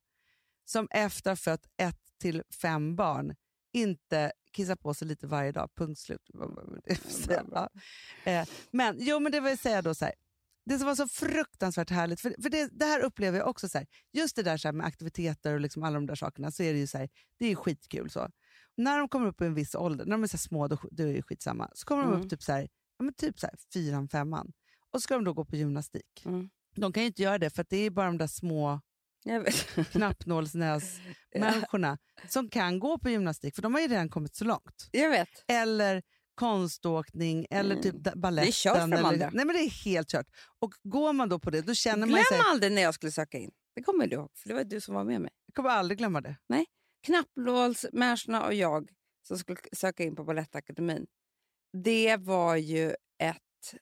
som 0.65 0.89
efter 0.91 1.31
att 1.33 1.39
ha 1.39 1.43
fött 1.53 1.67
ett 1.83 2.01
till 2.21 2.43
fem 2.63 2.97
barn 2.97 3.35
inte 3.73 4.33
kissar 4.53 4.77
på 4.77 4.95
sig 4.95 5.09
lite 5.09 5.27
varje 5.27 5.53
dag. 5.53 5.71
Punkt 5.77 5.99
slut. 6.01 6.31
Ja. 7.53 7.69
Eh, 8.25 8.49
Men 8.71 8.97
jo, 8.99 9.21
men 9.21 9.33
det 9.33 9.41
vill 9.41 9.59
säga 9.59 9.83
då 9.83 9.95
så 9.95 10.05
här. 10.05 10.15
Det 10.67 10.79
som 10.79 10.87
var 10.87 10.95
så 10.95 11.09
fruktansvärt 11.09 11.91
härligt, 11.91 12.21
för, 12.21 12.35
för 12.43 12.51
det, 12.51 12.69
det 12.73 12.85
här 12.85 13.01
upplever 13.01 13.39
jag 13.39 13.49
också, 13.49 13.69
så 13.69 13.79
här, 13.79 13.87
just 14.13 14.37
det 14.37 14.43
där, 14.43 14.57
så 14.57 14.73
med 14.73 14.87
aktiviteter 14.87 15.55
och 15.55 15.61
liksom 15.61 15.83
alla 15.83 15.95
de 15.95 16.07
där 16.07 16.15
sakerna, 16.15 16.51
så 16.51 16.63
är 16.63 16.73
det 16.73 16.79
ju 16.79 16.87
så 16.87 16.99
här, 16.99 17.09
det 17.39 17.47
är 17.47 17.55
skitkul. 17.55 18.11
Så. 18.11 18.31
När 18.77 18.99
de 18.99 19.09
kommer 19.09 19.27
upp 19.27 19.41
i 19.41 19.45
en 19.45 19.55
viss 19.55 19.75
ålder, 19.75 20.05
när 20.05 20.13
de 20.13 20.23
är 20.23 20.27
så 20.27 20.39
små, 20.39 20.69
då, 20.69 20.79
då 20.91 21.03
är 21.03 21.13
det 21.13 21.23
skitsamma. 21.23 21.71
Så 21.75 21.85
kommer 21.87 22.03
de 22.03 22.13
Mm. 22.13 22.23
upp 22.25 22.31
typ 22.31 22.43
så 22.43 22.53
här, 22.53 22.69
ja, 22.99 23.05
men 23.05 23.15
typ 23.15 23.39
så 23.41 23.47
här, 23.47 23.55
fyran, 23.75 24.09
femman. 24.09 24.53
Och 24.91 25.01
så 25.01 25.05
ska 25.05 25.15
de 25.15 25.25
då 25.25 25.33
gå 25.33 25.45
på 25.45 25.57
gymnastik. 25.57 26.23
Mm. 26.25 26.51
De 26.77 26.93
kan 26.93 27.03
ju 27.03 27.07
inte 27.07 27.23
göra 27.23 27.39
det, 27.39 27.51
för 27.51 27.67
det 27.69 27.77
är 27.77 27.91
bara 27.91 28.07
de 28.07 28.19
där 28.19 28.27
små. 28.27 28.81
Knappnålsnäs-människorna 29.93 31.99
som 32.29 32.49
kan 32.51 32.79
gå 32.79 32.99
på 32.99 33.11
gymnastik, 33.11 33.55
för 33.55 33.63
de 33.63 33.75
har 33.75 33.81
ju 33.81 33.89
redan 33.89 34.09
kommit 34.09 34.35
så 34.35 34.45
långt. 34.45 34.89
Jag 34.91 35.11
vet. 35.11 35.29
Eller 35.49 36.03
konståkning 36.35 37.47
eller 37.51 37.71
Mm. 37.71 37.83
typ 37.83 37.95
da- 37.95 38.01
Det 38.03 38.11
är 38.11 38.17
baletten. 38.17 38.53
kört 38.53 38.77
för 38.77 38.81
de 38.89 39.05
andra. 39.05 39.31
nej 39.33 39.45
men 39.47 39.57
det 39.57 39.63
är 39.63 39.85
helt 39.85 40.09
kört. 40.11 40.27
Och 40.59 40.73
går 40.83 41.13
man 41.13 41.29
då 41.29 41.39
på 41.39 41.51
det, 41.51 41.63
då 41.63 41.75
känner 41.75 41.99
man 41.99 42.09
Glöm 42.09 42.25
sig... 42.29 42.39
aldrig 42.51 42.73
när 42.73 42.83
jag 42.83 42.95
skulle 42.95 43.13
söka 43.13 43.39
in. 43.39 43.51
Det 43.75 43.83
kommer 43.83 44.07
du 44.07 44.17
ihåg, 44.17 44.31
för 44.37 44.49
det 44.49 44.55
var 44.55 44.65
du 44.65 44.81
som 44.81 44.95
var 44.95 45.05
med 45.05 45.21
mig. 45.21 45.31
Jag 45.47 45.55
kommer 45.55 45.71
aldrig 45.71 45.99
glömma 45.99 46.21
det. 46.21 46.37
Knappnålsmänniskorna 47.07 48.47
och 48.47 48.55
jag 48.55 48.89
som 49.29 49.39
skulle 49.39 49.59
söka 49.73 50.05
in 50.05 50.17
på 50.17 50.25
Balettakademin. 50.25 51.07
Det 51.85 52.17
var 52.17 52.57
ju 52.57 52.89
ett 53.19 53.75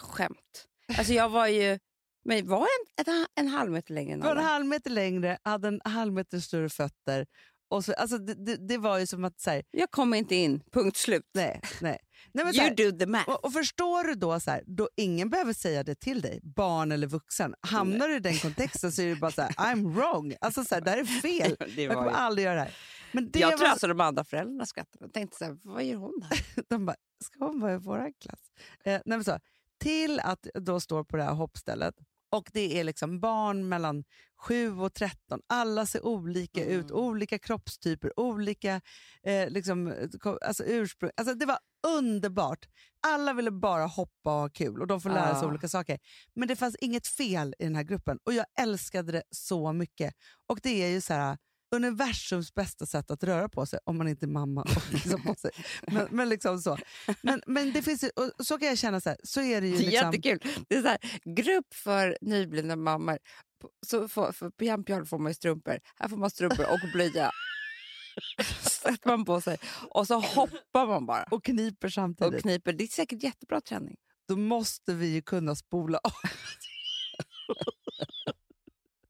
skämt. 0.00 0.66
Alltså 0.98 1.12
jag 1.12 1.28
var 1.28 1.46
ju 1.46 1.78
men 2.24 2.46
var 2.48 2.58
en, 2.60 3.04
en, 3.06 3.26
en 3.34 3.48
halv 3.48 3.72
meter 3.72 3.94
längre 3.94 4.12
än 4.12 4.20
Du 4.20 4.24
var 4.24 4.32
en 4.32 4.38
alla. 4.38 4.48
halv 4.48 4.66
meter 4.66 4.90
längre, 4.90 5.38
hade 5.42 5.68
en 5.68 5.80
halv 5.84 6.12
meter 6.12 6.38
större 6.40 6.68
fötter. 6.68 7.26
Och 7.68 7.84
så, 7.84 7.92
alltså 7.92 8.18
det, 8.18 8.34
det, 8.34 8.68
det 8.68 8.78
var 8.78 8.98
ju 8.98 9.06
som 9.06 9.24
att... 9.24 9.40
Så 9.40 9.50
här, 9.50 9.62
Jag 9.70 9.90
kom 9.90 10.14
inte 10.14 10.34
in, 10.34 10.60
punkt 10.72 10.96
slut. 10.96 11.30
nej, 11.34 11.60
nej. 11.80 11.98
nej 12.32 12.44
men 12.44 12.54
you 12.54 12.62
här, 12.64 12.74
do 12.74 12.98
the 12.98 13.06
math. 13.06 13.28
och, 13.28 13.44
och 13.44 13.52
förstår 13.52 14.04
du 14.04 14.14
då, 14.14 14.40
så 14.40 14.50
här, 14.50 14.62
då 14.66 14.88
ingen 14.96 15.30
behöver 15.30 15.52
säga 15.52 15.82
det 15.82 15.94
till 15.94 16.20
dig, 16.20 16.40
barn 16.42 16.92
eller 16.92 17.06
vuxen. 17.06 17.54
Hamnar 17.60 18.08
du 18.08 18.16
i 18.16 18.20
den 18.20 18.38
kontexten 18.38 18.92
så 18.92 19.02
är 19.02 19.06
det 19.06 19.16
bara 19.16 19.30
så 19.30 19.42
här, 19.42 19.50
I'm 19.50 19.94
wrong. 19.94 20.34
Alltså 20.40 20.64
så 20.64 20.80
det 20.80 20.90
här 20.90 20.98
är 20.98 21.04
fel. 21.04 21.56
det 21.76 21.82
Jag 21.82 21.94
kommer 21.94 22.10
ju. 22.10 22.16
aldrig 22.16 22.44
göra 22.44 22.54
det 22.54 22.60
här. 22.60 22.76
Men 23.12 23.30
det 23.30 23.38
Jag 23.38 23.50
var 23.50 23.56
tror 23.58 23.68
alltså 23.68 23.86
de 23.86 24.00
andra 24.00 24.24
föräldrarna 24.24 24.66
skrattade 24.66 25.04
och 25.04 25.12
tänkte 25.12 25.36
så 25.36 25.44
här, 25.44 25.58
vad 25.62 25.84
gör 25.84 25.96
hon 25.96 26.22
här? 26.30 26.64
De 26.68 26.86
bara, 26.86 26.96
ska 27.24 27.44
hon 27.44 27.60
vara 27.60 27.74
i 27.74 27.78
vår 27.78 28.12
klass? 28.20 28.40
Eh, 28.84 29.00
nej, 29.04 29.24
så, 29.24 29.38
till 29.80 30.20
att 30.20 30.46
då 30.54 30.80
står 30.80 31.04
på 31.04 31.16
det 31.16 31.22
här 31.22 31.32
hoppstället 31.34 31.94
och 32.34 32.50
det 32.52 32.80
är 32.80 32.84
liksom 32.84 33.20
barn 33.20 33.68
mellan 33.68 34.04
7 34.38 34.78
och 34.80 34.94
13. 34.94 35.40
Alla 35.46 35.86
ser 35.86 36.06
olika 36.06 36.64
Mm. 36.64 36.80
ut, 36.80 36.90
olika 36.90 37.38
kroppstyper, 37.38 38.20
olika 38.20 38.80
eh, 39.26 39.48
liksom, 39.50 39.94
alltså, 40.46 40.64
ursprung. 40.64 41.10
Alltså, 41.16 41.34
det 41.34 41.46
var 41.46 41.58
underbart. 41.86 42.66
Alla 43.06 43.32
ville 43.32 43.50
bara 43.50 43.86
hoppa 43.86 44.34
och 44.34 44.40
ha 44.40 44.48
kul 44.48 44.80
och 44.80 44.86
de 44.86 45.00
får 45.00 45.10
lära 45.10 45.34
sig 45.34 45.44
Ah. 45.46 45.48
olika 45.50 45.68
saker. 45.68 45.98
Men 46.34 46.48
det 46.48 46.56
fanns 46.56 46.76
inget 46.80 47.06
fel 47.06 47.54
i 47.58 47.64
den 47.64 47.74
här 47.76 47.82
gruppen 47.82 48.18
och 48.24 48.32
jag 48.32 48.46
älskade 48.60 49.12
det 49.12 49.22
så 49.30 49.72
mycket. 49.72 50.14
Och 50.48 50.58
det 50.62 50.82
är 50.84 50.88
ju 50.88 51.00
så 51.00 51.14
här 51.14 51.38
universums 51.70 52.54
bästa 52.54 52.86
sätt 52.86 53.10
att 53.10 53.24
röra 53.24 53.48
på 53.48 53.66
sig 53.66 53.78
om 53.84 53.98
man 53.98 54.08
inte 54.08 54.26
är 54.26 54.28
mamma 54.28 54.62
och 54.62 54.82
kissar 54.90 55.18
på 55.18 55.34
sig. 55.34 55.50
Men, 55.92 56.08
men 56.10 56.28
liksom 56.28 56.58
så. 56.58 56.78
Men, 57.22 57.42
men 57.46 57.72
det 57.72 57.82
finns 57.82 58.04
ju, 58.04 58.08
och 58.08 58.46
så 58.46 58.58
kan 58.58 58.68
jag 58.68 58.78
känna, 58.78 59.00
så, 59.00 59.08
här, 59.08 59.18
så 59.24 59.40
är 59.40 59.60
det 59.60 59.66
ju. 59.66 59.76
Det 59.76 59.82
är 59.82 59.90
Liksom, 59.90 60.12
jättekul. 60.12 60.38
Det 60.68 60.76
är 60.76 60.82
så 60.82 60.88
här, 60.88 60.98
grupp 61.36 61.74
för 61.74 62.18
nyblivna 62.20 62.76
mammor. 62.76 63.18
Så 63.86 64.08
för, 64.08 64.32
för 64.32 64.50
på 64.50 64.64
Jampion 64.64 65.06
får 65.06 65.18
man 65.18 65.30
ju 65.30 65.34
strumpor. 65.34 65.78
Här 65.96 66.08
får 66.08 66.16
man 66.16 66.30
strumpor 66.30 66.66
och 66.72 66.78
blöja. 66.92 67.30
Sätter 68.60 69.08
man 69.08 69.24
på 69.24 69.40
sig 69.40 69.58
och 69.90 70.06
så 70.06 70.20
hoppar 70.20 70.86
man 70.86 71.06
bara 71.06 71.24
och 71.30 71.44
kniper 71.44 71.88
och 71.88 71.92
samtidigt. 71.92 72.42
kniper. 72.42 72.72
Det 72.72 72.84
är 72.84 72.88
säkert 72.88 73.22
jättebra 73.22 73.60
träning. 73.60 73.96
Då 74.28 74.36
måste 74.36 74.94
vi 74.94 75.06
ju 75.06 75.22
kunna 75.22 75.54
spola 75.54 75.98
av. 75.98 76.12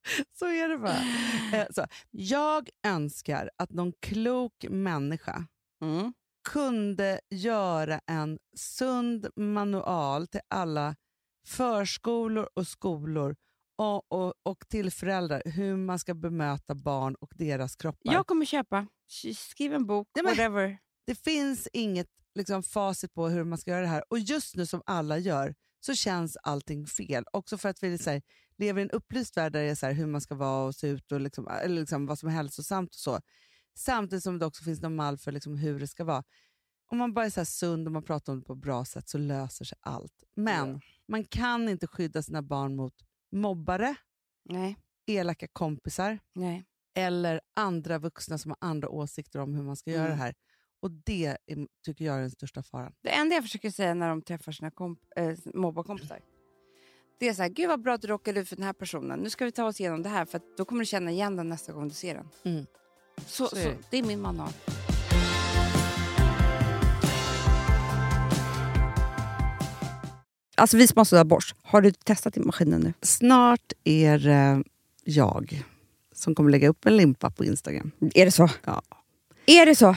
så 0.39 0.47
är 0.47 0.69
det 0.69 0.79
bara. 0.79 1.01
Eh, 1.61 1.67
Så, 1.71 1.87
jag 2.11 2.69
önskar 2.87 3.51
att 3.59 3.71
någon 3.71 3.93
klok 4.01 4.65
människa 4.69 5.47
Mm. 5.83 6.13
kunde 6.49 7.21
göra 7.31 8.01
en 8.07 8.39
sund 8.57 9.27
manual 9.37 10.27
till 10.27 10.41
alla 10.49 10.95
förskolor 11.47 12.49
och 12.55 12.67
skolor 12.67 13.37
och, 13.79 14.13
och, 14.13 14.35
och 14.43 14.69
till 14.69 14.91
föräldrar 14.91 15.43
hur 15.45 15.77
man 15.77 15.99
ska 15.99 16.15
bemöta 16.15 16.75
barn 16.75 17.15
och 17.15 17.33
deras 17.35 17.77
kroppar. 17.77 18.13
Jag 18.13 18.27
kommer 18.27 18.47
köpa. 18.47 18.87
Skriv 19.37 19.75
en 19.75 19.87
bok, 19.87 20.09
Ja, 20.15 20.23
men- 20.23 20.31
whatever. 20.31 20.79
Det 21.07 21.15
finns 21.15 21.69
inget 21.73 22.07
liksom, 22.35 22.63
facit 22.63 23.15
på 23.15 23.29
hur 23.29 23.45
man 23.45 23.59
ska 23.59 23.71
göra 23.71 23.81
det 23.81 23.87
här 23.87 24.05
och 24.09 24.19
just 24.19 24.57
nu 24.57 24.67
som 24.67 24.83
alla 24.87 25.19
gör 25.19 25.55
så 25.87 25.95
känns 25.95 26.37
allting 26.43 26.87
fel. 26.87 27.25
Också 27.33 27.59
för 27.59 27.69
att 27.69 27.83
vi 27.83 27.99
så 27.99 28.11
här, 28.11 28.23
lever 28.59 28.81
i 28.81 28.83
en 28.83 28.91
upplyst 28.91 29.37
värld 29.37 29.53
där 29.53 29.63
det 29.63 29.71
är 29.71 29.75
så 29.75 29.87
här, 29.87 29.93
hur 29.93 30.07
man 30.07 30.21
ska 30.21 30.35
vara 30.35 30.67
och 30.67 30.75
se 30.75 30.89
ut 30.89 31.13
och 31.13 31.21
liksom, 31.21 31.49
eller 31.49 31.81
liksom, 31.81 32.07
vad 32.07 32.19
som 32.19 32.29
är 32.29 32.33
hälsosamt 32.33 32.91
och 32.91 32.95
så. 33.01 33.21
Samtidigt 33.77 34.23
som 34.25 34.39
det 34.39 34.47
också 34.47 34.65
finns 34.65 34.81
någon 34.83 34.95
mall 34.97 35.19
för 35.19 35.33
liksom 35.33 35.57
hur 35.57 35.81
det 35.81 35.87
ska 35.89 36.05
vara. 36.05 36.25
Om 36.91 36.99
man 36.99 37.15
bara 37.15 37.27
är 37.27 37.31
så 37.31 37.45
sund 37.45 37.87
och 37.89 37.93
man 37.93 38.03
pratar 38.03 38.33
om 38.33 38.39
det 38.41 38.45
på 38.47 38.53
ett 38.53 38.59
bra 38.59 38.85
sätt 38.85 39.09
så 39.09 39.19
löser 39.19 39.65
sig 39.65 39.79
allt. 39.81 40.23
Men 40.37 40.69
Ja. 40.73 40.81
man 41.09 41.25
kan 41.25 41.69
inte 41.69 41.87
skydda 41.87 42.23
sina 42.23 42.43
barn 42.43 42.77
mot 42.77 42.95
mobbare, 43.33 43.95
Nej. 44.45 44.77
elaka 45.07 45.47
kompisar 45.53 46.19
Nej. 46.35 46.65
eller 46.95 47.41
andra 47.57 47.99
vuxna 47.99 48.39
som 48.39 48.51
har 48.51 48.59
andra 48.69 48.89
åsikter 48.89 49.39
om 49.39 49.55
hur 49.55 49.63
man 49.63 49.77
ska 49.77 49.91
göra 49.91 50.07
Mm. 50.07 50.19
det 50.19 50.25
här. 50.25 50.35
Och 50.85 50.91
det 50.91 51.27
är, 51.27 51.67
tycker 51.85 52.05
jag 52.05 52.17
är 52.17 52.21
den 52.21 52.31
största 52.31 52.63
faran. 52.63 52.93
Det 53.03 53.11
enda 53.11 53.35
jag 53.35 53.45
försöker 53.45 53.71
säga 53.71 53.95
när 53.95 54.09
de 54.09 54.23
träffar 54.23 54.53
sina 54.53 54.71
äh, 55.17 55.37
mobbarkompisar 55.55 56.21
det 57.19 57.29
är 57.29 57.35
så 57.35 57.43
här, 57.43 57.49
gud 57.49 57.69
vad 57.69 57.83
bra 57.83 57.95
att 57.95 58.03
du 58.03 58.09
råkade 58.09 58.41
ut 58.41 58.49
för 58.49 58.57
den 58.57 58.65
här 58.65 58.73
personen. 58.73 59.19
Nu 59.21 59.31
ska 59.31 59.45
vi 59.45 59.53
ta 59.53 59.65
oss 59.65 59.81
igenom 59.81 60.03
det 60.03 60.09
här 60.09 60.25
för 60.25 60.41
då 60.57 60.65
kommer 60.65 60.81
du 60.81 60.87
känna 60.87 61.11
igen 61.11 61.37
den 61.37 61.49
nästa 61.49 61.73
gång 61.73 61.89
du 61.89 61.95
ser 61.95 62.15
den. 62.15 62.29
Mm. 62.45 62.67
Så, 63.27 63.47
Så 63.47 63.49
så, 63.49 63.57
det. 63.57 63.77
det 63.91 63.99
är 63.99 64.03
min 64.03 64.21
manual. 64.21 64.53
Alltså 70.55 70.77
vi 70.77 70.87
sponsrar 70.87 71.21
av 71.21 71.27
Bosch. 71.27 71.55
Har 71.63 71.81
du 71.81 71.93
testat 71.93 72.37
i 72.37 72.41
maskinen 72.41 72.81
nu? 72.81 72.93
Snart 73.03 73.73
är 73.85 74.19
det 74.19 74.63
jag 75.05 75.65
som 76.15 76.35
kommer 76.35 76.51
lägga 76.51 76.69
upp 76.69 76.87
en 76.87 76.97
limpa 76.97 77.31
på 77.31 77.45
Instagram. 77.45 77.91
Är 78.15 78.25
det 78.25 78.33
så? 78.33 78.49
Ja. 78.65 78.83
Är 79.47 79.67
det 79.67 79.75
så? 79.77 79.97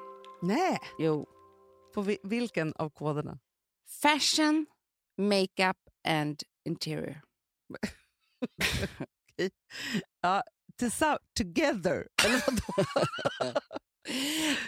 Nej. 0.41 0.79
Jo. 0.99 1.25
På 1.93 2.01
vi- 2.01 2.19
vilken 2.23 2.73
av 2.73 2.89
koderna? 2.89 3.39
Fashion, 4.01 4.65
makeup 5.17 5.77
and 6.07 6.41
interior. 6.69 7.21
Ja, 10.21 10.43
tillsa- 10.79 11.17
together. 11.37 12.07
Eller 12.25 12.43
vadå? 12.47 12.89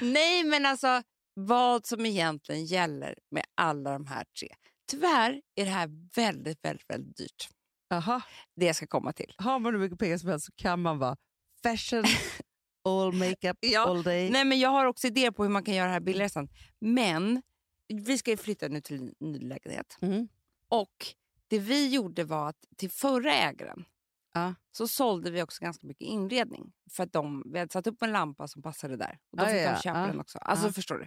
Nej, 0.02 0.44
men 0.44 0.66
alltså 0.66 1.04
vad 1.34 1.86
som 1.86 2.06
egentligen 2.06 2.66
gäller 2.66 3.16
med 3.32 3.44
alla 3.56 3.92
de 3.92 4.06
här 4.06 4.26
tre. 4.40 4.48
Tyvärr 4.92 5.42
är 5.56 5.66
det 5.66 5.72
här 5.72 5.90
väldigt, 6.16 6.66
väldigt, 6.66 6.90
väldigt 6.90 7.18
dyrt. 7.18 7.50
Jaha. 7.90 8.22
Det 8.56 8.66
jag 8.66 8.76
ska 8.76 8.88
komma 8.88 9.14
till. 9.14 9.34
Har 9.38 9.60
man 9.60 9.74
hur 9.74 9.80
mycket 9.82 10.00
pengar 10.00 10.18
som 10.18 10.30
helst 10.30 10.46
så 10.46 10.52
kan 10.56 10.82
man 10.82 11.00
vara 11.00 11.16
fashion, 11.64 12.04
all 12.84 13.14
makeup, 13.14 13.58
Ja. 13.62 13.86
all 13.86 14.04
day. 14.04 14.30
Nej, 14.30 14.46
men 14.46 14.60
jag 14.60 14.70
har 14.70 14.86
också 14.86 15.08
idéer 15.08 15.32
på 15.32 15.44
hur 15.44 15.50
man 15.50 15.64
kan 15.64 15.74
göra 15.76 15.88
det 15.88 15.94
här 15.94 16.00
billigare 16.00 16.30
sen. 16.30 16.50
Men 16.80 17.42
vi 17.88 18.18
ska 18.18 18.32
ju 18.32 18.38
flytta 18.38 18.68
nu 18.68 18.82
till 18.82 18.96
en 19.02 19.14
ny 19.20 19.40
lägenhet. 19.40 19.98
Mm. 20.02 20.28
Och 20.68 21.08
det 21.48 21.60
vi 21.60 21.90
gjorde 21.90 22.24
var 22.24 22.50
att 22.50 22.66
till 22.78 22.90
förra 22.92 23.34
ägaren 23.34 23.86
Ja. 24.34 24.56
så 24.72 24.88
sålde 24.88 25.32
vi 25.32 25.42
också 25.42 25.64
ganska 25.64 25.88
mycket 25.88 26.08
inredning. 26.08 26.74
För 26.92 27.04
att 27.04 27.14
de, 27.14 27.44
vi 27.54 27.60
hade 27.60 27.72
satt 27.72 27.88
upp 27.88 28.02
en 28.04 28.12
lampa 28.12 28.48
som 28.48 28.62
passade 28.62 28.98
där. 28.98 29.20
Och 29.32 29.38
då 29.38 29.46
fick 29.46 29.56
ja, 29.56 29.72
de 29.76 29.82
köpa 29.82 30.08
den 30.08 30.20
också. 30.20 30.38
Alltså 30.38 30.72
förstår 30.72 30.98
du? 30.98 31.06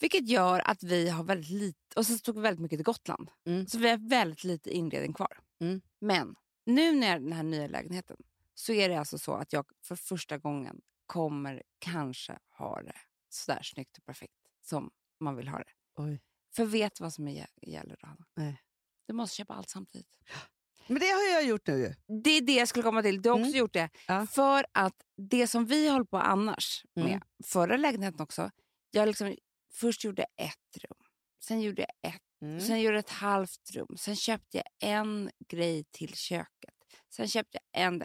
Vilket 0.00 0.28
gör 0.28 0.60
att 0.70 0.82
vi 0.82 1.08
har 1.08 1.24
väldigt 1.24 1.50
lite, 1.50 1.78
och 1.96 2.06
så 2.06 2.18
tog 2.18 2.34
vi 2.34 2.40
väldigt 2.40 2.60
mycket 2.60 2.78
till 2.78 2.84
Gotland. 2.84 3.30
Mm. 3.46 3.66
Så 3.66 3.78
vi 3.78 3.90
har 3.90 4.08
väldigt 4.08 4.44
lite 4.44 4.70
inredning 4.70 5.12
kvar. 5.12 5.38
Mm. 5.60 5.80
Men 6.00 6.34
nu 6.66 6.92
när 6.92 7.06
jag 7.06 7.16
är 7.16 7.20
i 7.20 7.22
den 7.24 7.32
här 7.32 7.42
nya 7.42 7.66
lägenheten 7.66 8.16
så 8.58 8.72
är 8.72 8.88
det 8.88 8.94
alltså 8.98 9.18
så 9.18 9.34
att 9.34 9.52
jag 9.52 9.64
för 9.82 9.96
första 9.96 10.38
gången 10.38 10.80
kommer 11.06 11.62
kanske 11.78 12.38
ha 12.58 12.82
det 12.82 12.96
sådär 13.28 13.62
snyggt 13.62 13.98
och 13.98 14.04
perfekt 14.04 14.34
som 14.62 14.90
man 15.20 15.36
vill 15.36 15.48
ha 15.48 15.58
det. 15.58 15.72
Oj. 15.96 16.20
För 16.54 16.64
vet 16.64 16.94
du 16.94 17.04
vad 17.04 17.12
som 17.12 17.28
är, 17.28 17.46
gäller 17.62 17.96
då? 18.00 18.06
Hanna? 18.06 18.26
Nej. 18.36 18.62
Du 19.06 19.12
måste 19.12 19.36
köpa 19.36 19.54
allt 19.54 19.68
samtidigt. 19.70 20.08
Men 20.86 20.98
det 21.00 21.06
har 21.06 21.32
jag 21.32 21.44
gjort 21.46 21.66
nu. 21.66 21.94
Det 22.24 22.30
är 22.30 22.40
det 22.40 22.54
jag 22.54 22.68
skulle 22.68 22.82
komma 22.82 23.02
till. 23.02 23.22
Du 23.22 23.28
har 23.28 23.36
också 23.36 23.46
Mm. 23.48 23.58
gjort 23.58 23.72
det. 23.72 23.90
Ja. 24.06 24.26
För 24.26 24.66
att 24.72 24.94
det 25.16 25.46
som 25.46 25.66
vi 25.66 25.88
håller 25.90 26.04
på 26.04 26.18
annars 26.18 26.84
med, 26.94 27.06
Mm. 27.06 27.20
förra 27.44 27.76
lägenheten 27.76 28.20
också, 28.20 28.50
jag 28.90 29.06
liksom 29.08 29.36
först 29.72 30.04
gjorde 30.04 30.22
ett 30.22 30.76
rum, 30.84 30.98
sen 31.44 31.60
gjorde 31.60 31.82
jag 31.82 32.14
ett, 32.14 32.22
Mm. 32.42 32.60
sen 32.60 32.80
gjorde 32.80 32.96
jag 32.96 33.04
ett 33.04 33.10
halvt 33.10 33.70
rum, 33.74 33.96
sen 33.98 34.16
köpte 34.16 34.56
jag 34.56 34.64
en 34.90 35.30
grej 35.48 35.84
till 35.90 36.14
köket, 36.14 36.74
sen 37.10 37.28
köpte 37.28 37.58
jag 37.72 37.82
en... 37.82 38.04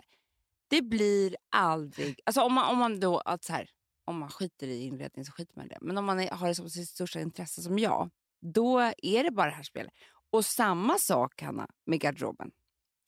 Det 0.73 0.81
blir 0.81 1.35
aldrig... 1.49 2.19
Alltså 2.25 2.41
om 2.41 2.53
man, 2.53 2.71
om 2.71 2.77
man 2.77 2.99
då... 2.99 3.19
Att 3.19 3.43
så 3.43 3.53
här, 3.53 3.69
om 4.05 4.19
man 4.19 4.29
skiter 4.29 4.67
i 4.67 4.83
inredning 4.83 5.25
så 5.25 5.31
skiter 5.31 5.53
man 5.55 5.65
i 5.65 5.69
det. 5.69 5.77
Men 5.81 5.97
om 5.97 6.05
man 6.05 6.19
är, 6.19 6.31
har 6.31 6.47
det 6.47 6.55
som 6.55 6.69
sitt 6.69 6.89
största 6.89 7.19
intresse 7.21 7.61
som 7.61 7.79
jag, 7.79 8.09
då 8.41 8.79
är 8.97 9.23
det 9.23 9.31
bara 9.31 9.49
det 9.49 9.55
här 9.55 9.63
spelet. 9.63 9.93
Och 10.31 10.45
samma 10.45 10.97
sak, 10.97 11.41
Hanna, 11.41 11.69
med 11.85 11.99
garderoben 11.99 12.51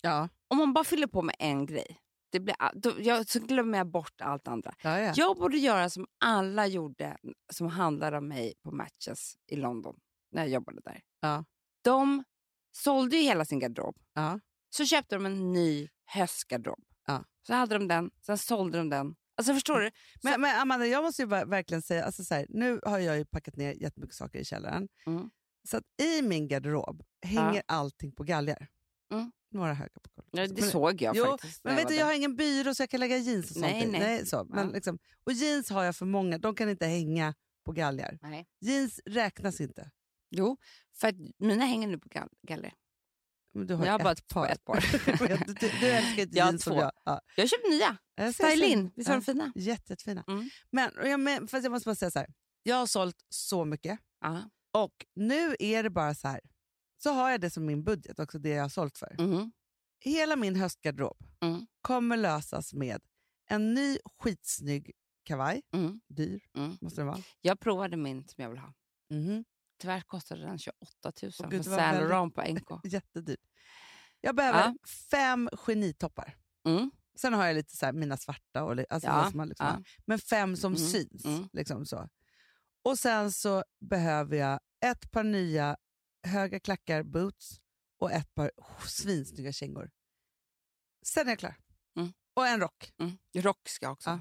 Ja. 0.01 0.29
om 0.47 0.57
man 0.57 0.73
bara 0.73 0.83
fyller 0.83 1.07
på 1.07 1.21
med 1.21 1.35
en 1.39 1.65
grej, 1.65 1.99
det 2.31 2.39
blir, 2.39 2.55
då, 2.73 2.93
jag, 2.99 3.29
så 3.29 3.39
glömmer 3.39 3.77
jag 3.77 3.87
bort 3.87 4.21
allt 4.21 4.47
andra. 4.47 4.75
Ja, 4.83 4.99
ja. 4.99 5.13
Jag 5.15 5.37
borde 5.37 5.57
göra 5.57 5.89
som 5.89 6.07
alla 6.19 6.67
gjorde 6.67 7.17
som 7.53 7.67
handlade 7.67 8.17
om 8.17 8.27
mig 8.27 8.53
på 8.63 8.71
Matches 8.71 9.37
i 9.47 9.55
London 9.55 9.99
när 10.31 10.41
jag 10.41 10.49
jobbade 10.49 10.81
där. 10.81 11.01
Ja. 11.19 11.45
De 11.81 12.23
sålde 12.71 13.17
ju 13.17 13.23
hela 13.23 13.45
sin 13.45 13.59
garderob. 13.59 13.97
Ja. 14.13 14.39
Så 14.69 14.85
köpte 14.85 15.15
de 15.15 15.25
en 15.25 15.53
ny 15.53 15.89
höstgarderob. 16.05 16.83
Ja. 17.05 17.25
Så 17.47 17.53
hade 17.53 17.75
de 17.75 17.87
den, 17.87 18.11
sen 18.21 18.37
sålde 18.37 18.77
de 18.77 18.89
den. 18.89 19.15
Alltså 19.37 19.53
förstår 19.53 19.79
du? 19.79 19.91
Men, 20.23 20.41
men 20.41 20.59
Amanda, 20.61 20.85
jag 20.87 21.03
måste 21.03 21.21
ju 21.21 21.27
ver- 21.27 21.45
verkligen 21.45 21.81
säga, 21.81 22.05
alltså 22.05 22.23
så 22.23 22.33
här, 22.35 22.45
nu 22.49 22.79
har 22.85 22.99
jag 22.99 23.17
ju 23.17 23.25
packat 23.25 23.55
ner 23.55 23.73
jättemycket 23.73 24.15
saker 24.15 24.39
i 24.39 24.45
källaren. 24.45 24.87
Mm. 25.05 25.29
Så 25.69 25.77
att 25.77 25.83
i 26.01 26.21
min 26.21 26.47
garderob 26.47 27.03
hänger 27.25 27.63
allting 27.65 28.11
på 28.11 28.23
galgar. 28.23 28.67
Mm. 29.13 29.31
Några 29.51 29.73
höga 29.73 29.91
på 30.03 30.09
golvet. 30.15 30.29
Ja, 30.31 30.47
det 30.55 30.61
Men- 30.61 30.71
såg 30.71 31.01
jag 31.01 31.15
jo, 31.15 31.25
faktiskt. 31.25 31.63
Men 31.63 31.75
vet 31.75 31.87
du, 31.87 31.95
jag 31.95 32.05
har 32.05 32.13
ingen 32.13 32.35
byrå 32.35 32.75
så 32.75 32.81
jag 32.83 32.89
kan 32.89 32.99
lägga 32.99 33.17
jeans 33.17 33.45
och 33.45 33.53
sånt 33.53 33.61
Nej, 33.65 33.83
i. 33.83 33.91
nej. 33.91 34.25
så. 34.25 34.45
Men 34.49 34.67
Ja. 34.67 34.73
liksom, 34.73 34.99
och 35.23 35.31
jeans 35.33 35.69
har 35.69 35.83
jag 35.83 35.95
för 35.95 36.05
många, 36.05 36.37
de 36.37 36.55
kan 36.55 36.69
inte 36.69 36.85
hänga 36.85 37.33
på 37.65 37.71
galgar. 37.71 38.19
Nej. 38.21 38.47
Jeans 38.61 38.99
räknas 39.05 39.61
inte. 39.61 39.91
Jo, 40.29 40.57
för 40.93 41.07
att 41.07 41.15
mina 41.37 41.65
hänger 41.65 41.87
nu 41.87 41.97
på 41.99 42.09
gall- 42.09 42.29
galler. 42.47 42.73
Men 43.55 43.67
du 43.67 43.73
har 43.75 43.85
Jag 43.85 43.91
har 43.99 43.99
ett 44.11 44.27
bara 44.27 44.33
par. 44.33 44.47
ett 44.47 44.65
par. 44.65 44.75
Jag 45.07 45.27
vet, 45.37 45.47
du, 45.47 45.53
du, 45.53 45.69
du 45.79 45.87
älskar 45.91 46.21
inte 46.23 46.37
Jag 46.37 46.45
jeans 46.47 46.63
som 46.63 46.73
två. 46.73 46.79
jag. 46.81 46.91
Ja. 47.05 47.21
Jag 47.35 47.43
har 47.43 47.47
köpt 47.47 47.69
nya. 47.69 47.97
Jag 48.15 48.33
Style 48.33 48.65
in. 48.65 48.91
Visst 48.95 49.09
ja. 49.09 49.15
de 49.15 49.21
fina? 49.21 49.51
Jätte, 49.55 49.91
jättefina. 49.91 50.23
Mm. 50.27 50.49
Men, 50.71 50.91
jag, 51.03 51.19
men 51.19 51.47
fast 51.47 51.63
jag 51.63 51.71
måste 51.71 51.87
bara 51.89 51.95
säga 51.95 52.11
så 52.11 52.19
här. 52.19 52.27
Jag 52.63 52.75
har 52.75 52.85
sålt 52.87 53.25
så 53.29 53.65
mycket 53.65 53.99
Ja. 54.21 54.49
och 54.73 55.05
nu 55.15 55.55
är 55.59 55.83
det 55.83 55.89
bara 55.89 56.15
så 56.15 56.27
här. 56.27 56.39
Så 57.03 57.09
har 57.13 57.31
jag 57.31 57.41
det 57.41 57.49
som 57.49 57.65
min 57.65 57.83
budget, 57.83 58.19
också 58.19 58.39
det 58.39 58.49
jag 58.49 58.61
har 58.63 58.69
sålt 58.69 58.97
för. 58.97 59.15
Mhm. 59.19 59.51
Hela 59.99 60.35
min 60.35 60.55
höstgarderob 60.55 61.17
Mm. 61.41 61.65
kommer 61.81 62.17
lösas 62.17 62.73
med 62.73 63.01
en 63.49 63.73
ny 63.73 63.97
skitsnygg 64.19 64.91
kavaj. 65.23 65.61
Mm. 65.73 66.01
Dyr 66.07 66.41
Mm. 66.57 66.77
måste 66.81 67.01
den 67.01 67.07
vara. 67.07 67.19
Jag 67.41 67.59
provade 67.59 67.97
min 67.97 68.27
som 68.27 68.41
jag 68.43 68.49
vill 68.49 68.59
ha. 68.59 68.73
Mhm. 69.09 69.45
Tyvärr 69.77 70.01
kostade 70.01 70.41
den 70.41 70.57
28 70.59 71.11
000 71.21 71.31
Åh, 71.39 71.49
gud, 71.49 71.65
var 71.65 71.77
Saint 71.77 71.97
Laurent 71.99 72.35
på 72.35 72.41
NK. 72.41 72.79
Jättedyr. 72.85 73.37
Jag 74.21 74.35
behöver 74.35 74.59
Ja. 74.59 74.75
fem 75.11 75.49
genitoppar. 75.53 76.37
Mm. 76.67 76.91
Sen 77.15 77.33
har 77.33 77.45
jag 77.45 77.55
lite 77.55 77.75
så 77.77 77.85
här, 77.85 77.93
mina 77.93 78.17
svarta, 78.17 78.63
och, 78.63 78.71
alltså 78.89 79.09
Ja, 79.09 79.29
som 79.29 79.37
man 79.37 79.47
liksom 79.47 79.67
ja. 79.67 79.83
men 80.05 80.19
fem 80.19 80.55
som 80.55 80.73
Mm, 80.75 80.87
syns. 80.87 81.25
mm. 81.25 81.49
Liksom 81.53 81.85
så. 81.85 82.09
Och 82.83 82.99
sen 82.99 83.31
så 83.31 83.63
behöver 83.79 84.37
jag 84.37 84.59
ett 84.85 85.11
par 85.11 85.23
nya 85.23 85.77
höga 86.23 86.59
klackar, 86.59 87.03
boots 87.03 87.61
och 87.99 88.11
ett 88.11 88.33
par 88.33 88.51
svinsnygga 88.87 89.51
kängor. 89.51 89.91
Sen 91.05 91.27
är 91.27 91.31
jag 91.31 91.39
klar. 91.39 91.55
Mm. 91.97 92.13
Och 92.33 92.47
en 92.47 92.59
rock. 92.59 92.91
Mm. 92.99 93.17
Rock 93.33 93.69
ska 93.69 93.85
jag 93.85 93.93
också 93.93 94.19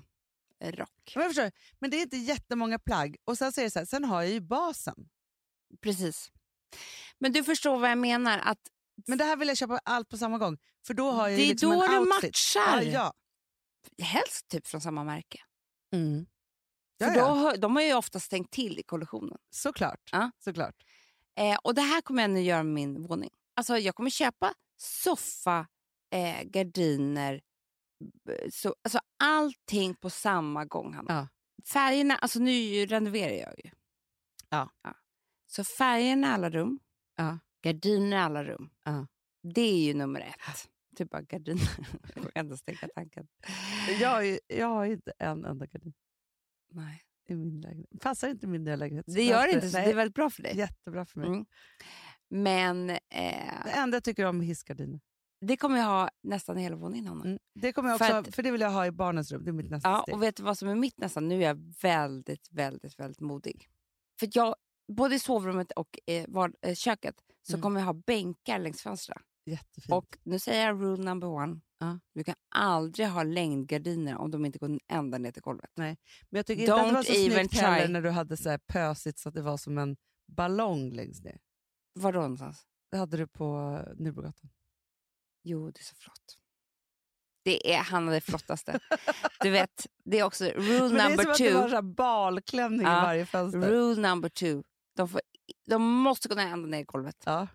Rock. 0.60 1.12
Men, 1.14 1.22
jag 1.22 1.30
förstår, 1.34 1.50
men 1.78 1.90
det 1.90 1.96
är 1.96 2.02
inte 2.02 2.16
jättemånga 2.16 2.78
plagg. 2.78 3.16
Och 3.24 3.38
sen, 3.38 3.52
så 3.52 3.60
är 3.60 3.64
det 3.64 3.70
så 3.70 3.78
här, 3.78 3.86
sen 3.86 4.04
har 4.04 4.22
jag 4.22 4.30
ju 4.32 4.40
basen. 4.40 5.08
Precis. 5.80 6.30
Men 7.18 7.32
du 7.32 7.44
förstår 7.44 7.78
vad 7.78 7.90
jag 7.90 7.98
menar. 7.98 8.38
Att 8.38 8.58
Men 9.06 9.18
det 9.18 9.24
här 9.24 9.36
vill 9.36 9.48
jag 9.48 9.56
köpa 9.56 9.80
allt 9.84 10.08
på 10.08 10.16
samma 10.18 10.38
gång. 10.38 10.58
För 10.86 10.94
då 10.94 11.10
har 11.10 11.28
jag 11.28 11.38
det 11.38 11.42
är 11.44 11.46
liksom 11.48 11.70
då 11.70 11.82
en 11.84 11.90
du 11.90 11.98
outfit. 11.98 12.24
matchar. 12.24 12.82
Ja, 12.82 13.12
ja. 13.98 14.04
Helst 14.04 14.48
typ 14.48 14.66
från 14.66 14.80
samma 14.80 15.04
märke. 15.04 15.40
Mm. 15.92 16.26
För 16.98 17.06
Ja, 17.06 17.14
då, 17.14 17.20
har- 17.34 17.56
de 17.56 17.76
har 17.76 17.82
ju 17.82 17.94
ofta 17.94 18.20
stängt 18.20 18.50
till 18.50 18.78
i 18.78 18.82
kollektionen. 18.82 19.38
Såklart. 19.50 20.00
Ja. 20.12 20.30
Såklart. 20.38 20.74
Eh, 21.36 21.58
och 21.64 21.74
det 21.74 21.82
här 21.82 22.00
kommer 22.00 22.22
jag 22.22 22.30
nu 22.30 22.40
göra 22.40 22.62
med 22.62 22.72
min 22.74 23.02
våning. 23.06 23.30
Alltså 23.56 23.78
jag 23.78 23.94
kommer 23.94 24.10
köpa 24.10 24.54
soffa, 24.76 25.66
eh, 26.14 26.42
gardiner, 26.42 27.40
så, 28.52 28.74
alltså 28.82 28.98
allting 29.24 29.94
på 29.94 30.10
samma 30.10 30.64
gång, 30.64 30.94
Hanna. 30.94 31.14
Ja. 31.14 31.28
Färgerna, 31.72 32.16
alltså 32.16 32.38
nu 32.38 32.86
renoverar 32.86 33.34
jag 33.34 33.54
ju. 33.64 33.70
Ja. 34.48 34.70
Så 35.56 35.64
färgerna 35.64 36.26
i 36.26 36.30
alla 36.30 36.50
rum, 36.50 36.78
Ja. 37.16 37.38
gardiner 37.62 38.16
i 38.16 38.20
alla 38.20 38.44
rum. 38.44 38.70
Ja. 38.84 39.06
Det 39.42 39.60
är 39.60 39.84
ju 39.86 39.94
nummer 39.94 40.20
ett. 40.20 40.68
Typ 40.96 41.10
bara 41.10 41.22
gardiner. 41.22 41.68
jag 42.14 42.30
ändå 42.34 42.56
tanken. 42.94 43.26
Jag, 44.00 44.08
har 44.08 44.22
ju- 44.22 44.38
jag 44.46 44.66
har 44.66 44.84
inte 44.84 45.12
en 45.18 45.44
enda 45.44 45.66
gardin 45.66 45.94
Nej. 46.72 47.02
i 47.28 47.34
min 47.34 47.60
lägenhet. 47.60 48.00
Passar 48.00 48.28
inte 48.28 48.46
min 48.46 48.64
nya 48.64 48.76
lägenhet. 48.76 49.04
Det 49.08 49.22
gör 49.24 49.46
det 49.46 49.52
inte, 49.52 49.70
så 49.70 49.76
Nej, 49.76 49.86
det 49.86 49.92
är 49.92 49.96
väldigt 49.96 50.14
bra 50.14 50.30
för 50.30 50.42
dig. 50.42 50.56
Jättebra 50.56 51.04
för 51.06 51.20
mig. 51.20 51.28
Mm. 51.28 51.44
Men 52.28 52.86
Det 52.86 53.00
eh, 53.10 53.78
enda 53.78 53.96
jag 53.96 54.04
tycker 54.04 54.24
om 54.26 54.40
är 54.40 54.44
hissgardiner. 54.44 55.00
det 55.40 55.56
kommer 55.56 55.78
jag 55.78 55.84
ha 55.86 56.10
nästan 56.22 56.56
hela 56.56 56.76
våningen, 56.76 57.06
Hanna. 57.06 57.24
Mm. 57.24 57.38
Det 57.54 57.72
kommer 57.72 57.90
jag 57.90 57.98
För 57.98 58.04
också, 58.04 58.16
att- 58.30 58.34
för, 58.34 58.42
det 58.42 58.50
vill 58.50 58.60
jag 58.60 58.70
ha 58.70 58.86
i 58.86 58.90
barnens 58.90 59.32
rum. 59.32 59.44
Det 59.44 59.50
är 59.50 59.52
mitt 59.52 59.70
nästa 59.70 59.88
Ja, 59.88 60.02
steg. 60.02 60.14
och 60.14 60.22
vet 60.22 60.36
du 60.36 60.42
vad 60.42 60.58
som 60.58 60.68
är 60.68 60.74
mitt 60.74 60.98
nästan? 60.98 61.28
Nu 61.28 61.34
är 61.42 61.46
jag 61.48 61.74
väldigt, 61.82 62.48
väldigt, 62.52 62.98
väldigt 63.00 63.20
modig. 63.20 63.68
För 64.20 64.28
jag, 64.32 64.54
både 64.92 65.14
i 65.14 65.18
sovrummet 65.18 65.72
och 65.72 65.98
i 66.06 66.24
var, 66.28 66.52
eh, 66.62 66.74
köket 66.74 67.14
så 67.42 67.52
Mm. 67.52 67.62
kommer 67.62 67.80
jag 67.80 67.86
ha 67.86 67.92
bänkar 67.92 68.58
längs 68.58 68.82
fönstren. 68.82 69.22
Jättefint. 69.46 69.92
Och 69.92 70.18
nu 70.22 70.38
säger 70.38 70.66
jag 70.66 70.82
rule 70.82 71.02
number 71.04 71.28
one. 71.28 71.60
Ja. 71.78 72.00
Du 72.14 72.24
kan 72.24 72.34
aldrig 72.54 73.08
ha 73.08 73.22
längdgardiner 73.22 74.16
om 74.16 74.30
de 74.30 74.46
inte 74.46 74.58
går 74.58 74.78
ända 74.88 75.18
ner 75.18 75.32
till 75.32 75.42
golvet. 75.42 75.70
Men 75.76 75.96
jag 76.30 76.46
tycker 76.46 76.60
inte 76.62 76.74
att 76.74 76.86
det 76.88 76.92
var 76.94 77.00
Don't 77.02 77.04
så 77.04 77.12
snyggt 77.14 77.54
heller 77.60 77.88
när 77.88 78.02
du 78.02 78.10
hade 78.10 78.36
så 78.36 78.50
här 78.50 78.58
pösigt 78.58 79.18
så 79.18 79.28
att 79.28 79.34
det 79.34 79.42
var 79.42 79.56
som 79.56 79.78
en 79.78 79.96
ballong 80.32 80.90
längst 80.90 81.24
ner. 81.24 81.38
Var 81.94 82.12
då 82.12 82.20
någonstans? 82.20 82.66
Det 82.90 82.96
hade 82.96 83.16
du 83.16 83.26
på 83.26 83.78
Nybrogatan. 83.96 84.50
Jo, 85.42 85.70
det 85.70 85.80
är 85.80 85.84
så 85.84 85.94
flott. 85.94 86.38
Det 87.44 87.74
är 87.74 87.78
Hanna 87.82 88.12
det 88.12 88.20
flottaste. 88.20 88.80
du 89.40 89.50
vet, 89.50 89.86
det 90.04 90.18
är 90.18 90.24
också 90.24 90.44
rule 90.44 90.80
Men 90.80 90.94
det 90.94 91.00
är 91.00 91.08
number 91.08 91.22
som 91.24 91.32
att 91.32 91.38
det 91.38 91.54
var 91.54 91.82
two. 91.82 91.94
balklänning 91.94 92.80
i 92.80 92.84
Ja, 92.90 93.02
varje 93.02 93.26
fönster. 93.26 93.60
Rule 93.60 94.08
number 94.08 94.28
two. 94.28 94.62
De, 94.96 95.08
får, 95.08 95.20
de 95.66 95.82
måste 95.82 96.28
kunna 96.28 96.42
ända 96.42 96.68
ner 96.68 96.78
i 96.80 96.84
golvet. 96.84 97.22
Ja. 97.26 97.48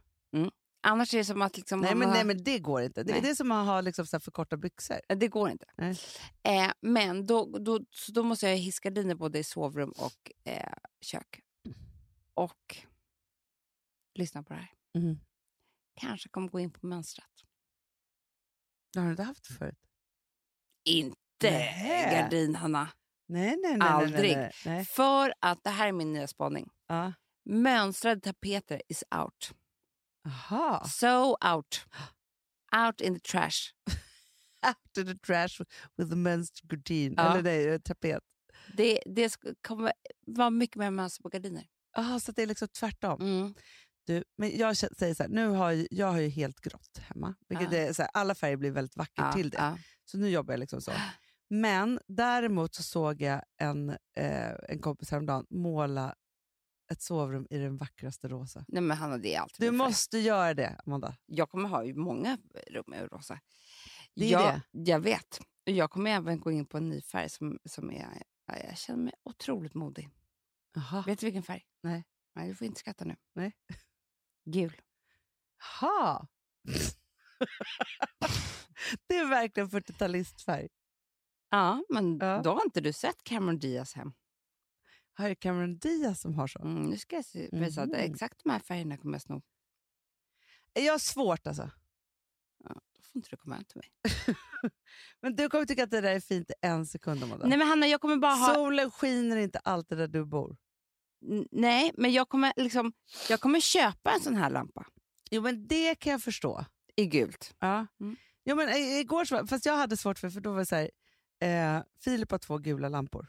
Annars 0.81 1.13
är 1.13 1.17
det 1.17 1.25
som 1.25 1.41
att... 1.41 1.57
Liksom 1.57 1.79
Nej, 1.81 1.95
men, 1.95 2.07
har- 2.07 2.15
nej, 2.15 2.25
men 2.25 2.43
det 2.43 2.59
går 2.59 2.81
inte. 2.81 3.03
Det, 3.03 3.11
Nej. 3.11 3.21
det 3.21 3.29
är 3.29 3.35
som 3.35 3.51
att 3.51 3.65
ha 3.65 3.81
liksom 3.81 4.05
så 4.07 4.19
för 4.19 4.31
korta 4.31 4.57
byxor. 4.57 4.99
Det 5.15 5.27
går 5.27 5.49
inte. 5.49 5.65
Nej. 5.75 5.97
Eh, 6.43 6.71
men 6.81 7.25
då, 7.25 7.57
då, 7.59 7.79
så 7.91 8.11
då 8.11 8.23
måste 8.23 8.45
jag 8.45 8.53
ha 8.53 8.57
hissgardiner 8.63 9.15
både 9.15 9.39
i 9.39 9.43
sovrum 9.43 9.89
och 9.89 10.31
eh, 10.43 10.73
kök. 11.01 11.41
Och 12.33 12.77
lyssna 14.15 14.43
på 14.43 14.53
det 14.53 14.59
här. 14.59 14.71
Mm. 14.97 15.19
Kanske 15.95 16.29
kommer 16.29 16.47
gå 16.47 16.59
in 16.59 16.71
på 16.71 16.87
mönstret. 16.87 17.25
Det 18.93 18.99
har 18.99 19.05
du 19.05 19.11
inte 19.11 19.23
haft 19.23 19.47
förut? 19.47 19.79
Inte 20.83 21.17
Nähä. 21.41 22.11
gardin, 22.21 22.55
Hanna. 22.55 22.89
Nej, 23.27 23.57
nej, 23.63 23.77
nej. 23.77 23.87
Aldrig. 23.87 24.37
Nej, 24.37 24.51
nej, 24.65 24.75
nej. 24.75 24.85
För 24.85 25.33
att, 25.39 25.63
det 25.63 25.69
här 25.69 25.87
är 25.87 25.91
min 25.91 26.13
nya 26.13 26.27
spaning. 26.27 26.69
Ja. 26.87 27.13
Mönstrade 27.49 28.21
tapeter 28.21 28.81
is 28.89 29.03
out. 29.15 29.51
Aha. 30.25 30.83
So 30.87 31.37
out. 31.41 31.85
Out 32.71 33.01
in 33.01 33.13
the 33.13 33.19
trash. 33.19 33.73
After 34.61 35.03
the 35.03 35.15
trash 35.15 35.59
with 35.97 36.09
the 36.09 36.15
men's 36.15 36.49
gardin. 36.63 37.13
Ja. 37.17 37.31
Eller 37.31 37.43
nej, 37.43 37.81
tapet. 37.81 38.23
Det, 38.77 38.99
det 39.05 39.35
kommer 39.67 39.93
vara 40.27 40.49
mycket 40.49 40.75
mer 40.75 40.91
mönster 40.91 41.23
på 41.23 41.29
gardiner. 41.29 41.67
Aha, 41.97 42.19
så 42.19 42.31
det 42.31 42.41
är 42.41 42.47
liksom 42.47 42.67
tvärtom. 42.67 43.21
Mm. 43.21 43.53
Du, 44.05 44.23
men 44.37 44.57
jag 44.57 44.77
säger 44.77 45.13
så 45.13 45.23
här, 45.23 45.29
nu 45.29 45.47
har 45.47 45.71
ju, 45.71 45.87
jag 45.91 46.07
har 46.11 46.19
ju 46.19 46.29
helt 46.29 46.59
grått 46.61 46.97
hemma. 46.97 47.35
Vilket 47.49 47.71
Ja. 47.71 47.77
är 47.77 47.93
så 47.93 48.01
här, 48.01 48.11
alla 48.13 48.35
färger 48.35 48.57
blir 48.57 48.71
väldigt 48.71 48.97
vackert 48.97 49.13
Ja, 49.17 49.31
till 49.33 49.49
det. 49.49 49.77
Så 50.05 50.17
nu 50.17 50.29
jobbar 50.29 50.53
jag 50.53 50.59
liksom 50.59 50.81
så. 50.81 50.91
Men 51.49 51.99
däremot 52.07 52.75
så 52.75 52.83
såg 52.83 53.21
jag 53.21 53.41
en, 53.57 53.89
eh, 53.89 54.53
en 54.69 54.79
kompis 54.81 55.11
häromdagen 55.11 55.45
måla 55.49 56.15
ett 56.91 57.01
sovrum 57.01 57.47
i 57.49 57.57
den 57.57 57.77
vackraste 57.77 58.27
rosa. 58.27 58.65
Nej, 58.67 58.81
men 58.83 58.97
Hanna, 58.97 59.17
det 59.17 59.35
är 59.35 59.39
alltid 59.39 59.67
Du 59.67 59.71
måste 59.71 60.17
göra 60.17 60.53
det, 60.53 60.81
Amanda. 60.85 61.15
Jag 61.25 61.49
kommer 61.49 61.69
ha 61.69 61.83
många 61.93 62.37
rum 62.67 62.93
i 62.93 62.97
rosa. 62.99 63.39
Det 64.15 64.25
är 64.25 64.31
jag, 64.31 64.61
jag 64.71 64.99
vet. 64.99 65.39
Jag 65.63 65.91
kommer 65.91 66.11
även 66.11 66.39
gå 66.39 66.51
in 66.51 66.65
på 66.65 66.77
en 66.77 66.89
ny 66.89 67.01
färg 67.01 67.29
som, 67.29 67.59
som 67.65 67.91
är... 67.91 68.23
ja, 68.45 68.57
Jag 68.57 68.77
känner 68.77 69.03
mig 69.03 69.13
otroligt 69.23 69.73
modig. 69.73 70.09
Aha. 70.77 71.03
Vet 71.07 71.19
du 71.19 71.25
vilken 71.25 71.43
färg? 71.43 71.63
Nej. 71.83 72.03
Nej, 72.35 72.49
du 72.49 72.55
får 72.55 72.67
inte 72.67 72.79
skratta 72.79 73.05
nu. 73.05 73.15
Nej. 73.35 73.51
Gul. 74.45 74.81
Ha. 75.81 76.27
det 79.07 79.17
är 79.17 79.29
verkligen 79.29 79.69
40-talistfärg. 79.69 80.67
Ja, 81.49 81.83
men 81.89 82.17
Ja. 82.21 82.41
då 82.43 82.53
har 82.53 82.61
inte 82.65 82.81
du 82.81 82.93
sett 82.93 83.23
Cameron 83.23 83.59
Diaz 83.59 83.93
hem. 83.93 84.13
Här 85.19 85.29
är 85.29 85.35
Cameron 85.35 85.77
Diaz 85.77 86.21
som 86.21 86.33
har 86.35 86.47
så. 86.47 86.59
Mm, 86.59 86.83
nu 86.83 86.97
ska 86.97 87.15
jag 87.15 87.25
se, 87.25 87.45
att 87.81 87.87
Mhm. 87.89 87.93
exakt 87.93 88.43
de 88.43 88.49
här 88.49 88.59
färgerna 88.59 88.97
kommer 88.97 89.13
jag 89.15 89.21
sno. 89.21 89.41
Jag 90.73 90.93
har 90.93 90.99
svårt 90.99 91.47
alltså. 91.47 91.69
Ja, 92.63 92.69
då 92.73 93.01
får 93.01 93.11
inte 93.19 93.29
du 93.29 93.37
komma 93.37 93.55
hem 93.55 93.63
till 93.65 93.77
mig. 93.81 93.91
Men 95.21 95.35
du 95.35 95.49
kommer 95.49 95.65
tycka 95.65 95.83
att 95.83 95.91
det 95.91 96.01
där 96.01 96.11
är 96.15 96.19
fint 96.19 96.51
en 96.61 96.85
sekund, 96.85 97.23
Amanda. 97.23 97.47
Nej, 97.47 97.57
men 97.57 97.67
Hanna, 97.67 97.87
jag 97.87 98.01
kommer 98.01 98.17
bara 98.17 98.33
ha... 98.33 98.53
Solen 98.53 98.91
skiner 98.91 99.37
inte 99.37 99.59
alltid 99.59 99.97
där 99.97 100.07
du 100.07 100.25
bor. 100.25 100.57
N- 101.29 101.47
Nej, 101.51 101.91
men 101.97 102.11
jag 102.13 102.29
kommer, 102.29 102.53
liksom, 102.55 102.93
jag 103.29 103.39
kommer 103.39 103.59
köpa 103.59 104.11
en 104.11 104.19
sån 104.21 104.35
här 104.35 104.49
lampa 104.49 104.85
Jo, 105.31 105.41
men 105.41 105.67
det 105.67 105.95
kan 105.95 106.11
jag 106.11 106.21
förstå. 106.23 106.65
i 106.95 107.05
gult. 107.05 107.55
Ja. 107.59 107.87
Mm. 107.99 108.15
Jo, 108.45 108.55
men 108.55 108.69
igår 108.77 109.25
så, 109.25 109.47
fast 109.47 109.65
jag 109.65 109.77
hade 109.77 109.97
svårt 109.97 110.19
för 110.19 110.29
för 110.29 110.41
då 110.41 110.51
var 110.51 110.59
det 110.59 110.65
så 110.65 110.75
här, 110.75 110.91
eh, 111.77 111.83
Filip 112.03 112.31
har 112.31 112.37
två 112.39 112.57
gula 112.57 112.89
lampor. 112.89 113.27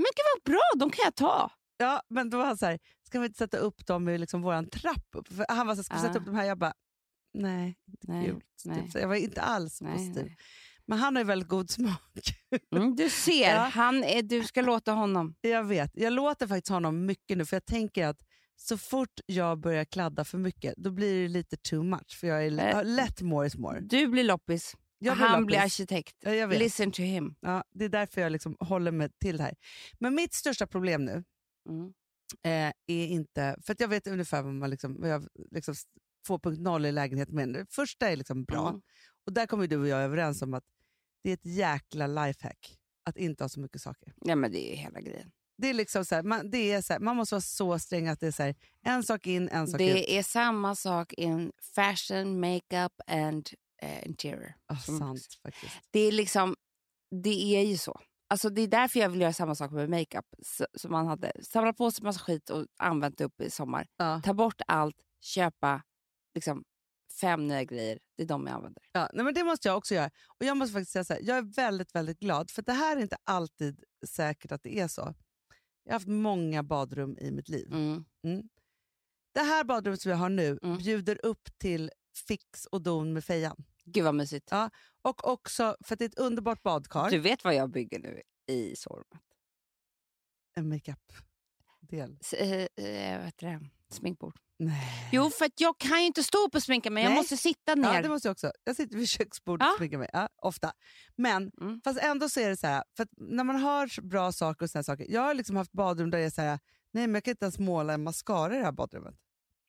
Men 0.00 0.10
gud 0.16 0.24
vad 0.34 0.52
bra, 0.52 0.62
de 0.86 0.90
kan 0.90 1.04
jag 1.04 1.14
ta. 1.14 1.50
Ja, 1.76 2.02
men 2.08 2.30
då 2.30 2.38
var 2.38 2.44
han 2.46 2.56
så 2.58 2.66
här, 2.66 2.78
ska 3.06 3.20
vi 3.20 3.26
inte 3.26 3.38
sätta 3.38 3.56
upp 3.56 3.86
dem 3.86 4.08
i 4.08 4.18
liksom 4.18 4.42
våran 4.42 4.70
trapp? 4.70 5.06
Upp? 5.16 5.28
För 5.28 5.46
han 5.48 5.66
var 5.66 5.74
så 5.74 5.78
här, 5.78 5.82
ska 5.82 5.94
vi 5.94 6.00
sätta 6.00 6.18
upp 6.18 6.26
dem 6.26 6.34
här? 6.34 6.44
Jag 6.44 6.58
bara, 6.58 6.72
nej, 7.34 7.78
inte 7.88 8.06
Nej, 8.12 8.26
gult. 8.26 8.44
nej. 8.64 8.82
Typ. 8.84 8.94
Jag 8.94 9.08
var 9.08 9.14
inte 9.14 9.42
alls 9.42 9.80
Nej, 9.80 9.92
positiv. 9.92 10.24
nej. 10.24 10.36
Men 10.86 10.98
han 10.98 11.16
har 11.16 11.22
ju 11.22 11.26
väldigt 11.26 11.48
god 11.48 11.70
smak. 11.70 12.00
Mm, 12.76 12.96
du 12.96 13.10
ser, 13.10 13.54
Ja. 13.54 13.60
han 13.74 14.04
är, 14.04 14.22
du 14.22 14.44
ska 14.44 14.62
låta 14.62 14.92
honom. 14.92 15.34
Jag 15.40 15.64
vet. 15.64 15.90
Jag 15.94 16.12
låter 16.12 16.46
faktiskt 16.46 16.68
honom 16.68 17.06
mycket 17.06 17.38
nu, 17.38 17.44
för 17.44 17.56
jag 17.56 17.66
tänker 17.66 18.06
att 18.06 18.20
så 18.56 18.78
fort 18.78 19.20
jag 19.26 19.60
börjar 19.60 19.84
kladda 19.84 20.24
för 20.24 20.38
mycket, 20.38 20.74
då 20.76 20.90
blir 20.90 21.22
det 21.22 21.28
lite 21.28 21.56
too 21.56 21.82
much. 21.82 22.16
För 22.20 22.26
jag 22.26 22.46
är 22.46 22.58
Eh. 22.78 22.84
lätt 22.84 23.20
more 23.22 23.46
is 23.46 23.56
more. 23.56 23.80
Du 23.80 24.06
blir 24.06 24.24
loppis, 24.24 24.76
han 25.08 25.46
blir 25.46 25.58
arkitekt. 25.58 26.16
Ja. 26.20 26.46
Listen 26.46 26.92
to 26.92 27.02
him. 27.02 27.34
Ja, 27.40 27.64
det 27.74 27.84
är 27.84 27.88
därför 27.88 28.20
jag 28.20 28.32
liksom 28.32 28.56
håller 28.60 28.92
mig 28.92 29.08
till 29.20 29.36
det 29.36 29.42
här. 29.42 29.54
Men 29.98 30.14
mitt 30.14 30.34
största 30.34 30.66
problem 30.66 31.04
nu 31.04 31.24
Mm. 31.68 31.92
eh, 32.42 32.72
är 32.86 33.06
inte... 33.06 33.56
För 33.62 33.72
att 33.72 33.80
jag 33.80 33.88
vet 33.88 34.06
ungefär 34.06 34.42
vad 34.42 34.54
man 34.54 34.70
liksom, 34.70 35.00
vad 35.00 35.10
jag 35.10 35.26
liksom 35.50 35.74
2.0 36.28 36.86
i 36.86 36.92
lägenhet 36.92 37.28
med. 37.28 37.48
Det 37.52 37.66
första 37.70 38.08
är 38.08 38.16
liksom 38.16 38.44
bra. 38.44 38.68
Mm. 38.68 38.80
Och 39.26 39.32
där 39.32 39.46
kommer 39.46 39.66
du 39.66 39.76
och 39.76 39.88
jag 39.88 40.02
överens 40.02 40.42
om 40.42 40.54
att 40.54 40.64
det 41.22 41.30
är 41.30 41.34
ett 41.34 41.46
jäkla 41.46 42.06
lifehack 42.06 42.78
att 43.04 43.16
inte 43.16 43.44
ha 43.44 43.48
så 43.48 43.60
mycket 43.60 43.82
saker. 43.82 44.12
Ja, 44.20 44.36
men 44.36 44.52
det 44.52 44.72
är 44.72 44.76
hela 44.76 45.00
grejen. 45.00 45.30
Det 45.58 45.70
är 45.70 45.74
liksom 45.74 46.04
så 46.04 46.14
här, 46.14 46.22
man, 46.22 46.50
det 46.50 46.72
är 46.72 46.82
så 46.82 46.92
här, 46.92 47.00
man 47.00 47.16
måste 47.16 47.34
vara 47.34 47.40
så 47.40 47.78
sträng 47.78 48.08
att 48.08 48.20
det 48.20 48.26
är 48.26 48.32
så 48.32 48.42
här, 48.42 48.54
en 48.84 49.02
sak 49.02 49.26
in, 49.26 49.48
en 49.48 49.68
sak 49.68 49.80
ut. 49.80 49.92
Det 49.92 50.18
är 50.18 50.22
samma 50.22 50.74
sak 50.76 51.12
in 51.12 51.52
fashion, 51.74 52.40
makeup 52.40 52.92
and 53.06 53.48
eh, 53.82 54.06
interior. 54.06 54.54
Som- 54.84 54.98
sant 54.98 55.26
faktiskt. 55.42 55.72
Det 55.90 56.00
är 56.00 56.12
liksom, 56.12 56.56
det 57.24 57.56
är 57.56 57.62
ju 57.66 57.76
så. 57.78 58.00
Alltså 58.28 58.50
det 58.50 58.62
är 58.62 58.68
därför 58.68 59.00
jag 59.00 59.08
vill 59.10 59.20
göra 59.20 59.32
samma 59.32 59.54
sak 59.54 59.70
med 59.70 59.90
makeup. 59.90 60.26
Så 60.78 60.88
man 60.88 61.06
hade 61.06 61.32
samlat 61.44 61.76
på 61.76 61.90
sig 61.90 62.04
massa 62.04 62.20
skit 62.20 62.50
och 62.50 62.66
använt 62.78 63.18
det 63.18 63.24
upp 63.24 63.40
i 63.40 63.50
sommar. 63.50 63.86
Ja. 63.96 64.20
Ta 64.24 64.34
bort 64.34 64.60
allt, 64.66 64.96
köpa 65.20 65.82
liksom, 66.34 66.64
fem 67.20 67.46
nya 67.48 67.64
grejer. 67.64 67.98
Det 68.16 68.22
är 68.22 68.26
de 68.26 68.46
jag 68.46 68.54
använder. 68.54 68.82
Ja, 68.92 69.10
nej, 69.12 69.24
men 69.24 69.34
det 69.34 69.44
måste 69.44 69.68
jag 69.68 69.76
också 69.76 69.94
göra. 69.94 70.10
Och 70.38 70.44
Jag 70.44 70.56
måste 70.56 70.72
faktiskt 70.72 70.92
säga 70.92 71.04
så 71.04 71.12
här, 71.14 71.20
jag 71.24 71.38
är 71.38 71.54
väldigt, 71.56 71.94
väldigt 71.94 72.18
glad, 72.20 72.50
för 72.50 72.62
det 72.62 72.72
här 72.72 72.96
är 72.96 73.00
inte 73.00 73.16
alltid 73.24 73.84
säkert 74.06 74.52
att 74.52 74.62
det 74.62 74.78
är 74.78 74.88
så. 74.88 75.14
Jag 75.84 75.92
har 75.92 75.94
haft 75.94 76.06
många 76.08 76.62
badrum 76.62 77.18
i 77.18 77.30
mitt 77.30 77.48
liv. 77.48 77.72
Mm. 77.72 78.04
Det 79.34 79.40
här 79.40 79.64
badrummet 79.64 80.00
som 80.02 80.10
jag 80.10 80.18
har 80.18 80.28
nu 80.28 80.58
Mm. 80.62 80.78
bjuder 80.78 81.26
upp 81.26 81.48
till 81.58 81.90
fix 82.28 82.66
och 82.66 82.82
don 82.82 83.12
med 83.12 83.24
fejan. 83.24 83.64
Gud 83.92 84.04
vad 84.04 84.14
mysigt. 84.14 84.48
Ja. 84.50 84.70
Och 85.02 85.28
också 85.28 85.76
för 85.84 85.94
att 85.94 85.98
det 85.98 86.04
är 86.04 86.08
ett 86.08 86.18
underbart 86.18 86.62
badkar. 86.62 87.10
Du 87.10 87.18
vet 87.18 87.44
vad 87.44 87.54
jag 87.54 87.70
bygger 87.70 87.98
nu 87.98 88.22
i 88.46 88.76
sovrummet? 88.76 89.20
En 90.54 90.68
makeup-del. 90.68 92.16
S- 92.20 92.32
eh, 92.32 92.50
eh, 92.84 93.16
vad 93.16 93.24
heter 93.26 93.46
det? 93.46 93.60
Sminkbord. 93.94 94.36
Nej. 94.58 95.08
Jo, 95.12 95.30
för 95.30 95.50
jag 95.56 95.78
kan 95.78 96.00
ju 96.00 96.06
inte 96.06 96.22
stå 96.22 96.38
upp 96.46 96.54
och 96.54 96.62
sminka 96.62 96.90
mig. 96.90 97.02
Jag 97.02 97.10
Nej. 97.10 97.16
måste 97.18 97.36
sitta 97.36 97.74
ner. 97.74 97.94
Ja, 97.94 98.02
det 98.02 98.08
måste 98.08 98.28
jag 98.28 98.32
också. 98.32 98.52
Jag 98.64 98.76
sitter 98.76 98.96
vid 98.96 99.08
köksbordet 99.08 99.66
Ja. 99.66 99.72
och 99.72 99.76
sminkar 99.78 99.98
mig. 99.98 100.10
Ja, 100.12 100.28
ofta. 100.36 100.72
Men 101.16 101.50
Mm. 101.60 101.80
fast 101.84 102.00
ändå 102.00 102.28
så 102.28 102.40
är 102.40 102.48
det 102.48 102.56
så 102.56 102.66
här, 102.66 102.84
för 102.96 103.06
när 103.16 103.44
man 103.44 103.56
har 103.56 104.00
bra 104.02 104.32
saker 104.32 104.66
och 104.66 104.70
såna 104.70 104.82
saker. 104.82 105.06
Jag 105.08 105.20
har 105.20 105.34
liksom 105.34 105.56
haft 105.56 105.72
badrum 105.72 106.10
där 106.10 106.18
jag 106.18 106.26
är 106.26 106.30
så 106.30 106.40
här, 106.42 106.58
nej 106.92 107.06
men 107.06 107.14
jag 107.14 107.24
kan 107.24 107.30
inte 107.32 107.44
ens 107.44 107.58
måla 107.58 107.92
en 107.92 108.02
mascara 108.02 108.54
i 108.54 108.58
det 108.58 108.64
här 108.64 108.72
badrummet. 108.72 109.14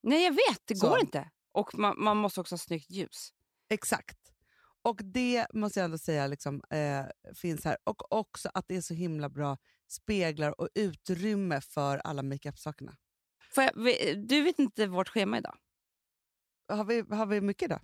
Nej, 0.03 0.23
jag 0.23 0.31
vet. 0.31 0.61
Det 0.65 0.75
Så. 0.75 0.89
går 0.89 0.99
inte. 0.99 1.29
Och 1.51 1.77
man, 1.79 1.95
man 2.03 2.17
måste 2.17 2.39
också 2.41 2.53
ha 2.53 2.57
snyggt 2.57 2.89
ljus. 2.89 3.33
Exakt. 3.71 4.17
Och 4.83 5.01
det 5.03 5.47
måste 5.53 5.79
jag 5.79 5.85
ändå 5.85 5.97
säga 5.97 6.27
liksom, 6.27 6.61
eh, 6.69 7.33
finns 7.35 7.65
här. 7.65 7.77
Och 7.83 8.13
också 8.13 8.49
att 8.53 8.67
det 8.67 8.75
är 8.75 8.81
så 8.81 8.93
himla 8.93 9.29
bra 9.29 9.57
speglar 9.87 10.61
och 10.61 10.69
utrymme 10.75 11.61
för 11.61 11.97
alla 11.97 12.23
makeup-sakerna. 12.23 12.97
Jag, 13.55 13.71
du 14.27 14.41
vet 14.41 14.59
inte 14.59 14.87
vårt 14.87 15.09
schema 15.09 15.37
idag? 15.37 15.57
Har 16.67 16.85
vi, 16.85 17.03
har 17.09 17.25
vi 17.25 17.41
mycket 17.41 17.69
då? 17.69 17.79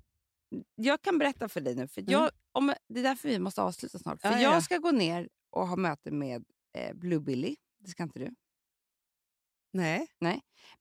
Jag 0.76 1.02
kan 1.02 1.18
berätta 1.18 1.50
för 1.50 1.62
dig 1.62 1.76
nu. 1.76 1.88
För 1.88 2.04
jag, 2.08 2.32
om, 2.52 2.74
det 2.88 3.00
är 3.00 3.04
därför 3.04 3.30
vi 3.30 3.40
måste 3.40 3.62
avsluta 3.62 4.00
snart. 4.00 4.22
För 4.22 4.28
Mm. 4.28 4.40
Ja, 4.40 4.44
ja, 4.44 4.50
ja. 4.50 4.56
Jag 4.56 4.64
ska 4.64 4.78
gå 4.78 4.92
ner 4.92 5.30
och 5.50 5.68
ha 5.68 5.76
möte 5.76 6.12
med 6.12 6.46
eh, 6.74 6.94
Blue 6.94 7.20
Billy. 7.20 7.56
Det 7.80 7.90
ska 7.90 8.04
inte 8.04 8.20
du. 8.20 8.36
Nej, 9.74 10.08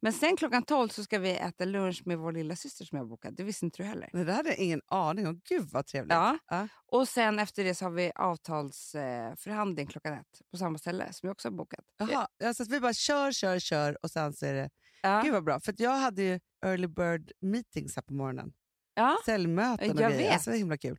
Men 0.01 0.13
sen 0.13 0.37
klockan 0.37 0.63
12 0.63 0.89
så 0.89 1.05
ska 1.05 1.19
vi 1.19 1.37
äta 1.37 1.65
lunch 1.65 2.03
med 2.05 2.19
vår 2.19 2.33
lilla 2.33 2.57
syster 2.57 2.85
som 2.85 2.97
jag 2.97 3.05
har 3.05 3.09
bokat. 3.09 3.37
Det 3.37 3.43
visste 3.43 3.65
inte 3.65 3.83
du 3.83 3.87
heller. 3.89 4.25
det 4.25 4.33
hade 4.33 4.49
jag 4.49 4.59
ingen 4.59 4.83
aning 4.87 5.27
om. 5.27 5.41
Gud 5.49 5.69
vad 5.73 5.87
trevligt. 5.87 6.13
Ja. 6.13 6.39
Ja. 6.49 6.69
Och 6.87 7.09
sen 7.09 7.39
efter 7.39 7.65
det 7.65 7.75
så 7.75 7.85
har 7.85 7.93
vi 7.93 8.13
avtalsförhandling 8.15 9.87
eh, 9.87 9.91
klockan 9.91 10.13
ett 10.13 10.41
på 10.51 10.57
samma 10.57 10.79
ställe 10.79 11.13
som 11.13 11.27
jag 11.27 11.33
också 11.35 11.49
har 11.49 11.53
bokat. 11.57 11.85
Jaha, 11.99 12.29
alltså 12.45 12.63
att 12.63 12.69
vi 12.71 12.81
bara 12.81 12.93
kör, 12.95 13.33
kör, 13.33 13.59
kör 13.59 14.05
och 14.05 14.11
sen 14.11 14.33
så 14.33 14.47
är 14.47 14.55
det... 14.55 14.71
Ja. 15.03 15.21
Gud 15.25 15.33
vad 15.33 15.45
bra, 15.45 15.61
för 15.61 15.75
jag 15.79 15.97
hade 15.97 16.23
ju 16.23 16.41
early 16.67 16.87
bird 16.87 17.33
meetings 17.41 17.97
här 17.97 18.03
på 18.03 18.13
morgonen. 18.15 18.53
Ja. 18.95 19.17
Säljmöten 19.27 19.91
och 19.91 20.01
Jag 20.01 20.11
grejer. 20.13 20.25
vet. 20.25 20.33
Alltså, 20.33 20.51
det 20.51 20.55
var 20.55 20.59
himla 20.59 20.79
kul. 20.79 20.99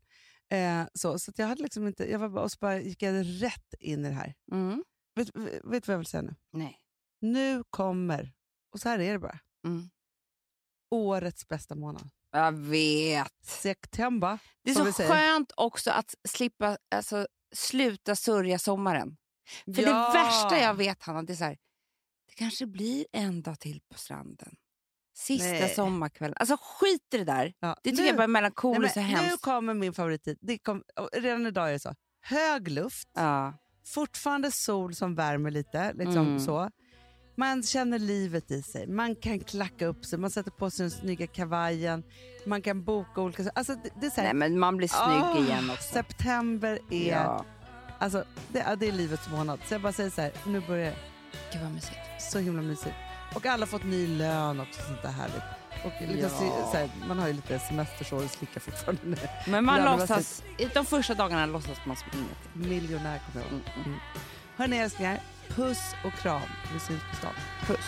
Eh, 0.49 0.83
så 0.93 1.19
så 1.19 1.31
jag 1.35 1.47
hade 1.47 1.63
liksom 1.63 1.87
inte... 1.87 2.11
Jag 2.11 2.19
var 2.19 2.29
bara, 2.29 2.43
och 2.43 2.51
så 2.51 2.57
bara 2.61 2.79
gick 2.79 3.01
jag 3.01 3.43
rätt 3.43 3.73
in 3.79 4.05
i 4.05 4.09
det 4.09 4.15
här. 4.15 4.35
Mm. 4.51 4.83
Vet 5.15 5.33
du 5.33 5.61
vad 5.63 5.87
jag 5.87 5.97
vill 5.97 6.05
säga 6.05 6.21
nu? 6.21 6.35
Nej. 6.51 6.81
Nu 7.21 7.63
kommer, 7.69 8.33
och 8.73 8.79
så 8.79 8.89
här 8.89 8.99
är 8.99 9.11
det 9.13 9.19
bara, 9.19 9.39
Mm. 9.65 9.89
årets 10.91 11.47
bästa 11.47 11.75
månad. 11.75 12.09
Jag 12.31 12.51
vet. 12.51 13.33
September. 13.43 14.39
Det 14.63 14.71
är 14.71 14.75
så 14.75 14.91
skönt 15.03 15.51
också 15.57 15.91
att 15.91 16.15
slippa 16.29 16.77
alltså, 16.95 17.27
sluta 17.55 18.15
sörja 18.15 18.59
sommaren. 18.59 19.17
För 19.65 19.81
Ja. 19.81 19.87
det 20.13 20.19
värsta 20.19 20.59
jag 20.59 20.73
vet, 20.73 21.03
Hanna, 21.03 21.23
det 21.23 21.33
är 21.33 21.37
så 21.37 21.43
här, 21.43 21.57
det 22.27 22.33
kanske 22.35 22.65
blir 22.65 23.05
en 23.11 23.41
dag 23.41 23.59
till 23.59 23.81
på 23.91 23.97
stranden. 23.97 24.55
Sista 25.15 25.45
Nej. 25.47 25.75
sommarkvällen. 25.75 26.37
Alltså 26.39 26.57
skit 26.61 27.13
i 27.13 27.17
det 27.17 27.23
där. 27.23 27.53
Ja. 27.59 27.75
Det 27.83 27.89
tycker 27.89 28.03
nu, 28.03 28.07
jag 28.07 28.15
bara 28.17 28.23
är 28.23 28.27
melankoliskt 28.27 28.97
och 28.97 29.03
men, 29.03 29.11
nu 29.11 29.17
hemskt. 29.17 29.41
kommer 29.43 29.73
min 29.73 29.93
favorittid. 29.93 30.37
Det 30.41 30.57
kom, 30.57 30.83
redan 31.13 31.45
idag 31.47 31.67
är 31.69 31.73
det 31.73 31.79
så. 31.79 31.95
Hög 32.21 32.67
luft, 32.67 33.09
Ja. 33.13 33.53
fortfarande 33.85 34.51
sol 34.51 34.95
som 34.95 35.15
värmer 35.15 35.51
lite. 35.51 35.93
Liksom 35.93 36.17
Mm. 36.27 36.39
så. 36.39 36.71
Man 37.39 37.63
känner 37.63 37.99
livet 37.99 38.51
i 38.51 38.61
sig. 38.61 38.87
Man 38.87 39.15
kan 39.15 39.39
klacka 39.39 39.85
upp 39.85 40.05
sig, 40.05 40.19
man 40.19 40.29
sätter 40.29 40.51
på 40.51 40.69
sig 40.69 40.83
den 40.83 40.91
snygga 40.91 41.27
kavajen. 41.27 42.03
Man 42.45 42.61
kan 42.61 42.83
boka 42.83 43.21
olika... 43.21 43.43
Alltså 43.55 43.75
det, 43.75 43.89
det 44.01 44.05
är 44.05 44.09
så 44.09 44.21
här, 44.21 44.33
Nej, 44.33 44.49
men 44.49 44.59
man 44.59 44.77
blir 44.77 44.87
snygg 44.87 45.23
Åh, 45.35 45.45
igen 45.47 45.69
också. 45.71 45.93
September 45.93 46.79
är, 46.91 47.11
Ja. 47.11 47.45
alltså, 47.99 48.23
det, 48.51 48.75
det 48.79 48.87
är 48.87 48.91
livets 48.91 49.29
månad. 49.29 49.59
Så 49.67 49.73
jag 49.73 49.81
bara 49.81 49.93
säger 49.93 50.09
så 50.09 50.21
här, 50.21 50.31
nu 50.47 50.61
börjar 50.67 50.85
det. 50.91 50.97
Gud 51.53 51.61
vad 51.61 51.71
mysigt. 51.71 51.97
Så 52.19 52.39
himla 52.39 52.61
mysigt. 52.61 52.95
Och 53.35 53.45
alla 53.45 53.61
har 53.61 53.67
fått 53.67 53.83
ny 53.85 54.07
lön 54.17 54.59
också, 54.59 54.81
sånt 54.81 55.01
där 55.01 55.11
härligt. 55.11 55.43
Och 55.85 56.01
lite, 56.07 56.19
Ja. 56.19 56.29
så, 56.29 56.69
så 56.71 56.77
här, 56.77 56.89
man 57.07 57.19
har 57.19 57.27
ju 57.27 57.33
lite 57.33 57.59
semestersår 57.59 58.23
och 58.23 58.31
slicka 58.31 58.59
fortfarande. 58.59 59.17
Men 59.47 59.65
man 59.65 59.85
låtsas, 59.85 60.43
de 60.73 60.85
första 60.85 61.13
dagarna 61.13 61.45
låtsas 61.45 61.77
man 61.85 61.95
som 61.97 62.07
ingenting. 62.13 62.69
Miljonär 62.69 63.21
kommer 63.25 63.45
jag 63.45 63.53
ihåg. 63.53 63.61
Mm, 63.75 63.85
mm. 63.87 63.99
Hörni 64.57 64.77
älsklingar, 64.77 65.19
puss 65.55 65.95
och 66.03 66.13
kram. 66.13 66.41
Vi 66.73 66.79
syns 66.79 67.01
på 67.09 67.15
stan. 67.15 67.33
Puss. 67.67 67.87